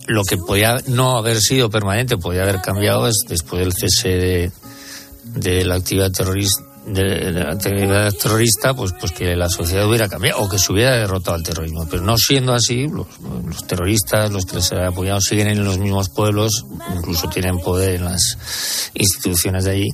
lo 0.08 0.24
que 0.24 0.38
podía 0.38 0.76
no 0.88 1.18
haber 1.18 1.40
sido 1.40 1.70
permanente, 1.70 2.18
podía 2.18 2.44
haber 2.44 2.62
cambiado 2.62 3.08
es 3.08 3.16
después 3.28 3.60
del 3.62 3.74
cese 3.74 4.10
de, 4.10 4.52
de 5.26 5.66
la 5.66 5.76
actividad 5.76 6.12
terrorista 6.12 6.64
de, 6.88 7.04
de 7.04 7.32
la 7.32 7.52
actividad 7.52 8.14
terrorista, 8.14 8.74
pues, 8.74 8.94
pues 9.00 9.12
que 9.12 9.36
la 9.36 9.50
sociedad 9.50 9.88
hubiera 9.88 10.08
cambiado 10.08 10.42
o 10.42 10.50
que 10.50 10.58
se 10.58 10.72
hubiera 10.72 10.96
derrotado 10.96 11.36
al 11.36 11.44
terrorismo. 11.44 11.88
Pero 11.90 12.04
no 12.04 12.18
siendo 12.18 12.54
así, 12.54 12.88
los, 12.88 13.08
los 13.46 13.68
terroristas, 13.68 14.32
los 14.32 14.46
que 14.46 14.56
les 14.56 14.72
han 14.72 14.86
apoyado, 14.86 15.20
siguen 15.22 15.48
en 15.48 15.64
los 15.64 15.78
mismos 15.78 16.10
pueblos, 16.10 16.66
incluso 16.96 17.30
tienen 17.30 17.60
poder 17.60 17.96
en 17.96 18.06
las 18.06 18.90
instituciones 18.94 19.66
de 19.66 19.72
allí, 19.72 19.90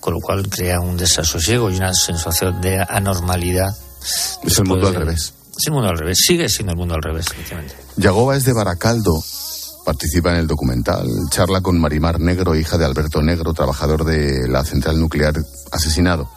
con 0.00 0.14
lo 0.14 0.20
cual 0.20 0.48
crea 0.48 0.80
un 0.80 0.96
desasosiego 0.96 1.70
y 1.70 1.76
una 1.76 1.94
sensación 1.94 2.60
de 2.60 2.84
anormalidad. 2.88 3.70
Es 4.44 4.58
el 4.58 4.64
mundo 4.66 4.88
al 4.88 4.94
revés. 4.94 5.34
Es 5.58 5.66
el 5.66 5.72
mundo 5.72 5.88
al 5.88 5.98
revés, 5.98 6.18
sigue 6.24 6.48
siendo 6.48 6.72
el 6.72 6.78
mundo 6.78 6.94
al 6.94 7.02
revés, 7.02 7.26
efectivamente. 7.32 7.74
Yagoba 7.96 8.36
es 8.36 8.44
de 8.44 8.52
Baracaldo, 8.52 9.20
participa 9.88 10.32
en 10.32 10.40
el 10.40 10.46
documental, 10.46 11.08
charla 11.30 11.62
con 11.62 11.80
Marimar 11.80 12.20
Negro, 12.20 12.54
hija 12.54 12.76
de 12.76 12.84
Alberto 12.84 13.22
Negro, 13.22 13.54
trabajador 13.54 14.04
de 14.04 14.46
la 14.46 14.62
central 14.62 15.00
nuclear 15.00 15.32
asesinado 15.72 16.28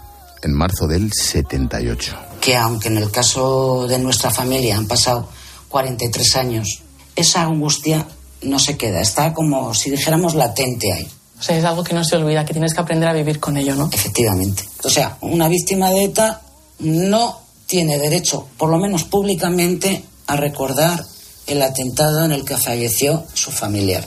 en 0.41 0.53
marzo 0.53 0.87
del 0.87 1.11
78. 1.11 2.15
que 2.39 2.55
aunque 2.55 2.87
en 2.87 2.97
el 2.97 3.11
caso 3.11 3.87
de 3.89 3.99
nuestra 3.99 4.31
familia 4.31 4.77
han 4.77 4.87
pasado 4.87 5.27
43 5.67 6.35
años, 6.37 6.81
esa 7.13 7.41
angustia 7.41 8.07
no 8.43 8.57
se 8.57 8.77
queda, 8.77 9.01
está 9.01 9.33
como 9.33 9.73
si 9.73 9.89
dijéramos 9.89 10.33
latente 10.33 10.93
ahí. 10.93 11.09
O 11.37 11.43
sea, 11.43 11.57
es 11.57 11.65
algo 11.65 11.83
que 11.83 11.93
no 11.93 12.05
se 12.05 12.15
olvida, 12.15 12.45
que 12.45 12.53
tienes 12.53 12.73
que 12.73 12.79
aprender 12.79 13.09
a 13.09 13.13
vivir 13.13 13.41
con 13.41 13.57
ello, 13.57 13.75
¿no? 13.75 13.89
Efectivamente. 13.91 14.63
O 14.85 14.89
sea, 14.89 15.17
una 15.19 15.49
víctima 15.49 15.89
de 15.89 16.05
ETA 16.05 16.41
no 16.79 17.41
tiene 17.65 17.97
derecho, 17.97 18.47
por 18.57 18.69
lo 18.69 18.77
menos 18.77 19.03
públicamente, 19.03 20.05
a 20.27 20.37
recordar 20.37 21.03
el 21.51 21.61
atentado 21.61 22.23
en 22.23 22.31
el 22.31 22.45
que 22.45 22.55
falleció 22.55 23.25
su 23.33 23.51
familiar. 23.51 24.05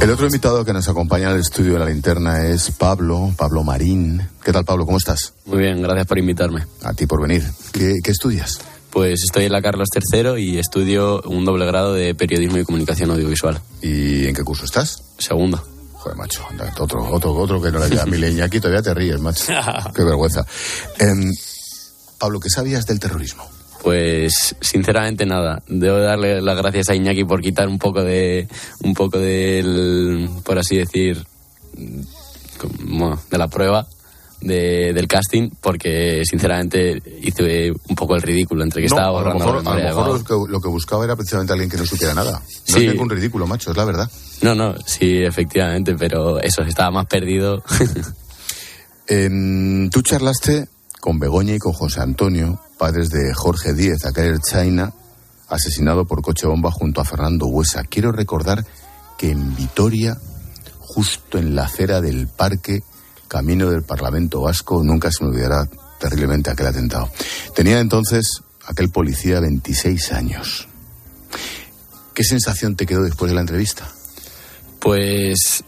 El 0.00 0.10
otro 0.10 0.26
invitado 0.26 0.64
que 0.64 0.72
nos 0.72 0.88
acompaña 0.88 1.30
al 1.30 1.40
estudio 1.40 1.72
de 1.72 1.78
la 1.78 1.86
linterna 1.86 2.46
es 2.46 2.70
Pablo, 2.70 3.32
Pablo 3.36 3.64
Marín. 3.64 4.22
¿Qué 4.44 4.52
tal, 4.52 4.64
Pablo? 4.64 4.84
¿Cómo 4.84 4.98
estás? 4.98 5.32
Muy 5.46 5.58
bien, 5.58 5.82
gracias 5.82 6.06
por 6.06 6.18
invitarme. 6.18 6.66
A 6.82 6.92
ti 6.92 7.06
por 7.06 7.22
venir. 7.22 7.42
¿Qué, 7.72 7.94
qué 8.04 8.10
estudias? 8.10 8.60
Pues 8.90 9.22
estoy 9.24 9.46
en 9.46 9.52
la 9.52 9.62
Carlos 9.62 9.88
III 9.92 10.40
y 10.40 10.58
estudio 10.58 11.22
un 11.22 11.44
doble 11.44 11.66
grado 11.66 11.94
de 11.94 12.14
periodismo 12.14 12.58
y 12.58 12.64
comunicación 12.64 13.10
audiovisual. 13.10 13.60
¿Y 13.82 14.26
en 14.26 14.34
qué 14.34 14.44
curso 14.44 14.64
estás? 14.64 15.02
Segundo. 15.18 15.60
Joder, 15.94 16.16
macho, 16.16 16.46
anda, 16.48 16.72
otro, 16.78 17.02
otro, 17.10 17.32
otro 17.32 17.60
que 17.60 17.72
no 17.72 17.80
le 17.80 17.88
queda 17.88 18.02
a 18.04 18.06
mi 18.06 18.18
leña 18.18 18.44
aquí, 18.44 18.60
todavía 18.60 18.82
te 18.82 18.94
ríes, 18.94 19.18
macho. 19.20 19.46
Qué 19.94 20.04
vergüenza. 20.04 20.46
Em, 20.98 21.32
Pablo, 22.18 22.38
¿qué 22.38 22.50
sabías 22.50 22.86
del 22.86 23.00
terrorismo? 23.00 23.53
Pues 23.84 24.56
sinceramente 24.62 25.26
nada. 25.26 25.62
Debo 25.68 25.98
darle 25.98 26.40
las 26.40 26.56
gracias 26.56 26.88
a 26.88 26.94
Iñaki 26.94 27.24
por 27.24 27.42
quitar 27.42 27.68
un 27.68 27.78
poco 27.78 28.02
de 28.02 28.48
un 28.82 28.94
poco 28.94 29.18
del 29.18 30.26
por 30.42 30.58
así 30.58 30.78
decir 30.78 31.22
de 31.76 33.36
la 33.38 33.48
prueba 33.48 33.86
de- 34.40 34.92
del 34.94 35.06
casting 35.06 35.50
porque 35.60 36.22
sinceramente 36.24 37.02
hice 37.22 37.72
un 37.72 37.94
poco 37.94 38.16
el 38.16 38.22
ridículo 38.22 38.62
entre 38.64 38.80
que 38.80 38.88
No, 38.88 38.96
estaba 38.96 39.08
a 39.20 39.22
lo 39.22 39.32
borrando 39.34 39.44
mejor, 39.44 39.64
la 39.64 39.70
a 39.70 39.74
lo 39.74 39.84
mejor 39.84 40.18
lo, 40.18 40.24
que, 40.46 40.52
lo 40.52 40.60
que 40.62 40.68
buscaba 40.68 41.04
era 41.04 41.14
precisamente 41.16 41.52
alguien 41.52 41.68
que 41.70 41.76
no 41.76 41.84
supiera 41.84 42.14
nada. 42.14 42.32
No 42.32 42.74
Sí. 42.74 42.86
es 42.86 42.92
ningún 42.92 43.10
ridículo, 43.10 43.46
macho, 43.46 43.70
es 43.70 43.76
la 43.76 43.84
verdad. 43.84 44.10
No, 44.40 44.54
no, 44.54 44.74
sí, 44.86 45.18
efectivamente, 45.22 45.94
pero 45.94 46.40
eso, 46.40 46.62
estaba 46.62 46.90
más 46.90 47.04
perdido. 47.06 47.62
Em, 49.06 49.90
tú 49.90 50.00
charlaste 50.00 50.68
con 51.00 51.18
Begoña 51.18 51.54
y 51.54 51.58
con 51.58 51.74
José 51.74 52.00
Antonio, 52.00 52.58
padres 52.78 53.10
de 53.10 53.32
Jorge 53.34 53.72
Díez, 53.72 54.04
aquel 54.04 54.40
China, 54.40 54.92
asesinado 55.48 56.04
por 56.04 56.22
coche 56.22 56.46
bomba 56.46 56.70
junto 56.70 57.00
a 57.00 57.04
Fernando 57.04 57.46
Huesa. 57.46 57.82
Quiero 57.84 58.12
recordar 58.12 58.64
que 59.18 59.30
en 59.30 59.54
Vitoria, 59.54 60.18
justo 60.78 61.38
en 61.38 61.54
la 61.54 61.64
acera 61.64 62.00
del 62.00 62.28
parque, 62.28 62.82
camino 63.28 63.70
del 63.70 63.82
Parlamento 63.82 64.40
Vasco, 64.42 64.82
nunca 64.82 65.10
se 65.10 65.24
me 65.24 65.30
olvidará 65.30 65.68
terriblemente 65.98 66.50
aquel 66.50 66.66
atentado. 66.66 67.08
Tenía 67.54 67.80
entonces 67.80 68.42
aquel 68.66 68.90
policía 68.90 69.40
26 69.40 70.12
años. 70.12 70.68
¿Qué 72.14 72.24
sensación 72.24 72.76
te 72.76 72.86
quedó 72.86 73.02
después 73.02 73.30
de 73.30 73.34
la 73.34 73.40
entrevista? 73.40 73.88
Pues 74.78 75.64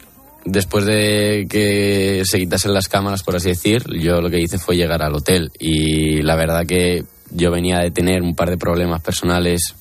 después 0.47 0.86
de 0.86 1.47
que 1.51 2.22
se 2.24 2.38
quitasen 2.38 2.72
las 2.72 2.88
cámaras, 2.88 3.22
por 3.22 3.36
así 3.36 3.49
decir, 3.49 3.84
yo 4.01 4.20
lo 4.20 4.30
que 4.30 4.40
hice 4.40 4.59
fue 4.59 4.76
llegar 4.76 5.03
al 5.03 5.14
hotel 5.14 5.51
y 5.59 6.22
la 6.22 6.36
verdad 6.36 6.64
que 6.64 7.05
yo 7.30 7.51
venía 7.51 7.80
de 7.80 7.90
tener 7.90 8.22
un 8.22 8.34
par 8.34 8.49
de 8.49 8.57
problemas 8.57 9.03
personales, 9.03 9.74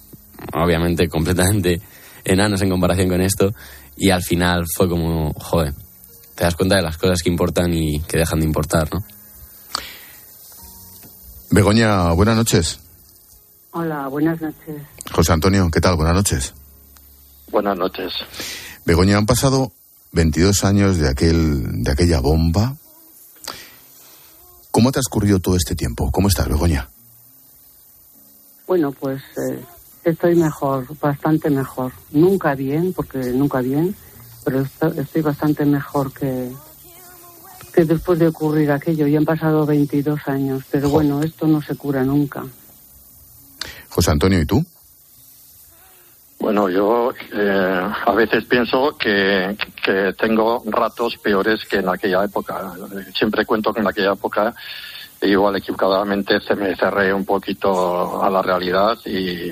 obviamente 0.53 1.07
completamente 1.09 1.79
enanos 2.25 2.61
en 2.63 2.71
comparación 2.71 3.07
con 3.07 3.21
esto, 3.21 3.53
y 3.95 4.09
al 4.09 4.23
final 4.23 4.65
fue 4.75 4.89
como, 4.89 5.31
joder, 5.33 5.73
te 6.33 6.43
das 6.43 6.55
cuenta 6.55 6.75
de 6.75 6.81
las 6.81 6.97
cosas 6.97 7.21
que 7.21 7.29
importan 7.29 7.71
y 7.71 8.01
que 8.01 8.17
dejan 8.17 8.39
de 8.39 8.45
importar, 8.45 8.89
¿no? 8.91 9.05
Begoña, 11.51 12.11
buenas 12.13 12.35
noches. 12.35 12.79
Hola, 13.71 14.07
buenas 14.07 14.41
noches. 14.41 14.81
José 15.11 15.31
Antonio, 15.31 15.69
¿qué 15.71 15.79
tal? 15.79 15.95
Buenas 15.95 16.15
noches. 16.15 16.53
Buenas 17.51 17.77
noches. 17.77 18.13
Begoña, 18.85 19.17
han 19.17 19.27
pasado 19.27 19.71
22 20.19 20.63
años 20.63 20.97
de, 20.97 21.09
aquel, 21.09 21.83
de 21.83 21.91
aquella 21.91 22.21
bomba. 22.21 22.77
¿Cómo 24.71 24.87
ha 24.89 24.91
transcurrido 24.93 25.39
todo 25.41 25.57
este 25.57 25.75
tiempo? 25.75 26.09
¿Cómo 26.09 26.29
estás, 26.29 26.47
Begoña? 26.47 26.89
Bueno, 28.65 28.93
pues 28.93 29.21
eh, 29.51 29.59
estoy 30.05 30.35
mejor, 30.35 30.87
bastante 30.99 31.49
mejor. 31.49 31.91
Nunca 32.11 32.55
bien, 32.55 32.93
porque 32.93 33.17
nunca 33.33 33.59
bien, 33.59 33.93
pero 34.45 34.61
esto- 34.61 34.93
estoy 34.93 35.21
bastante 35.21 35.65
mejor 35.65 36.13
que, 36.13 36.49
que 37.73 37.83
después 37.83 38.17
de 38.17 38.27
ocurrir 38.29 38.71
aquello. 38.71 39.07
Ya 39.07 39.17
han 39.19 39.25
pasado 39.25 39.65
22 39.65 40.19
años, 40.27 40.63
pero 40.71 40.89
bueno, 40.89 41.21
esto 41.23 41.45
no 41.45 41.61
se 41.61 41.75
cura 41.75 42.03
nunca. 42.05 42.45
José 43.89 44.11
Antonio, 44.11 44.39
¿y 44.39 44.45
tú? 44.45 44.65
Bueno, 46.39 46.69
yo 46.69 47.11
eh, 47.33 47.89
a 48.05 48.11
veces 48.13 48.45
pienso 48.45 48.97
que, 48.97 49.57
que 49.83 50.13
tengo 50.13 50.61
ratos 50.65 51.17
peores 51.17 51.65
que 51.65 51.77
en 51.77 51.89
aquella 51.89 52.23
época. 52.23 52.73
Siempre 53.13 53.45
cuento 53.45 53.73
que 53.73 53.79
en 53.81 53.87
aquella 53.87 54.13
época 54.13 54.53
igual 55.21 55.55
equivocadamente 55.55 56.39
se 56.41 56.55
me 56.55 56.75
cerré 56.75 57.13
un 57.13 57.25
poquito 57.25 58.21
a 58.21 58.29
la 58.29 58.41
realidad 58.41 58.97
y, 59.05 59.49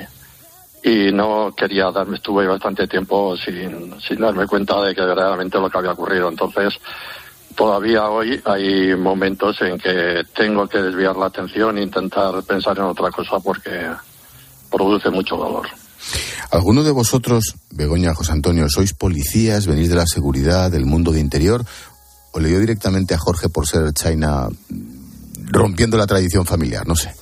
y 0.84 1.12
no 1.12 1.54
quería 1.56 1.92
darme, 1.92 2.18
estuve 2.18 2.46
bastante 2.48 2.88
tiempo 2.88 3.36
sin, 3.38 4.00
sin 4.02 4.20
darme 4.20 4.46
cuenta 4.46 4.82
de 4.82 4.94
que 4.94 5.02
verdaderamente 5.02 5.60
lo 5.60 5.70
que 5.70 5.78
había 5.78 5.94
ocurrido. 5.94 6.30
Entonces, 6.30 6.78
todavía 7.56 8.10
hoy 8.10 8.42
hay 8.46 8.96
momentos 8.96 9.62
en 9.62 9.80
que 9.80 10.24
tengo 10.36 10.68
que 10.68 10.80
desviar 10.80 11.16
la 11.16 11.28
atención 11.28 11.78
e 11.78 11.84
intentar 11.84 12.44
pensar 12.44 12.78
en 12.78 12.84
otra 12.84 13.10
cosa 13.12 13.40
porque 13.40 13.90
produce 14.70 15.10
mucho 15.10 15.38
dolor. 15.38 15.68
¿Alguno 16.52 16.84
de 16.84 16.92
vosotros, 16.92 17.56
Begoña, 17.72 18.14
José 18.14 18.32
Antonio, 18.32 18.68
sois 18.70 18.94
policías, 18.94 19.66
venís 19.66 19.90
de 19.90 19.96
la 19.96 20.06
seguridad, 20.06 20.72
del 20.72 20.86
mundo 20.86 21.12
de 21.12 21.20
interior? 21.20 21.66
¿O 22.32 22.40
le 22.40 22.50
dio 22.50 22.60
directamente 22.60 23.14
a 23.14 23.18
Jorge 23.18 23.50
por 23.50 23.68
ser 23.68 23.94
China 23.94 24.50
mm, 24.50 25.48
rompiendo 25.52 25.98
la 25.98 26.08
tradición 26.08 26.46
familiar? 26.46 26.88
No 26.88 26.96
sé. 26.96 27.14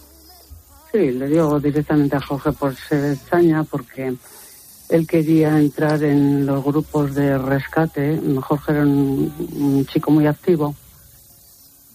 Sí, 0.92 1.12
le 1.12 1.28
dio 1.28 1.60
directamente 1.60 2.16
a 2.18 2.22
Jorge 2.22 2.52
por 2.52 2.76
ser 2.76 3.14
extraña 3.14 3.64
porque 3.64 4.14
él 4.90 5.08
quería 5.08 5.58
entrar 5.58 6.04
en 6.04 6.46
los 6.46 6.64
grupos 6.64 7.16
de 7.16 7.38
rescate. 7.38 8.20
Jorge 8.42 8.72
era 8.74 8.82
un, 8.82 9.34
un 9.56 9.86
chico 9.86 10.12
muy 10.12 10.28
activo 10.28 10.76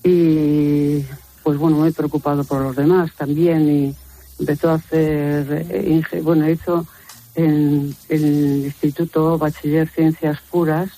y 0.03 1.05
pues 1.43 1.59
bueno, 1.59 1.79
muy 1.79 1.93
preocupado 1.93 2.45
por 2.45 2.63
los 2.63 2.77
demás 2.77 3.11
también 3.17 3.69
y 3.69 3.95
empezó 4.39 4.71
a 4.71 4.75
hacer, 4.75 5.67
eh, 5.71 6.03
bueno, 6.23 6.49
hizo 6.49 6.87
en 7.35 7.95
el 8.09 8.65
Instituto 8.65 9.39
Bachiller 9.39 9.89
Ciencias 9.89 10.41
Puras, 10.51 10.91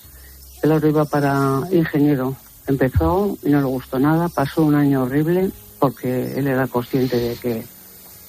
él 0.61 0.71
ahora 0.71 0.87
iba 0.87 1.05
para 1.05 1.61
ingeniero. 1.71 2.35
Empezó 2.67 3.37
y 3.43 3.49
no 3.49 3.59
le 3.59 3.65
gustó 3.65 3.99
nada, 3.99 4.29
pasó 4.29 4.63
un 4.63 4.75
año 4.75 5.03
horrible 5.03 5.51
porque 5.79 6.37
él 6.37 6.47
era 6.47 6.67
consciente 6.67 7.17
de 7.17 7.35
que 7.35 7.65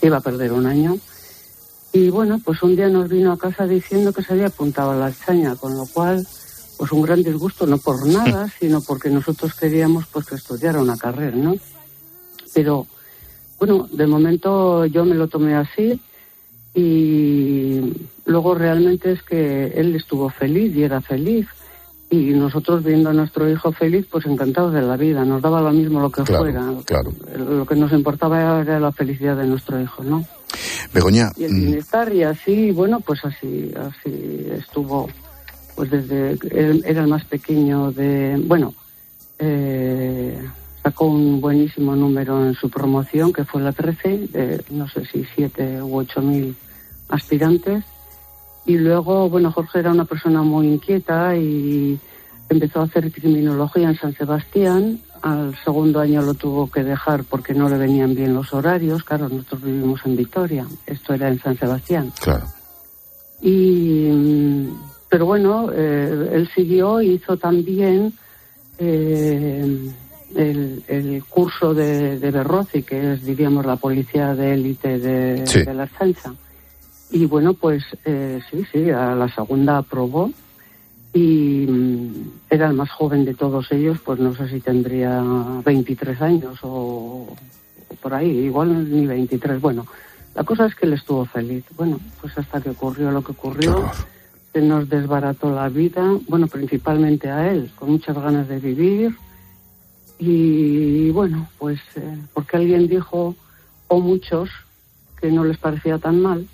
iba 0.03 0.19
a 0.19 0.23
perder 0.23 0.53
un 0.53 0.67
año. 0.67 0.97
Y 1.93 2.09
bueno, 2.09 2.41
pues 2.45 2.63
un 2.63 2.77
día 2.77 2.89
nos 2.89 3.09
vino 3.09 3.33
a 3.33 3.39
casa 3.39 3.67
diciendo 3.67 4.13
que 4.13 4.23
se 4.23 4.33
había 4.33 4.47
apuntado 4.47 4.93
a 4.93 4.97
la 4.97 5.09
extraña, 5.09 5.57
con 5.57 5.77
lo 5.77 5.87
cual, 5.87 6.27
pues 6.79 6.93
un 6.93 7.03
gran 7.03 7.23
disgusto, 7.23 7.67
no 7.67 7.79
por 7.79 8.07
nada, 8.07 8.49
sino 8.61 8.81
porque 8.81 9.11
nosotros 9.11 9.55
queríamos 9.55 10.07
pues 10.07 10.27
que 10.27 10.37
estudiara 10.37 10.81
una 10.81 10.97
carrera, 10.97 11.37
¿no? 11.37 11.57
Pero 12.55 12.87
bueno, 13.61 13.89
de 13.93 14.07
momento 14.07 14.87
yo 14.87 15.05
me 15.05 15.15
lo 15.15 15.29
tomé 15.29 15.55
así 15.55 16.01
y 16.75 17.93
luego 18.25 18.55
realmente 18.55 19.13
es 19.13 19.23
que 19.23 19.67
él 19.77 19.95
estuvo 19.95 20.29
feliz 20.31 20.75
y 20.75 20.83
era 20.83 21.01
feliz. 21.01 21.47
Y 22.13 22.31
nosotros 22.31 22.83
viendo 22.83 23.11
a 23.11 23.13
nuestro 23.13 23.49
hijo 23.49 23.71
feliz, 23.71 24.05
pues 24.11 24.27
encantados 24.27 24.73
de 24.75 24.83
la 24.83 24.97
vida, 24.97 25.25
nos 25.25 25.41
daba 25.43 25.61
lo 25.61 25.71
mismo 25.71 26.01
lo 26.01 26.11
que 26.11 26.23
Claro, 26.23 26.43
fuera. 26.43 26.65
claro. 26.85 27.13
Lo 27.39 27.65
que 27.65 27.77
nos 27.77 27.93
importaba 27.93 28.63
era 28.63 28.81
la 28.81 28.91
felicidad 28.91 29.37
de 29.37 29.47
nuestro 29.47 29.81
hijo, 29.81 30.03
¿no? 30.03 30.25
Begoña, 30.93 31.31
y 31.37 31.45
el 31.45 31.53
mm, 31.53 31.61
bienestar 31.61 32.13
y 32.13 32.25
así 32.25 32.73
bueno 32.73 32.99
pues 32.99 33.25
así 33.25 33.71
así 33.79 34.49
estuvo 34.51 35.09
pues 35.77 35.89
desde 35.89 36.33
él 36.51 36.83
era 36.85 37.03
el 37.03 37.07
más 37.07 37.25
pequeño 37.27 37.93
de 37.93 38.43
bueno 38.45 38.75
eh, 39.39 40.37
sacó 40.83 41.07
un 41.07 41.41
buenísimo 41.41 41.95
número 41.95 42.45
en 42.45 42.55
su 42.55 42.71
promoción 42.71 43.33
que 43.33 43.45
fue 43.45 43.63
la 43.63 43.73
13 43.73 44.29
de 44.29 44.65
no 44.71 44.89
sé 44.89 45.05
si 45.07 45.25
7 45.35 45.83
u 45.83 45.97
8 45.99 46.23
mil 46.23 46.57
aspirantes 47.09 47.85
y 48.65 48.79
luego 48.79 49.29
bueno 49.29 49.53
Jorge 49.53 49.81
era 49.81 49.91
una 49.91 50.05
persona 50.05 50.43
muy 50.43 50.69
inquieta 50.69 51.37
y 51.37 51.99
empezó 52.49 52.81
a 52.81 52.85
hacer 52.85 53.13
criminología 53.13 53.89
en 53.89 53.97
San 53.97 54.15
Sebastián 54.15 55.01
al 55.23 55.55
segundo 55.65 56.01
año 56.01 56.23
lo 56.23 56.35
tuvo 56.35 56.71
que 56.71 56.83
dejar 56.83 57.25
porque 57.25 57.53
no 57.53 57.69
le 57.69 57.77
venían 57.77 58.15
bien 58.15 58.35
los 58.35 58.53
horarios. 58.55 59.05
Claro, 59.05 59.29
nosotros 59.29 59.63
vivimos 59.63 60.01
en 60.07 60.17
Vitoria. 60.17 60.67
Esto 60.87 61.15
era 61.15 61.29
en 61.29 61.39
San 61.39 61.59
Sebastián. 61.59 62.13
Claro. 62.21 62.47
Y, 63.43 64.09
mm, 64.11 64.69
pero 65.09 65.27
bueno, 65.27 65.71
eh, 65.73 66.31
él 66.33 66.49
siguió 66.55 67.03
hizo 67.03 67.37
también 67.37 68.15
eh, 68.79 69.91
el, 70.37 70.83
el 70.89 71.25
curso 71.25 71.75
de, 71.75 72.19
de 72.19 72.31
Berrozi, 72.31 72.83
que 72.83 73.13
es, 73.15 73.25
diríamos, 73.25 73.67
la 73.67 73.77
policía 73.77 74.35
de 74.35 74.55
élite 74.55 74.99
de, 74.99 75.47
Sí. 75.47 75.63
de 75.63 75.75
la 75.75 75.87
Sancha. 75.89 76.33
Y 77.11 77.27
bueno, 77.27 77.55
pues 77.55 77.83
eh, 78.05 78.41
sí, 78.51 78.65
sí, 78.73 78.91
a 78.91 79.15
la 79.15 79.29
segunda 79.29 79.79
aprobó 79.79 80.31
y 81.13 81.67
mm, 81.69 82.11
era 82.51 82.69
el 82.69 82.75
más 82.75 82.91
joven 82.91 83.25
de 83.25 83.35
todos 83.35 83.73
ellos, 83.73 83.99
pues 84.05 84.21
no 84.21 84.35
sé 84.35 84.49
si 84.49 84.61
tendría 84.61 85.21
23 85.65 86.21
años 86.23 86.59
o, 86.63 86.69
o 87.89 87.95
por 88.01 88.15
ahí, 88.15 88.31
igual 88.47 88.89
ni 88.91 89.07
23. 89.07 89.61
Bueno, 89.61 89.87
la 90.37 90.45
cosa 90.45 90.67
es 90.67 90.75
que 90.77 90.87
él 90.87 90.93
estuvo 90.93 91.25
feliz. 91.25 91.65
Bueno, 91.77 91.99
pues 92.21 92.39
hasta 92.39 92.61
que 92.61 92.71
ocurrió 92.71 93.11
lo 93.11 93.23
que 93.25 93.33
ocurrió, 93.33 93.91
se 94.53 94.61
nos 94.61 94.89
desbarató 94.89 95.53
la 95.53 95.69
vida, 95.69 96.05
bueno, 96.29 96.47
principalmente 96.47 97.29
a 97.29 97.51
él, 97.51 97.71
con 97.75 97.91
muchas 97.91 98.17
ganas 98.17 98.47
de 98.49 98.59
vivir. 98.61 99.17
Y 100.21 101.11
bueno, 101.11 101.49
pues 101.59 101.81
eh, 101.97 102.19
porque 102.35 102.59
alguien 102.59 102.87
dijo, 102.87 103.35
o 103.89 104.01
muchos, 104.01 104.51
que 105.19 105.33
no 105.33 105.45
les 105.45 105.57
parecía 105.57 105.99
tan 105.99 106.21
mal, 106.21 106.47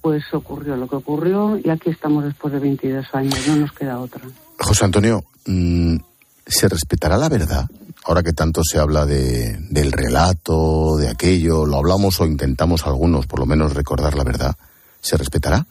pues 0.00 0.22
ocurrió 0.34 0.76
lo 0.76 0.88
que 0.88 0.96
ocurrió 0.96 1.58
y 1.62 1.70
aquí 1.70 1.90
estamos 1.90 2.24
después 2.24 2.52
de 2.52 2.58
22 2.58 3.06
años, 3.14 3.38
no 3.46 3.56
nos 3.56 3.72
queda 3.72 4.00
otra. 4.00 4.20
José 4.58 4.84
Antonio, 4.84 5.24
mm, 5.46 5.96
¿se 6.44 6.68
respetará 6.68 7.16
la 7.16 7.28
verdad? 7.28 7.66
Ahora 8.04 8.22
que 8.22 8.32
tanto 8.32 8.62
se 8.64 8.78
habla 8.78 9.06
de, 9.06 9.56
del 9.70 9.92
relato, 9.92 10.96
de 10.96 11.08
aquello, 11.08 11.64
lo 11.64 11.78
hablamos 11.78 12.20
o 12.20 12.26
intentamos 12.26 12.86
algunos, 12.86 13.26
por 13.26 13.38
lo 13.38 13.46
menos 13.46 13.74
recordar 13.74 14.14
la 14.14 14.24
verdad, 14.24 14.56
¿se 15.00 15.16
respetará? 15.16 15.64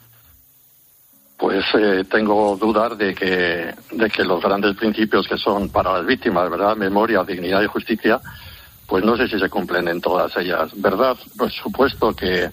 Pues 1.44 1.66
eh, 1.74 2.06
tengo 2.10 2.56
dudas 2.56 2.98
de 2.98 3.14
que, 3.14 3.76
de 3.92 4.10
que 4.10 4.24
los 4.24 4.42
grandes 4.42 4.78
principios 4.78 5.28
que 5.28 5.38
son 5.38 5.68
para 5.68 5.98
las 5.98 6.06
víctimas, 6.06 6.50
verdad, 6.50 6.78
memoria, 6.78 7.22
dignidad 7.26 7.62
y 7.62 7.68
justicia, 7.68 8.22
pues 8.88 9.04
no 9.04 9.18
sé 9.18 9.28
si 9.28 9.38
se 9.38 9.50
cumplen 9.50 9.90
en 9.90 10.00
todas 10.00 10.38
ellas. 10.38 10.72
Verdad, 10.74 11.18
pues 11.38 11.52
supuesto 11.52 12.16
que, 12.16 12.50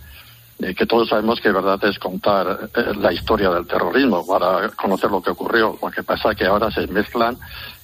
eh, 0.59 0.75
que 0.75 0.87
todos 0.87 1.09
sabemos 1.09 1.41
que 1.41 1.53
verdad 1.53 1.79
es 1.85 2.01
contar 2.01 2.69
eh, 2.75 2.93
la 2.99 3.13
historia 3.13 3.51
del 3.51 3.65
terrorismo 3.65 4.27
para 4.27 4.69
conocer 4.71 5.09
lo 5.09 5.23
que 5.23 5.31
ocurrió. 5.31 5.79
Lo 5.81 5.89
que 5.89 6.03
pasa 6.03 6.33
es 6.33 6.39
que 6.39 6.47
ahora 6.47 6.69
se 6.73 6.89
mezclan 6.89 7.39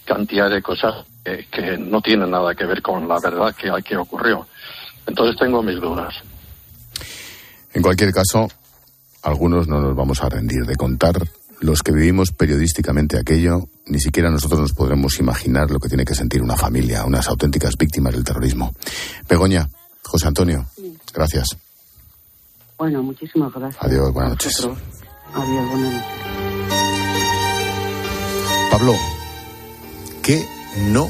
cantidad 0.04 0.50
de 0.50 0.60
cosas 0.60 1.04
que, 1.24 1.46
que 1.48 1.78
no 1.78 2.00
tienen 2.00 2.32
nada 2.32 2.52
que 2.56 2.66
ver 2.66 2.82
con 2.82 3.06
la 3.06 3.20
verdad 3.20 3.54
que, 3.54 3.70
que 3.84 3.96
ocurrió. 3.96 4.44
Entonces 5.06 5.36
tengo 5.36 5.62
mis 5.62 5.80
dudas. 5.80 6.16
En 7.74 7.82
cualquier 7.82 8.10
caso, 8.10 8.48
algunos 9.26 9.66
no 9.66 9.80
nos 9.80 9.94
vamos 9.96 10.22
a 10.22 10.28
rendir 10.28 10.64
de 10.64 10.76
contar. 10.76 11.16
Los 11.60 11.82
que 11.82 11.90
vivimos 11.92 12.32
periodísticamente 12.32 13.18
aquello, 13.18 13.68
ni 13.86 13.98
siquiera 13.98 14.30
nosotros 14.30 14.60
nos 14.60 14.72
podremos 14.72 15.18
imaginar 15.18 15.70
lo 15.70 15.80
que 15.80 15.88
tiene 15.88 16.04
que 16.04 16.14
sentir 16.14 16.42
una 16.42 16.56
familia, 16.56 17.04
unas 17.04 17.28
auténticas 17.28 17.76
víctimas 17.78 18.12
del 18.12 18.24
terrorismo. 18.24 18.74
Begoña, 19.28 19.68
José 20.02 20.28
Antonio, 20.28 20.66
gracias. 21.14 21.56
Bueno, 22.78 23.02
muchísimas 23.02 23.52
gracias. 23.54 23.82
Adiós, 23.82 24.12
buenas 24.12 24.32
noches. 24.32 24.58
Adiós, 25.34 25.70
buenas 25.70 25.92
noches. 25.92 26.04
Pablo, 28.70 28.94
¿qué 30.22 30.46
no 30.90 31.08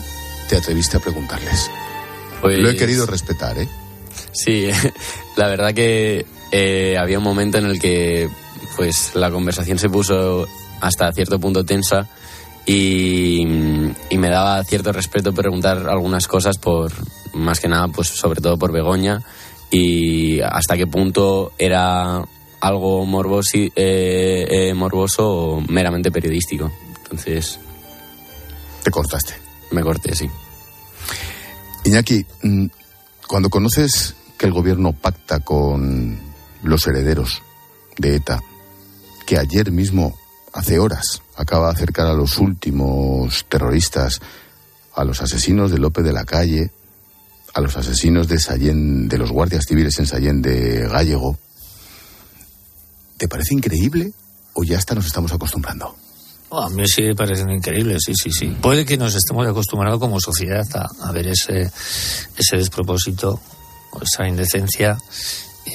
te 0.48 0.56
atreviste 0.56 0.96
a 0.96 1.00
preguntarles? 1.00 1.68
Pues- 2.40 2.58
Lo 2.60 2.70
he 2.70 2.76
querido 2.76 3.04
respetar, 3.06 3.58
¿eh? 3.58 3.68
Sí, 4.32 4.68
la 5.36 5.48
verdad 5.48 5.74
que 5.74 6.24
eh, 6.53 6.97
había 6.99 7.18
un 7.18 7.24
momento 7.24 7.59
en 7.59 7.66
el 7.66 7.78
que 7.78 8.28
pues 8.76 9.12
la 9.14 9.30
conversación 9.30 9.78
se 9.78 9.88
puso 9.88 10.47
hasta 10.80 11.12
cierto 11.12 11.38
punto 11.38 11.64
tensa 11.64 12.07
y, 12.66 13.40
y 14.11 14.18
me 14.18 14.28
daba 14.28 14.62
cierto 14.64 14.92
respeto 14.92 15.32
preguntar 15.32 15.88
algunas 15.88 16.26
cosas 16.26 16.59
por 16.59 16.92
más 17.32 17.61
que 17.61 17.68
nada 17.68 17.88
pues 17.88 18.09
sobre 18.09 18.40
todo 18.40 18.59
por 18.59 18.72
Begoña. 18.72 19.22
Y 19.70 20.40
hasta 20.40 20.76
qué 20.76 20.86
punto 20.86 21.53
era 21.59 22.24
algo 22.61 23.05
morbosi- 23.05 23.72
eh, 23.74 24.47
eh, 24.49 24.74
morboso 24.74 25.28
o 25.28 25.61
meramente 25.61 26.11
periodístico. 26.12 26.70
Entonces 27.03 27.59
te 28.82 28.90
cortaste. 28.90 29.34
me 29.72 29.82
corté 29.82 30.14
sí. 30.14 30.28
Iñaki, 31.84 32.24
mm, 32.42 32.66
cuando 33.26 33.51
conoces 33.51 34.14
que 34.38 34.47
el 34.47 34.53
gobierno 34.53 34.92
pacta 34.92 35.40
con 35.40 36.18
los 36.62 36.86
herederos 36.86 37.42
de 37.98 38.16
ETA, 38.16 38.40
que 39.26 39.38
ayer 39.38 39.72
mismo, 39.72 40.16
hace 40.52 40.78
horas, 40.78 41.22
acaba 41.36 41.66
de 41.66 41.74
acercar 41.74 42.07
a 42.07 42.14
los 42.14 42.38
últimos 42.38 43.44
terroristas, 43.48 44.20
a 44.94 45.04
los 45.04 45.20
asesinos 45.20 45.70
de 45.70 45.78
López 45.78 46.04
de 46.04 46.12
la 46.12 46.24
Calle, 46.24 46.70
a 47.54 47.61
los 47.61 47.76
asesinos 47.76 48.28
de 48.28 48.38
Sallén, 48.38 49.09
de 49.09 49.18
los 49.18 49.32
guardias 49.32 49.64
civiles 49.66 49.98
en 49.98 50.07
Sallén 50.07 50.42
de 50.42 50.88
Gallego, 50.88 51.38
¿te 53.16 53.28
parece 53.28 53.54
increíble 53.54 54.12
o 54.52 54.62
ya 54.62 54.78
hasta 54.78 54.94
nos 54.94 55.07
estamos 55.07 55.32
acostumbrando? 55.32 55.96
Oh, 56.48 56.61
a 56.61 56.70
mí 56.70 56.86
sí 56.86 57.02
me 57.02 57.14
parece 57.14 57.42
increíble, 57.42 57.96
sí, 57.98 58.12
sí, 58.14 58.30
sí. 58.30 58.57
Puede 58.61 58.84
que 58.84 58.96
nos 58.96 59.14
estemos 59.14 59.46
acostumbrados 59.46 59.98
como 59.98 60.20
sociedad 60.20 60.66
a, 60.74 61.09
a 61.09 61.12
ver 61.12 61.28
ese, 61.28 61.62
ese 62.36 62.57
despropósito 62.57 63.40
o 63.90 64.02
esa 64.02 64.28
indecencia 64.28 64.96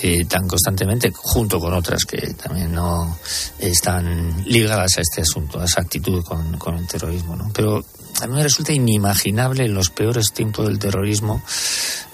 eh, 0.03 0.25
tan 0.25 0.47
constantemente, 0.47 1.11
junto 1.13 1.59
con 1.59 1.73
otras 1.73 2.05
que 2.05 2.33
también 2.33 2.73
no 2.73 3.17
están 3.59 4.43
ligadas 4.45 4.97
a 4.97 5.01
este 5.01 5.21
asunto, 5.21 5.59
a 5.59 5.65
esa 5.65 5.81
actitud 5.81 6.23
con, 6.23 6.57
con 6.57 6.75
el 6.77 6.87
terrorismo. 6.87 7.35
¿no? 7.35 7.51
Pero 7.53 7.83
a 8.21 8.27
mí 8.27 8.35
me 8.35 8.43
resulta 8.43 8.73
inimaginable 8.73 9.65
en 9.65 9.73
los 9.73 9.89
peores 9.89 10.31
tiempos 10.33 10.67
del 10.67 10.79
terrorismo, 10.79 11.41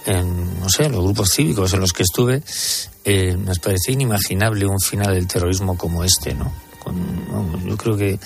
en, 0.05 0.59
no 0.59 0.69
sé, 0.69 0.89
los 0.89 1.03
grupos 1.03 1.31
cívicos 1.31 1.73
en 1.73 1.81
los 1.81 1.93
que 1.93 2.03
estuve, 2.03 2.41
eh, 3.03 3.35
nos 3.37 3.59
parecía 3.59 3.93
inimaginable 3.93 4.65
un 4.65 4.79
final 4.79 5.13
del 5.13 5.27
terrorismo 5.27 5.77
como 5.77 6.03
este, 6.03 6.33
¿no? 6.33 6.51
Yo 7.65 7.75
creo 7.75 7.97
que 7.97 8.19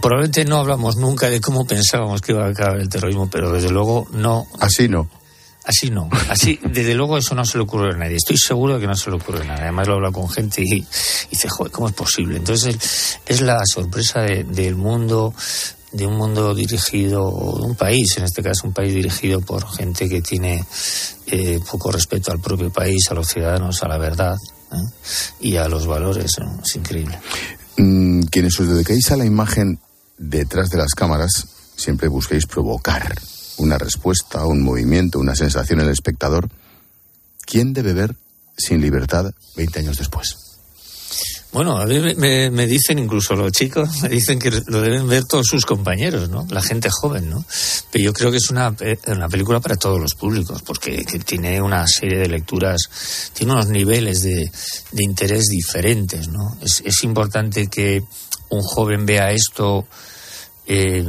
probablemente 0.00 0.44
no 0.44 0.56
hablamos 0.56 0.96
nunca 0.96 1.28
de 1.28 1.40
cómo 1.40 1.66
pensábamos 1.66 2.20
que 2.20 2.32
iba 2.32 2.46
a 2.46 2.50
acabar 2.50 2.80
el 2.80 2.88
terrorismo, 2.88 3.28
pero 3.30 3.52
desde 3.52 3.70
luego 3.70 4.08
no. 4.12 4.46
Así 4.58 4.88
no. 4.88 5.08
Así 5.68 5.90
no. 5.90 6.08
Así, 6.30 6.58
desde 6.64 6.94
luego, 6.94 7.18
eso 7.18 7.34
no 7.34 7.44
se 7.44 7.58
le 7.58 7.64
ocurre 7.64 7.92
a 7.94 7.96
nadie. 7.98 8.16
Estoy 8.16 8.38
seguro 8.38 8.74
de 8.76 8.80
que 8.80 8.86
no 8.86 8.96
se 8.96 9.10
le 9.10 9.16
ocurre 9.16 9.42
a 9.42 9.44
nadie. 9.44 9.62
Además, 9.64 9.86
lo 9.86 9.94
habla 9.96 10.10
con 10.10 10.26
gente 10.30 10.62
y, 10.62 10.80
dice, 11.30 11.46
joder, 11.50 11.70
¿cómo 11.70 11.88
es 11.88 11.94
posible? 11.94 12.38
Entonces, 12.38 13.18
es, 13.26 13.40
la 13.42 13.60
sorpresa 13.66 14.20
de- 14.22 14.44
del 14.44 14.76
mundo, 14.76 15.34
de 15.92 16.06
un 16.06 16.16
mundo 16.16 16.54
dirigido, 16.54 17.20
de 17.58 17.64
un 17.66 17.74
país, 17.74 18.16
en 18.16 18.24
este 18.24 18.42
caso, 18.42 18.66
un 18.66 18.72
país 18.72 18.94
dirigido 18.94 19.42
por 19.42 19.70
gente 19.70 20.08
que 20.08 20.22
tiene 20.22 20.64
eh, 21.26 21.60
poco 21.70 21.92
respeto 21.92 22.32
al 22.32 22.40
propio 22.40 22.72
país, 22.72 23.10
a 23.10 23.14
los 23.14 23.28
ciudadanos, 23.28 23.82
a 23.82 23.88
la 23.88 23.98
verdad 23.98 24.36
¿eh? 24.72 24.76
y 25.40 25.56
a 25.56 25.68
los 25.68 25.86
valores. 25.86 26.34
Es 26.64 26.76
increíble. 26.76 27.18
Mm, 27.76 28.22
quienes 28.22 28.58
os 28.58 28.68
dedicáis 28.68 29.10
a 29.10 29.16
la 29.18 29.26
imagen 29.26 29.78
detrás 30.16 30.70
de 30.70 30.78
las 30.78 30.92
cámaras, 30.94 31.46
siempre 31.76 32.08
busquéis 32.08 32.46
provocar 32.46 33.14
una 33.58 33.78
respuesta, 33.78 34.44
un 34.46 34.62
movimiento, 34.62 35.18
una 35.18 35.34
sensación 35.34 35.80
en 35.80 35.86
el 35.86 35.92
espectador. 35.92 36.48
¿Quién 37.44 37.72
debe 37.72 37.92
ver 37.92 38.16
sin 38.56 38.80
libertad 38.80 39.30
20 39.56 39.78
años 39.80 39.98
después? 39.98 40.36
Bueno, 41.50 41.78
a 41.78 41.86
mí 41.86 41.98
me- 42.16 42.66
dicen 42.66 42.98
incluso 42.98 43.34
los 43.34 43.52
chicos, 43.52 44.02
me 44.02 44.10
dicen 44.10 44.38
que 44.38 44.50
lo 44.66 44.82
deben 44.82 45.08
ver 45.08 45.24
todos 45.24 45.46
sus 45.46 45.64
compañeros, 45.64 46.28
¿no? 46.28 46.46
La 46.50 46.60
gente 46.60 46.90
joven, 46.90 47.30
¿no? 47.30 47.42
Pero 47.90 48.04
yo 48.04 48.12
creo 48.12 48.30
que 48.30 48.36
es 48.36 48.50
una, 48.50 48.76
eh, 48.80 48.98
una 49.06 49.28
película 49.30 49.58
para 49.58 49.76
todos 49.76 49.98
los 49.98 50.14
públicos, 50.14 50.60
porque 50.62 51.06
que 51.06 51.18
tiene 51.20 51.62
una 51.62 51.86
serie 51.86 52.18
de 52.18 52.28
lecturas, 52.28 53.30
tiene 53.32 53.54
unos 53.54 53.68
niveles 53.68 54.20
de, 54.20 54.50
de 54.92 55.02
interés 55.02 55.46
diferentes, 55.46 56.28
¿no? 56.28 56.54
Es, 56.60 56.82
es 56.84 57.02
importante 57.02 57.68
que 57.68 58.02
un 58.50 58.60
joven 58.60 59.06
vea 59.06 59.30
esto, 59.32 59.86
eh, 60.66 61.02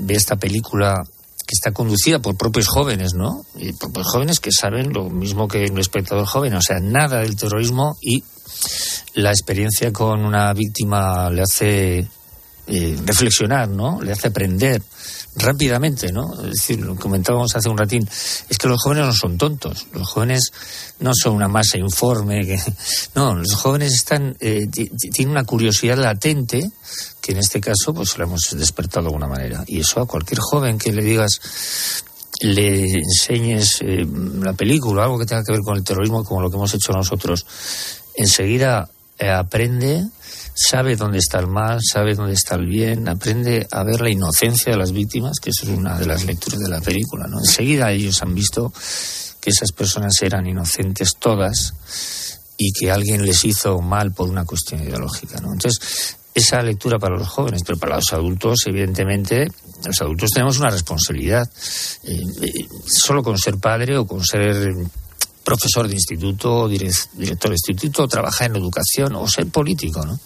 vea 0.00 0.16
esta 0.16 0.34
película 0.34 1.04
que 1.46 1.52
está 1.54 1.72
conducida 1.72 2.18
por 2.18 2.36
propios 2.36 2.66
jóvenes, 2.66 3.14
¿no? 3.14 3.44
Y 3.56 3.72
por 3.72 4.02
jóvenes 4.02 4.40
que 4.40 4.50
saben 4.50 4.92
lo 4.92 5.08
mismo 5.08 5.46
que 5.46 5.70
un 5.70 5.78
espectador 5.78 6.26
joven, 6.26 6.54
o 6.54 6.62
sea, 6.62 6.80
nada 6.80 7.20
del 7.20 7.36
terrorismo 7.36 7.96
y 8.00 8.24
la 9.14 9.30
experiencia 9.30 9.92
con 9.92 10.24
una 10.24 10.52
víctima 10.52 11.30
le 11.30 11.42
hace 11.42 12.08
eh, 12.66 12.96
reflexionar, 13.04 13.68
¿no? 13.68 14.00
Le 14.02 14.12
hace 14.12 14.28
aprender 14.28 14.82
rápidamente, 15.38 16.12
¿no? 16.12 16.32
Es 16.44 16.50
decir, 16.52 16.80
lo 16.80 16.96
comentábamos 16.96 17.54
hace 17.54 17.68
un 17.68 17.76
ratín, 17.76 18.08
es 18.48 18.56
que 18.58 18.68
los 18.68 18.80
jóvenes 18.82 19.04
no 19.06 19.12
son 19.12 19.36
tontos, 19.36 19.86
los 19.92 20.08
jóvenes 20.08 20.50
no 21.00 21.12
son 21.14 21.34
una 21.34 21.46
masa 21.46 21.76
informe, 21.78 22.46
que, 22.46 22.58
no, 23.14 23.34
los 23.34 23.54
jóvenes 23.54 23.92
están, 23.92 24.34
eh, 24.40 24.66
ti- 24.70 24.90
ti- 24.98 25.10
tienen 25.10 25.32
una 25.32 25.44
curiosidad 25.44 25.98
latente 25.98 26.70
que 27.20 27.32
en 27.32 27.38
este 27.38 27.60
caso 27.60 27.92
pues 27.92 28.16
la 28.18 28.24
hemos 28.24 28.56
despertado 28.56 29.02
de 29.02 29.08
alguna 29.08 29.26
manera. 29.28 29.62
Y 29.66 29.80
eso 29.80 30.00
a 30.00 30.06
cualquier 30.06 30.40
joven 30.40 30.78
que 30.78 30.92
le 30.92 31.02
digas, 31.02 31.40
le 32.40 32.84
enseñes 32.98 33.78
eh, 33.82 34.06
la 34.40 34.52
película, 34.54 35.02
algo 35.04 35.18
que 35.18 35.26
tenga 35.26 35.42
que 35.44 35.52
ver 35.52 35.60
con 35.62 35.76
el 35.76 35.84
terrorismo, 35.84 36.24
como 36.24 36.40
lo 36.40 36.50
que 36.50 36.56
hemos 36.56 36.72
hecho 36.74 36.92
nosotros, 36.92 37.44
enseguida 38.14 38.88
eh, 39.18 39.30
aprende, 39.30 40.04
sabe 40.56 40.96
dónde 40.96 41.18
está 41.18 41.38
el 41.38 41.48
mal, 41.48 41.80
sabe 41.82 42.14
dónde 42.14 42.32
está 42.32 42.54
el 42.54 42.66
bien, 42.66 43.08
aprende 43.08 43.66
a 43.70 43.84
ver 43.84 44.00
la 44.00 44.10
inocencia 44.10 44.72
de 44.72 44.78
las 44.78 44.92
víctimas, 44.92 45.38
que 45.38 45.50
eso 45.50 45.70
es 45.70 45.76
una 45.76 45.98
de 45.98 46.06
las 46.06 46.24
lecturas 46.24 46.60
de 46.60 46.68
la 46.68 46.80
película. 46.80 47.26
¿no? 47.26 47.38
Enseguida 47.38 47.92
ellos 47.92 48.22
han 48.22 48.34
visto 48.34 48.72
que 49.40 49.50
esas 49.50 49.72
personas 49.72 50.14
eran 50.22 50.46
inocentes 50.46 51.16
todas 51.18 51.74
y 52.56 52.72
que 52.72 52.90
alguien 52.90 53.24
les 53.24 53.44
hizo 53.44 53.80
mal 53.80 54.12
por 54.12 54.30
una 54.30 54.46
cuestión 54.46 54.82
ideológica. 54.82 55.40
¿no? 55.40 55.52
Entonces, 55.52 56.16
esa 56.32 56.62
lectura 56.62 56.98
para 56.98 57.16
los 57.16 57.28
jóvenes, 57.28 57.62
pero 57.64 57.78
para 57.78 57.96
los 57.96 58.12
adultos, 58.12 58.60
evidentemente, 58.66 59.48
los 59.84 60.00
adultos 60.00 60.30
tenemos 60.30 60.58
una 60.58 60.70
responsabilidad. 60.70 61.48
Eh, 62.04 62.14
eh, 62.14 62.68
solo 62.86 63.22
con 63.22 63.38
ser 63.38 63.58
padre 63.58 63.98
o 63.98 64.06
con 64.06 64.24
ser 64.24 64.74
profesor 65.46 65.86
de 65.86 65.94
instituto, 65.94 66.68
direc- 66.68 67.08
director 67.12 67.50
de 67.50 67.54
instituto, 67.54 68.08
trabajar 68.08 68.50
en 68.50 68.56
educación 68.56 69.14
o 69.14 69.28
ser 69.28 69.46
político, 69.46 70.04
¿no? 70.04 70.18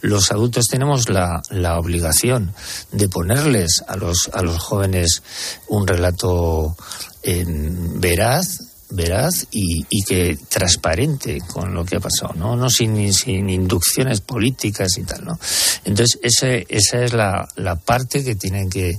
Los 0.00 0.30
adultos 0.30 0.66
tenemos 0.70 1.08
la, 1.08 1.42
la 1.50 1.76
obligación 1.76 2.54
de 2.92 3.08
ponerles 3.08 3.82
a 3.88 3.96
los, 3.96 4.30
a 4.32 4.42
los 4.42 4.58
jóvenes 4.58 5.22
un 5.66 5.88
relato 5.88 6.76
eh, 7.24 7.44
veraz, 7.46 8.69
veraz 8.90 9.46
y, 9.50 9.84
y 9.88 10.02
que 10.02 10.38
transparente 10.48 11.40
con 11.52 11.74
lo 11.74 11.84
que 11.84 11.96
ha 11.96 12.00
pasado, 12.00 12.34
¿no? 12.34 12.56
No 12.56 12.68
sin, 12.70 12.98
inducciones 12.98 14.20
políticas 14.20 14.98
y 14.98 15.02
tal, 15.02 15.24
¿no? 15.24 15.38
Entonces, 15.84 16.18
ese, 16.22 16.66
esa 16.68 17.04
es 17.04 17.12
la, 17.12 17.48
la 17.56 17.76
parte 17.76 18.24
que 18.24 18.34
tienen 18.34 18.68
que, 18.68 18.98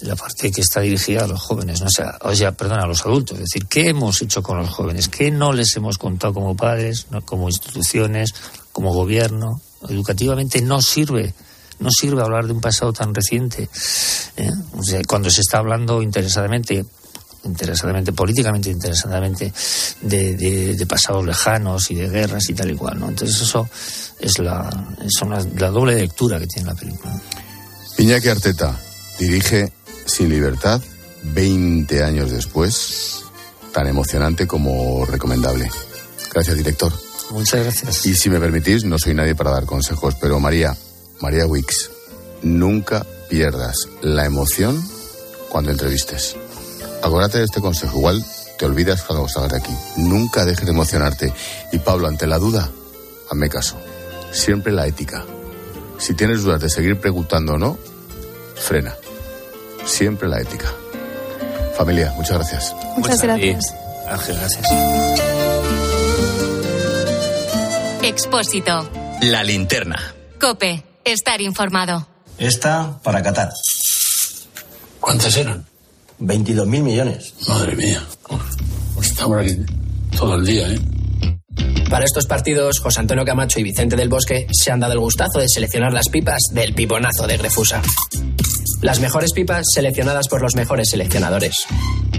la 0.00 0.16
parte 0.16 0.50
que 0.50 0.60
está 0.60 0.80
dirigida 0.80 1.24
a 1.24 1.26
los 1.26 1.40
jóvenes, 1.40 1.80
¿no? 1.80 1.86
O 1.86 1.90
sea, 1.90 2.18
o 2.22 2.34
sea, 2.34 2.52
perdón, 2.52 2.80
a 2.80 2.86
los 2.86 3.04
adultos. 3.04 3.38
Es 3.38 3.44
decir, 3.44 3.66
¿qué 3.66 3.88
hemos 3.88 4.20
hecho 4.22 4.42
con 4.42 4.58
los 4.58 4.68
jóvenes? 4.68 5.08
¿Qué 5.08 5.30
no 5.30 5.52
les 5.52 5.74
hemos 5.76 5.98
contado 5.98 6.34
como 6.34 6.56
padres, 6.56 7.06
como 7.24 7.48
instituciones, 7.48 8.34
como 8.72 8.92
gobierno? 8.92 9.60
Educativamente 9.88 10.60
no 10.60 10.82
sirve 10.82 11.34
no 11.80 11.90
sirve 11.90 12.22
hablar 12.22 12.46
de 12.46 12.52
un 12.52 12.60
pasado 12.60 12.92
tan 12.92 13.14
reciente. 13.14 13.68
¿eh? 14.36 14.52
Cuando 15.08 15.30
se 15.30 15.40
está 15.40 15.58
hablando 15.58 16.02
interesadamente 16.02 16.84
interesadamente, 17.44 18.12
políticamente 18.12 18.70
interesadamente, 18.70 19.52
de, 20.02 20.36
de, 20.36 20.76
de 20.76 20.86
pasados 20.86 21.24
lejanos 21.24 21.90
y 21.90 21.94
de 21.94 22.08
guerras 22.08 22.48
y 22.48 22.54
tal 22.54 22.70
y 22.70 22.76
cual, 22.76 22.98
¿no? 23.00 23.08
Entonces 23.08 23.40
eso 23.40 23.68
es 24.18 24.38
la, 24.38 24.68
es 25.04 25.20
una- 25.22 25.44
la 25.56 25.68
doble 25.70 25.94
lectura 25.96 26.38
que 26.38 26.46
tiene 26.46 26.68
la 26.68 26.74
película. 26.74 27.20
Iñaki 27.98 28.28
Arteta 28.28 28.78
dirige 29.18 29.72
Sin 30.06 30.28
Libertad 30.28 30.80
20 31.22 32.02
años 32.02 32.30
después, 32.30 33.22
tan 33.72 33.86
emocionante 33.86 34.46
como 34.46 35.04
recomendable. 35.06 35.70
Gracias, 36.32 36.56
director. 36.56 36.92
Muchas 37.30 37.62
gracias. 37.62 38.06
Y 38.06 38.14
si 38.14 38.28
me 38.30 38.40
permitís, 38.40 38.84
no 38.84 38.98
soy 38.98 39.14
nadie 39.14 39.34
para 39.34 39.50
dar 39.50 39.64
consejos, 39.66 40.14
pero 40.20 40.40
María, 40.40 40.76
María 41.20 41.46
Wicks, 41.46 41.90
nunca 42.42 43.06
pierdas 43.28 43.76
la 44.02 44.24
emoción 44.24 44.82
cuando 45.48 45.70
entrevistes. 45.70 46.36
Acuérdate 47.02 47.38
de 47.38 47.44
este 47.44 47.60
consejo, 47.60 47.98
igual 47.98 48.24
te 48.58 48.66
olvidas 48.66 49.02
cuando 49.02 49.26
salgas 49.28 49.52
de 49.52 49.58
aquí. 49.58 49.76
Nunca 49.96 50.44
dejes 50.44 50.66
de 50.66 50.72
emocionarte. 50.72 51.32
Y 51.72 51.78
Pablo, 51.78 52.08
ante 52.08 52.26
la 52.26 52.38
duda, 52.38 52.70
hazme 53.30 53.48
caso. 53.48 53.76
Siempre 54.32 54.72
la 54.72 54.86
ética. 54.86 55.24
Si 55.98 56.14
tienes 56.14 56.42
dudas 56.42 56.60
de 56.60 56.68
seguir 56.68 57.00
preguntando 57.00 57.54
o 57.54 57.58
no, 57.58 57.78
frena. 58.56 58.94
Siempre 59.84 60.28
la 60.28 60.40
ética. 60.40 60.72
Familia, 61.76 62.12
muchas 62.16 62.36
gracias. 62.36 62.74
Muchas 62.96 63.22
gracias. 63.22 63.74
Ángel, 64.08 64.36
gracias. 64.36 64.66
Expósito. 68.02 68.90
La 69.22 69.42
linterna. 69.42 70.14
Cope. 70.40 70.84
Estar 71.04 71.40
informado. 71.40 72.06
Esta 72.38 72.98
para 73.02 73.22
Qatar. 73.22 73.50
¿Cuántas 75.00 75.36
eran? 75.36 75.66
22 76.20 76.66
mil 76.66 76.82
millones. 76.82 77.34
Madre 77.48 77.74
mía. 77.76 78.02
Estamos 79.00 79.38
aquí 79.38 79.56
todo 80.16 80.36
el 80.36 80.44
día, 80.44 80.72
¿eh? 80.72 80.78
Para 81.90 82.04
estos 82.04 82.26
partidos, 82.26 82.78
José 82.78 83.00
Antonio 83.00 83.24
Camacho 83.24 83.58
y 83.58 83.64
Vicente 83.64 83.96
del 83.96 84.08
Bosque 84.08 84.46
se 84.52 84.70
han 84.70 84.78
dado 84.78 84.92
el 84.92 85.00
gustazo 85.00 85.40
de 85.40 85.48
seleccionar 85.48 85.92
las 85.92 86.08
pipas 86.08 86.38
del 86.52 86.72
piponazo 86.72 87.26
de 87.26 87.36
Grefusa. 87.36 87.82
Las 88.80 89.00
mejores 89.00 89.32
pipas 89.32 89.66
seleccionadas 89.74 90.28
por 90.28 90.40
los 90.40 90.54
mejores 90.54 90.88
seleccionadores. 90.90 91.66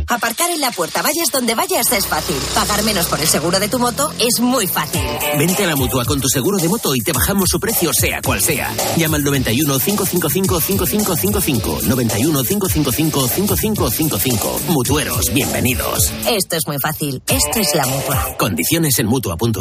Aparcar 0.08 0.52
en 0.52 0.60
la 0.60 0.72
puerta, 0.72 1.02
vayas 1.02 1.30
donde 1.32 1.56
vayas, 1.56 1.90
es 1.94 2.06
fácil. 2.06 2.36
Pagar 2.54 2.84
menos 2.84 3.08
por 3.08 3.20
el 3.22 3.28
seguro 3.28 3.60
de 3.60 3.70
tu 3.70 3.80
moto 3.80 4.12
es 4.20 4.42
muy 4.42 4.68
fácil. 4.68 5.02
Vente 5.38 5.64
a 5.64 5.68
la 5.68 5.76
mutua 5.78 6.04
con 6.04 6.20
tu 6.20 6.28
seguro 6.28 6.58
de 6.58 6.68
moto 6.68 6.94
y 6.94 7.00
te 7.00 7.14
bajamos 7.14 7.50
su 7.50 7.60
precio, 7.60 7.94
sea 7.94 8.22
cual 8.22 8.42
sea. 8.42 8.76
Llama 8.98 9.18
al 9.18 9.24
91 9.24 9.80
555 9.80 10.60
5555. 10.60 11.80
91 11.88 12.44
555 12.44 13.28
5555. 13.28 14.62
Mutueros, 14.68 15.34
bienvenidos. 15.34 16.12
Esto 16.30 16.58
es 16.58 16.68
muy 16.68 16.78
fácil. 16.80 17.24
Esto 17.28 17.60
es 17.60 17.74
la 17.74 17.86
mutua. 17.86 18.36
Condiciones 18.38 19.00
en 19.00 19.08
mutua.es. 19.08 19.61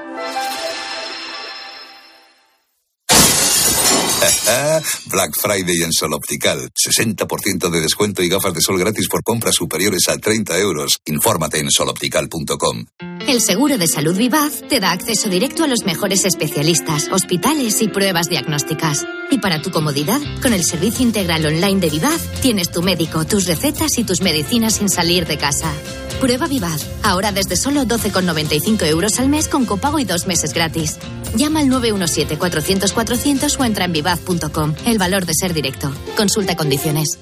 Black 5.05 5.31
Friday 5.39 5.81
en 5.81 5.91
Sol 5.93 6.13
Optical. 6.13 6.69
60% 6.73 7.69
de 7.69 7.79
descuento 7.79 8.21
y 8.21 8.29
gafas 8.29 8.53
de 8.53 8.61
sol 8.61 8.77
gratis 8.77 9.07
por 9.07 9.23
compras 9.23 9.55
superiores 9.55 10.07
a 10.09 10.17
30 10.17 10.57
euros. 10.59 10.99
Infórmate 11.05 11.59
en 11.59 11.71
soloptical.com. 11.71 12.85
El 13.27 13.41
seguro 13.41 13.77
de 13.77 13.87
salud 13.87 14.17
Vivaz 14.17 14.61
te 14.67 14.79
da 14.79 14.91
acceso 14.91 15.29
directo 15.29 15.63
a 15.63 15.67
los 15.67 15.85
mejores 15.85 16.25
especialistas, 16.25 17.07
hospitales 17.11 17.81
y 17.81 17.87
pruebas 17.87 18.27
diagnósticas. 18.29 19.05
Y 19.29 19.37
para 19.37 19.61
tu 19.61 19.71
comodidad, 19.71 20.19
con 20.41 20.53
el 20.53 20.65
servicio 20.65 21.05
integral 21.05 21.45
online 21.45 21.79
de 21.79 21.89
Vivaz, 21.89 22.21
tienes 22.41 22.71
tu 22.71 22.81
médico, 22.81 23.25
tus 23.25 23.45
recetas 23.45 23.97
y 23.99 24.03
tus 24.03 24.21
medicinas 24.21 24.75
sin 24.75 24.89
salir 24.89 25.25
de 25.27 25.37
casa. 25.37 25.71
Prueba 26.19 26.47
Vivaz, 26.47 26.85
ahora 27.03 27.31
desde 27.31 27.55
solo 27.55 27.83
12,95 27.83 28.85
euros 28.87 29.19
al 29.19 29.29
mes 29.29 29.47
con 29.47 29.65
copago 29.65 29.99
y 29.99 30.03
dos 30.03 30.27
meses 30.27 30.53
gratis. 30.53 30.97
Llama 31.35 31.59
al 31.59 31.67
917-400-400 31.67 33.59
o 33.59 33.63
entra 33.63 33.85
en 33.85 33.93
vivaz.com. 33.93 34.75
El 34.85 34.97
valor 34.97 35.25
de 35.25 35.33
ser 35.33 35.53
directo. 35.53 35.91
Consulta 36.15 36.55
condiciones. 36.55 37.19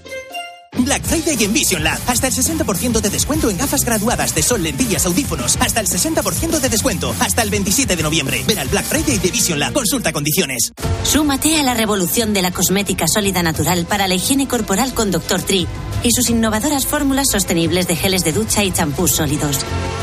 Black 0.77 1.03
Friday 1.03 1.43
en 1.43 1.53
Vision 1.53 1.83
Lab. 1.83 1.99
Hasta 2.07 2.27
el 2.27 2.33
60% 2.33 3.01
de 3.01 3.09
descuento 3.09 3.49
en 3.49 3.57
gafas 3.57 3.85
graduadas 3.85 4.33
de 4.33 4.41
sol, 4.41 4.63
lentillas, 4.63 5.05
audífonos. 5.05 5.57
Hasta 5.59 5.81
el 5.81 5.87
60% 5.87 6.59
de 6.59 6.69
descuento. 6.69 7.13
Hasta 7.19 7.41
el 7.41 7.49
27 7.49 7.95
de 7.95 8.03
noviembre. 8.03 8.43
Ven 8.47 8.59
al 8.59 8.67
Black 8.69 8.85
Friday 8.85 9.17
de 9.17 9.31
Vision 9.31 9.59
Lab. 9.59 9.73
Consulta 9.73 10.11
condiciones. 10.11 10.71
Súmate 11.03 11.59
a 11.59 11.63
la 11.63 11.73
revolución 11.73 12.33
de 12.33 12.41
la 12.41 12.51
cosmética 12.51 13.07
sólida 13.07 13.43
natural 13.43 13.85
para 13.85 14.07
la 14.07 14.15
higiene 14.15 14.47
corporal 14.47 14.93
con 14.93 15.11
Dr. 15.11 15.41
Tree 15.41 15.67
y 16.03 16.11
sus 16.11 16.29
innovadoras 16.29 16.85
fórmulas 16.85 17.27
sostenibles 17.29 17.87
de 17.87 17.95
geles 17.95 18.23
de 18.23 18.31
ducha 18.31 18.63
y 18.63 18.71
champús 18.71 19.11
sólidos. 19.11 19.59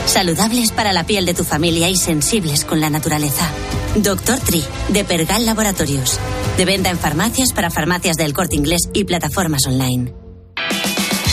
Saludables 0.06 0.72
para 0.72 0.92
la 0.92 1.04
piel 1.04 1.26
de 1.26 1.34
tu 1.34 1.44
familia 1.44 1.88
y 1.88 1.96
sensibles 1.96 2.64
con 2.64 2.80
la 2.80 2.90
naturaleza. 2.90 3.50
Dr. 3.96 4.38
Tree, 4.40 4.64
de 4.90 5.04
Pergal 5.04 5.46
Laboratorios. 5.46 6.18
De 6.56 6.64
venta 6.64 6.90
en 6.90 6.98
farmacias 6.98 7.52
para 7.52 7.70
farmacias 7.70 8.16
del 8.16 8.34
corte 8.34 8.56
inglés 8.56 8.82
y 8.92 9.04
plataformas 9.04 9.66
online. 9.66 10.26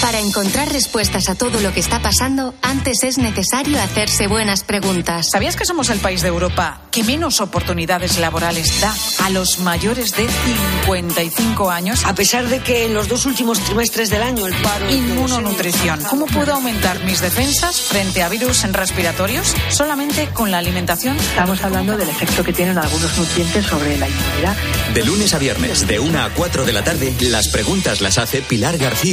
Para 0.04 0.20
encontrar 0.20 0.70
respuestas 0.70 1.30
a 1.30 1.36
todo 1.36 1.62
lo 1.62 1.74
que 1.74 1.80
está 1.80 2.02
pasando, 2.02 2.54
antes 2.62 3.04
es 3.04 3.18
necesario 3.18 3.82
hacerse 3.82 4.28
buenas 4.28 4.66
preguntas. 4.66 5.28
¿Sabías 5.32 5.56
que 5.56 5.64
somos 5.64 5.90
el 5.90 6.00
país 6.00 6.22
de 6.22 6.28
Europa 6.28 6.82
que 6.92 7.06
menos 7.06 7.40
oportunidades 7.40 8.18
laborales 8.20 8.82
da 8.82 8.94
a 9.24 9.30
los 9.30 9.60
mayores 9.60 10.12
de 10.12 10.28
55 10.28 11.72
años? 11.72 12.04
A 12.04 12.14
pesar 12.14 12.50
de 12.50 12.60
que 12.60 12.86
en 12.86 12.94
los 12.94 13.08
dos 13.08 13.26
últimos 13.26 13.60
trimestres 13.60 14.10
del 14.10 14.24
año 14.24 14.46
el 14.46 14.54
paro... 14.56 14.92
Inmunonutrición. 14.92 16.04
¿Cómo 16.10 16.26
puedo 16.26 16.54
aumentar 16.54 17.02
mis 17.06 17.22
defensas 17.22 17.80
frente 17.80 18.24
a 18.24 18.28
virus 18.28 18.62
respiratorios? 18.74 19.56
Solamente 19.70 20.28
con 20.34 20.52
la 20.52 20.58
alimentación. 20.58 21.16
Estamos 21.16 21.64
hablando 21.64 21.96
del 21.96 22.10
efecto 22.10 22.44
que 22.44 22.52
tienen 22.52 22.78
algunos 22.78 23.18
nutrientes 23.18 23.66
sobre 23.68 23.98
la 23.98 24.10
inmunidad. 24.10 24.58
De 24.94 25.06
lunes 25.06 25.34
a 25.34 25.40
viernes, 25.40 25.88
de 25.88 26.02
1 26.02 26.22
a 26.22 26.30
4 26.32 26.66
de 26.66 26.74
la 26.74 26.84
tarde, 26.84 27.16
las 27.22 27.48
preguntas 27.48 28.02
las 28.02 28.18
hace 28.18 28.42
Pilar 28.42 28.78
García. 28.78 29.02